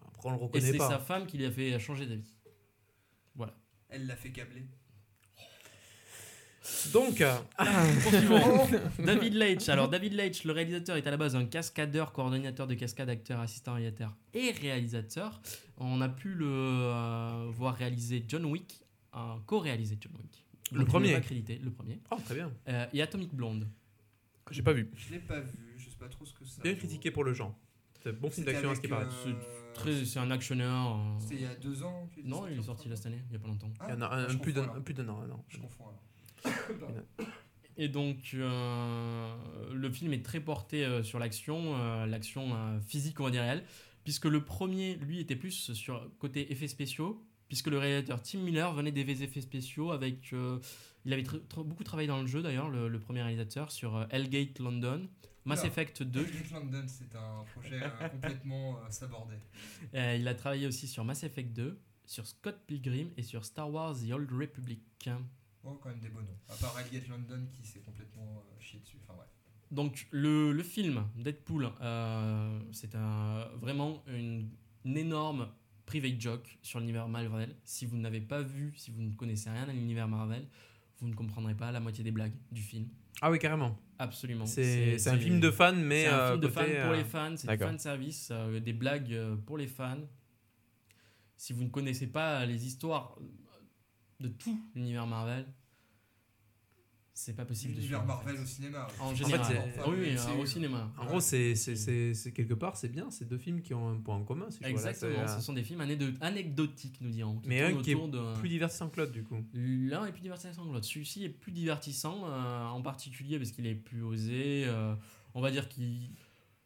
[0.07, 0.89] Après, on le Et reconnaît c'est pas.
[0.89, 2.35] sa femme qui lui a fait changer d'avis.
[3.35, 3.53] Voilà.
[3.89, 4.63] Elle l'a fait câbler.
[6.93, 7.35] Donc, euh,
[8.03, 8.67] Continuons.
[9.05, 9.69] David Leitch.
[9.69, 13.39] Alors David Leitch, le réalisateur, est à la base un cascadeur, coordonnateur de cascade, acteur,
[13.39, 15.41] assistant réalisateur et réalisateur.
[15.77, 18.81] On a pu le euh, voir réaliser John Wick,
[19.13, 20.45] un co-réalisé John Wick.
[20.71, 21.13] Le premier.
[21.13, 21.99] pas crédité, le premier.
[22.11, 22.51] oh, très bien.
[22.67, 23.67] Euh, et Atomic Blonde.
[24.51, 24.89] J'ai pas vu.
[24.95, 26.61] Je l'ai pas vu, je sais pas trop ce que ça.
[26.61, 26.77] Bien vaut.
[26.79, 27.55] critiqué pour le genre.
[28.01, 29.05] C'est un bon film d'action à ce qui paraît.
[29.85, 30.95] euh, c'est un actionneur.
[30.95, 33.33] euh, C'était il y a deux ans Non, il est sorti là cette année, il
[33.33, 33.69] y a pas longtemps.
[33.77, 33.87] crois.
[33.89, 35.43] Il y en a Ah, un, plus d'un an.
[35.49, 36.03] Je confonds alors.
[37.81, 39.33] Et donc, euh,
[39.73, 42.53] le film est très porté euh, sur l'action, euh, l'action
[42.85, 43.63] physique, on va dire réelle,
[44.03, 48.73] puisque le premier, lui, était plus sur côté effets spéciaux, puisque le réalisateur Tim Miller
[48.73, 50.33] venait des effets spéciaux avec.
[51.05, 51.23] il avait
[51.55, 55.07] beaucoup travaillé dans le jeu d'ailleurs, le, le premier réalisateur, sur Hellgate London,
[55.45, 55.63] Mass.
[55.63, 56.19] Effect 2.
[56.19, 57.79] Epic London, c'est un projet
[58.11, 59.35] complètement sabordé.
[59.93, 63.95] Il a travaillé aussi sur Mass Effect 2, sur Scott Pilgrim et sur Star Wars
[63.95, 65.09] The Old Republic.
[65.63, 66.37] Oh, quand même des beaux noms.
[66.49, 68.97] À part Hellgate London qui s'est complètement euh, chié dessus.
[69.03, 69.25] Enfin, ouais.
[69.71, 74.49] Donc le, le film Deadpool, euh, c'est un, vraiment une,
[74.85, 75.49] une énorme
[75.85, 77.55] private joke sur l'univers Marvel.
[77.63, 80.47] Si vous n'avez pas vu, si vous ne connaissez rien à l'univers Marvel,
[80.99, 82.87] vous ne comprendrez pas la moitié des blagues du film.
[83.21, 83.77] Ah oui, carrément.
[83.97, 84.45] Absolument.
[84.45, 86.03] C'est c'est un film de fans, mais.
[86.03, 87.67] c'est un euh, film de fans pour euh, les fans, c'est du d'accord.
[87.67, 89.99] fan service, euh, des blagues pour les fans.
[91.35, 93.17] Si vous ne connaissez pas les histoires
[94.19, 95.45] de tout l'univers Marvel,
[97.13, 98.41] c'est pas possible de L'univers Marvel fait.
[98.41, 98.87] au cinéma.
[98.99, 99.45] En général.
[99.45, 100.89] c'est- oui, euh, au cinéma.
[100.97, 103.11] En gros, c'est c'est- c'est- c'est quelque part, c'est bien.
[103.11, 104.49] C'est deux films qui ont un point en commun.
[104.49, 105.81] si je vois là, Exactement, c'est, euh, ce sont des films
[106.21, 107.41] anecdotiques, nous dirons.
[107.45, 109.35] Mais un qui est de- plus divertissant que l'autre, du coup.
[109.53, 110.85] L'un est plus divertissant que l'autre.
[110.85, 114.63] Celui-ci est plus divertissant, euh, en particulier parce qu'il est plus osé.
[114.65, 114.95] euh,
[115.33, 116.09] on va dire qu'il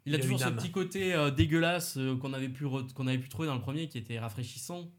[0.06, 3.08] il a Il a toujours ce petit côté euh, dégueulasse euh, qu'on avait, pu qu'on
[3.08, 4.92] avait pu trouver dans le premier qui était rafraîchissant.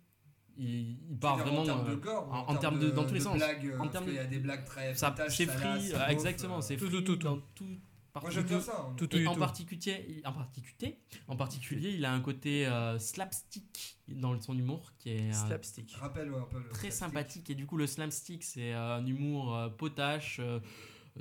[0.57, 1.63] Il, il part vraiment.
[1.63, 3.37] en termes euh, de gore, ou en- en termes de- dans tous les sens.
[3.37, 4.95] Blagues, euh, En parce termes qu'il y a des blagues très.
[4.95, 7.65] ça, c'est free, ça euh, exactement, c'est tout, free tout, tout, dans tout.
[7.65, 8.31] Moi partout.
[8.37, 8.77] j'aime bien ça.
[8.89, 8.95] hein.
[8.97, 9.31] Tout, tout, Et tout.
[9.31, 14.93] en particulier, en particulier, en particulier, il a un côté euh, slapstick dans son humour
[15.01, 15.93] qui est euh, Slapstick.
[15.99, 16.69] Rappelle ouais, un peu le.
[16.69, 16.93] très slapstick.
[16.93, 17.51] sympathique.
[17.51, 20.41] Et du coup, le slapstick, c'est euh, un humour euh, potache,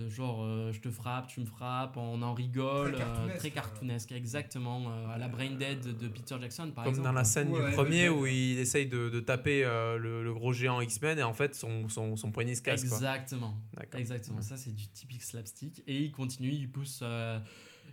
[0.07, 3.47] genre euh, je te frappe, tu me frappes, on en rigole, Très euh, cartoonesque, très
[3.47, 3.51] euh.
[3.51, 4.89] cartoonesque, exactement.
[4.89, 7.07] euh, à la Brain Dead de Peter Jackson, par Comme exemple.
[7.07, 10.33] dans la scène Ouais, du premier où il essaye de, de taper euh, le, le
[10.33, 12.83] gros géant X-Men et en fait son, son, son poignet se casse.
[12.85, 12.97] quoi.
[12.97, 13.55] Exactement.
[13.95, 15.83] Exactement, ça c'est du typique slapstick.
[15.85, 17.39] Et il continue, il pousse euh,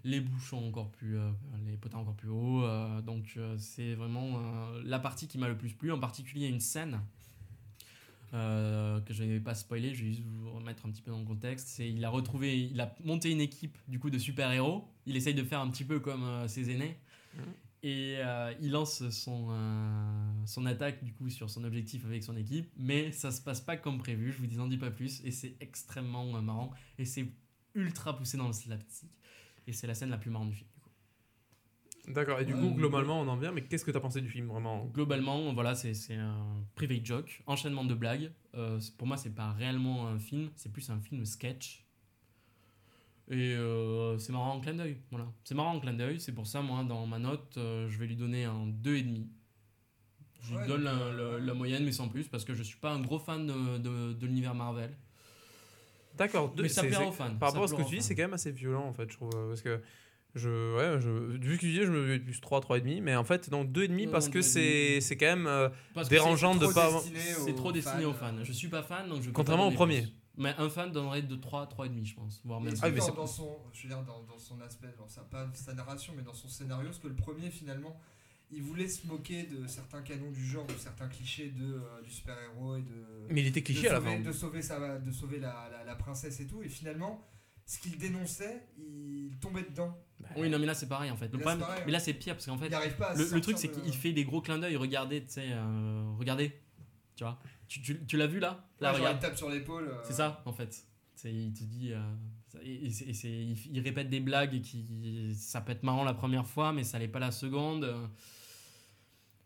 [0.04, 1.30] les bouchons encore plus, euh,
[1.66, 2.64] les potins encore plus haut.
[2.64, 5.92] euh, donc euh, c'est vraiment euh, la partie qui m'a le plus plu.
[5.92, 7.00] En particulier une scène
[8.32, 11.18] euh, que je vais pas spoiler, je vais juste vous remettre un petit peu dans
[11.18, 11.68] le contexte.
[11.68, 14.88] C'est il a retrouvé, il a monté une équipe du coup de super héros.
[15.06, 16.96] Il essaye de faire un petit peu comme euh, ses aînés.
[17.34, 17.44] Mhm.
[17.82, 19.48] Et euh, il lance son,
[20.44, 23.78] son attaque du coup sur son objectif avec son équipe, mais ça se passe pas
[23.78, 27.32] comme prévu, je vous en dis pas plus, et c'est extrêmement marrant, et c'est
[27.74, 29.10] ultra poussé dans le slapstick,
[29.66, 30.68] et c'est la scène la plus marrante du film.
[32.08, 32.40] D'accord.
[32.40, 33.52] Et du coup, mais- globalement, on en vient.
[33.52, 37.42] Mais qu'est-ce que t'as pensé du film vraiment Globalement, voilà, c'est c'est un private joke,
[37.46, 38.32] enchaînement de blagues.
[38.54, 41.84] Euh, pour moi, c'est pas réellement un film, c'est plus un film sketch.
[43.30, 44.96] Et euh, c'est marrant en clin d'œil.
[45.10, 45.28] Voilà.
[45.44, 46.18] C'est marrant en clin d'œil.
[46.18, 49.26] C'est pour ça, moi, dans ma note, euh, je vais lui donner un 2,5.
[50.42, 52.54] Je lui Ouais, donne donc, la, euh, la- la moyenne, mais sans plus, parce que
[52.54, 54.90] je suis pas un gros fan de, de- de l'univers Marvel.
[56.16, 56.52] D'accord.
[56.58, 57.36] Mais ça plaira aux fans.
[57.36, 59.16] Par rapport à ce que tu dis, c'est quand même assez violent en fait, je
[59.16, 59.30] trouve.
[59.36, 59.80] euh, Parce que
[60.34, 63.00] je, ouais, je, vu que tu dis, je me mets plus 3, 3,5.
[63.02, 64.42] Mais en fait, donc 2,5 Non, parce que 2,5.
[64.42, 66.90] c'est c'est quand même euh, Parce que dérangeant de pas.
[67.44, 68.34] C'est trop destiné aux fans.
[68.42, 70.02] Je suis pas fan, donc je Contrairement au premier.
[70.02, 70.12] plus.
[70.36, 72.40] Mais un fan donnerait de 3, 3,5, je pense.
[72.44, 74.58] Voire Mais même Ah, mais dans, c'est- dans son, je veux dire, dans, dans son
[74.62, 78.00] aspect, genre, ça, pas sa narration, mais dans son scénario, parce que le premier, finalement,
[78.50, 82.10] il voulait se moquer de certains canons du genre, de certains clichés de, euh, du
[82.10, 84.20] super-héros et de, Mais il était de cliché à la sauver, fin.
[84.22, 86.62] de sauver, sa, de sauver la, la, la princesse et tout.
[86.62, 87.22] Et finalement,
[87.72, 89.96] ce qu'il dénonçait, il tombait dedans.
[90.36, 91.26] Oui, non, mais là c'est pareil en fait.
[91.32, 93.56] Le Là, problème, c'est pareil, mais là c'est pire parce qu'en fait, pas le, truc
[93.58, 94.74] c'est de- qu'il fait des gros clins d'œil.
[94.76, 96.52] Regardez, tu sais, euh, regardez,
[97.14, 97.38] tu vois.
[97.68, 99.18] Tu, tu, tu l'as vu là Là, Ouais, genre, regarde.
[99.22, 99.88] il tape sur l'épaule.
[99.88, 100.84] euh, C'est ça en fait.
[101.14, 101.92] C'est- Il te dit.
[101.92, 102.00] euh,
[102.62, 102.90] et et
[103.24, 105.32] il, il répète des blagues qui.
[105.36, 107.84] Ça peut être marrant la première fois, mais ça l'est pas la seconde.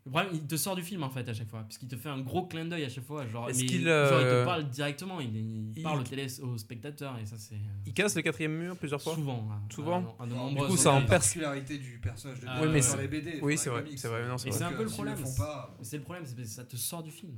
[0.05, 2.09] Le problème, il te sort du film en fait à chaque fois, puisqu'il te fait
[2.09, 3.25] un gros clin d'œil à chaque fois.
[3.27, 6.27] Genre, Est-ce mais genre, il euh, te parle directement, il, il il- parle au, télé,
[6.41, 7.55] au spectateur, et ça c'est.
[7.87, 9.15] Il casse le quatrième mur plusieurs fois?
[9.15, 9.49] Souvent.
[9.51, 9.61] hein.
[9.73, 10.15] Souvent?
[10.19, 12.73] À- à de bon, nombreuses coup, ça en particularité du personnage de Ah, Deadpool oui,
[12.75, 13.39] mais dans c'est- les BD.
[13.41, 14.59] oui, c'est vrai, c'est vrai, non, c'est Et vrai.
[14.59, 15.17] c'est un peu le euh, problème.
[15.17, 15.75] font pas.
[15.81, 17.33] C'est le problème, c'est que ça te sort du film.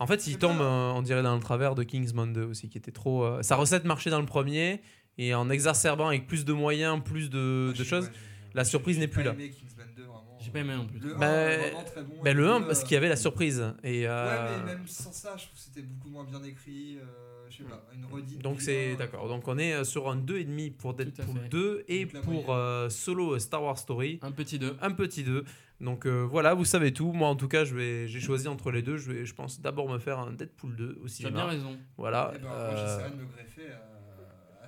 [0.00, 2.76] En fait, il tombe, euh, on dirait, dans le travers de Kingsman 2 aussi, qui
[2.76, 3.22] était trop.
[3.24, 4.82] euh, sa recette marchait dans le premier,
[5.16, 8.10] et en exacerbant avec plus de moyens, plus de, choses,
[8.54, 9.30] la surprise n'est plus là.
[9.32, 10.38] aimé Kingsman 2, vraiment.
[10.40, 10.98] J'ai pas aimé non plus.
[11.00, 12.14] Le 1, Bah, vraiment très bon.
[12.22, 13.74] Ben, et le 1, deux, parce euh, qu'il y avait la surprise.
[13.82, 16.98] Et, euh, Ouais, mais même sans ça, je trouve que c'était beaucoup moins bien écrit.
[16.98, 17.04] euh,
[17.50, 18.40] je sais pas, une redite.
[18.40, 19.28] Donc c'est d'accord.
[19.28, 21.48] Donc on est euh, sur un 2,5 pour Deadpool fait.
[21.50, 24.76] 2 et Donc pour euh, Solo Star Wars Story Un petit 2.
[24.80, 25.44] un petit 2.
[25.82, 27.12] Donc euh, voilà, vous savez tout.
[27.12, 28.96] Moi en tout cas, je vais j'ai choisi entre les deux.
[28.96, 31.36] Je vais je pense d'abord me faire un Deadpool 2 au Tu as cinéma.
[31.42, 31.76] bien raison.
[31.98, 32.32] Voilà.
[32.34, 33.91] Eh ben, moi, euh, j'essaierai de me greffer à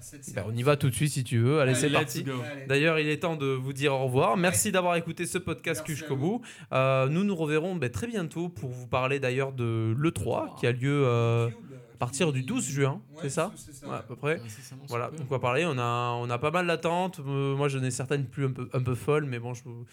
[0.04, 1.60] cette ben, on y va tout de suite si tu veux.
[1.60, 2.24] Allez, Allez, c'est parti.
[2.68, 4.36] D'ailleurs, il est temps de vous dire au revoir.
[4.36, 6.40] Merci d'avoir écouté ce podcast jusqu'au bout.
[6.72, 10.72] Euh, nous nous reverrons ben, très bientôt pour vous parler d'ailleurs de l'E3 qui a
[10.72, 11.56] lieu euh, Cube,
[11.94, 13.86] à partir du 12 juin, Ouais, c'est ça ça.
[13.88, 14.40] Ouais, à peu près.
[14.88, 15.64] Voilà, donc on va parler.
[15.66, 17.20] On a, on a pas mal d'attentes.
[17.26, 19.84] Euh, moi, j'en ai certaines plus un peu, un peu folles, mais bon, je vous-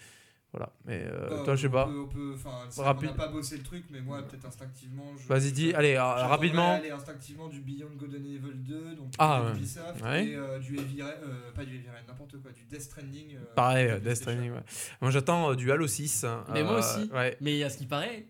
[0.52, 0.70] Voilà.
[0.84, 1.86] Mais euh, Bah, toi, je sais pas.
[1.86, 3.08] peut- on peut- enfin, c'est- Rapide.
[3.14, 5.14] On n'a pas bossé le truc, mais moi, peut-être instinctivement.
[5.16, 5.72] je- Vas-y, dis.
[5.72, 6.74] Allez, euh, rapidement.
[6.74, 9.52] aller instinctivement du Beyond Good and Evil 2, donc Ah, ouais.
[9.52, 10.26] Ubisoft, Ouais.
[10.26, 13.36] et euh, du Heavy Rain, euh, pas du Heavy Rain, n'importe quoi, du Death Stranding.
[13.36, 14.16] euh, Pareil, euh, Death.
[14.16, 14.50] Stranding.
[14.50, 14.60] ouais.
[15.00, 16.26] Moi, j'attends euh, du Halo 6.
[16.52, 17.10] Mais moi aussi.
[17.14, 17.34] Ouais.
[17.40, 18.26] Mais à ce qui paraît,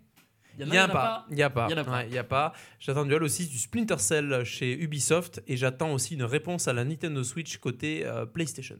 [0.61, 1.27] il n'y a, pas.
[1.31, 1.67] Il n'y a pas.
[1.71, 1.91] Il a pas.
[1.91, 2.53] Ouais, il y a pas.
[2.79, 6.73] J'attends du Halo 6, du Splinter Cell chez Ubisoft et j'attends aussi une réponse à
[6.73, 8.77] la Nintendo Switch côté euh, PlayStation.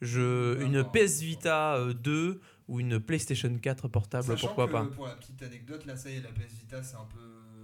[0.00, 0.82] Je, une.
[0.82, 4.84] PS Vita euh, 2 ou une PlayStation 4 portable, Sachant pourquoi que, pas.
[4.86, 7.18] Pour la petite anecdote, là, ça y est, la PS Vita, c'est un peu.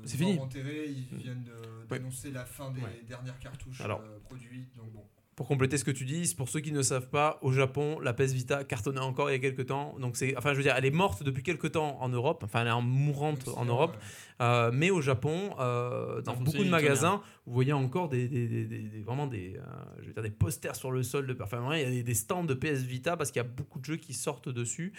[0.04, 0.38] C'est fini.
[0.38, 1.52] enterré, ils viennent de-
[1.90, 1.98] Ouais.
[1.98, 3.02] d'annoncer la fin des Ouais.
[3.08, 4.00] dernières cartouches Alors.
[4.00, 5.04] euh, produites, donc bon.
[5.36, 8.14] Pour compléter ce que tu dis, pour ceux qui ne savent pas, au Japon, la
[8.14, 9.94] PS Vita cartonnait encore il y a quelques temps.
[10.00, 12.40] Donc c'est, enfin, je veux dire, elle est morte depuis quelques temps en Europe.
[12.42, 13.94] Enfin, elle est en mourante en Europe.
[14.40, 18.64] euh, mais au Japon, euh, dans beaucoup de magasins, vous voyez encore des, des- des-
[18.64, 19.62] des- des- vraiment des, euh,
[20.00, 21.26] je veux dire, des posters sur le sol.
[21.26, 23.78] De, enfin, il y a des, stands de PS Vita parce qu'il y a beaucoup
[23.78, 24.94] de jeux qui sortent dessus.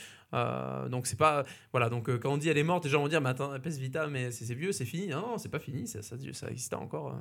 [0.91, 1.89] Donc c'est pas, voilà.
[1.89, 3.80] Donc quand on dit elle est morte, les gens vont dire, mais attends, la PS
[3.80, 5.07] Vita, mais c'est vieux, c'est fini.
[5.07, 7.15] Non, non, c'est pas fini, ça, ça, ça existe encore.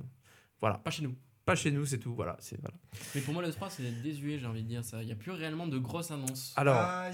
[0.60, 1.14] Voilà, Pas chez nous.
[1.46, 2.14] Pas chez nous, c'est tout.
[2.14, 2.76] Voilà, c'est voilà.
[3.14, 5.00] Mais pour moi, le 3, c'est désuet, j'ai envie de dire ça.
[5.02, 6.52] Il n'y a plus réellement de grosses annonces.
[6.56, 7.08] Alors, ah,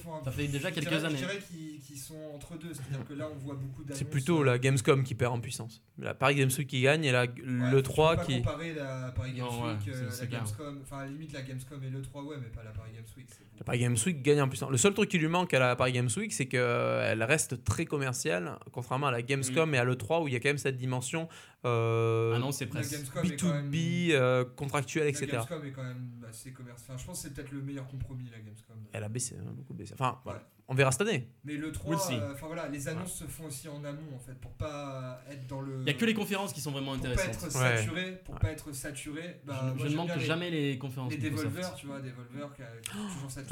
[0.00, 1.16] font un Ça fait déjà quelques dirais- années.
[1.16, 3.98] Je dirais qu'ils qu'ils sont entre deux, c'est-à-dire que là, on voit beaucoup d'annonces.
[3.98, 5.82] c'est plutôt la Gamescom qui perd en puissance.
[5.98, 7.28] La Paris Games Week qui gagne et la, Ouais,
[7.70, 8.36] le tu 3 peux pas qui.
[8.38, 10.26] comparer la Paris Games Non, ouais, Week, euh, c'est- la.
[10.26, 12.90] Gamescom, enfin, à la limite, la Gamescom et le 3, ouais, mais pas la Paris
[12.94, 13.26] Games Week.
[13.58, 13.64] La.
[13.64, 14.70] Paris Games Week gagne en puissance.
[14.70, 17.84] Le seul truc qui lui manque à la Paris Games Week, c'est qu'elle reste très
[17.84, 20.76] commerciale, contrairement à la Gamescom et à l'E3 où il y a quand même cette
[20.76, 21.28] dimension
[21.66, 22.92] euh, Ah non, c'est presque.
[22.92, 25.26] Gamescom est quand même- B2B, euh, contractuelle, La etc.
[25.32, 26.86] Gamescom est quand même assez commerciale.
[26.88, 28.76] Enfin, je pense que c'est peut-être le meilleur compromis, la Gamescom.
[28.92, 29.89] Elle a baissé, hein, beaucoup baissé.
[29.94, 30.18] Enfin, Ouais.
[30.24, 30.42] voilà.
[30.68, 31.28] on verra cette année.
[31.44, 32.14] Mais le 3, We'll see.
[32.14, 35.46] euh, enfin voilà, les annonces se font aussi en amont en fait, pour pas être
[35.48, 35.78] dans le.
[35.78, 37.34] Il n'y a que les conférences qui sont vraiment Pour pas intéressantes.
[37.48, 37.76] être Ouais.
[37.78, 39.40] saturé, pour pas être saturé.
[39.44, 41.12] Bah, je je ne manque jamais les conférences.
[41.12, 41.18] Les.
[41.18, 43.48] Devolver, tu vois, Devolver qui a toujours cette.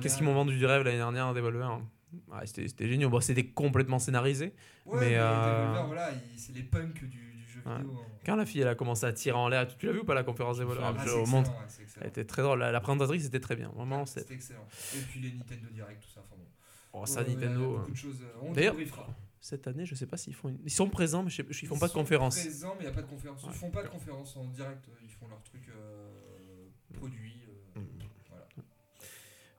[0.00, 1.82] Qu'est-ce qu'ils m'ont vendu du rêve l'année dernière, un Devolver hein.
[2.28, 3.08] Ouais, C'était c'était génial.
[3.08, 4.52] Bon, c'était complètement scénarisé.
[4.84, 7.21] Ouais, mais, mais, euh, Devolver, voilà, c'est les punks du,
[7.66, 7.72] Ouais.
[8.26, 10.14] Quand la fille elle a commencé à tirer en l'air, tu l'as vu ou pas
[10.14, 11.50] la conférence Devolver Ah, Je c'est vous excellent, montre.
[11.50, 11.86] ouais.
[12.00, 12.58] Elle était très drôle.
[12.60, 13.70] La, la présentatrice était très bien.
[13.74, 14.04] Vraiment.
[14.06, 14.66] C'était excellent.
[14.96, 16.20] Et puis les Nintendo Direct, tout ça.
[16.24, 16.46] Enfin bon.
[16.94, 17.70] Oh, ça, Nintendo.
[17.78, 18.20] beaucoup euh, de choses.
[18.22, 18.76] euh, On D'ailleurs.
[19.40, 20.50] Cette année, je sais pas s'ils font.
[20.50, 20.58] Une...
[20.64, 22.38] Ils sont présents, mais je sais- ils font pas de conférence.
[22.38, 23.42] présents, mais il n'y a pas de conférence.
[23.44, 24.88] Ils font pas de conférence en direct.
[25.02, 27.41] Ils font leur truc euh, produit.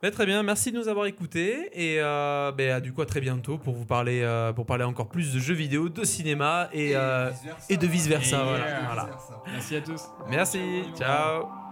[0.03, 3.05] Mais très bien, merci de nous avoir écoutés et euh, ben, à, du coup à
[3.05, 6.67] très bientôt pour vous parler euh, pour parler encore plus de jeux vidéo, de cinéma
[6.73, 7.31] et, euh,
[7.69, 8.41] et de vice versa.
[8.41, 8.67] Et voilà.
[8.67, 8.81] yeah.
[8.85, 9.03] voilà.
[9.05, 9.43] Vice-versa.
[9.47, 10.01] Merci à tous.
[10.29, 10.59] Merci,
[10.97, 11.62] ciao.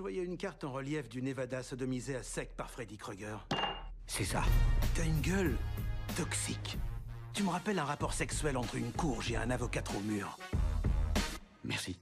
[0.00, 3.46] Je voyais une carte en relief du Nevada sodomisé à sec par Freddy Krueger.
[4.06, 4.42] C'est ça.
[4.94, 5.58] T'as une gueule
[6.16, 6.78] toxique.
[7.34, 10.38] Tu me rappelles un rapport sexuel entre une courge et un avocat trop mûr.
[11.64, 11.98] Merci.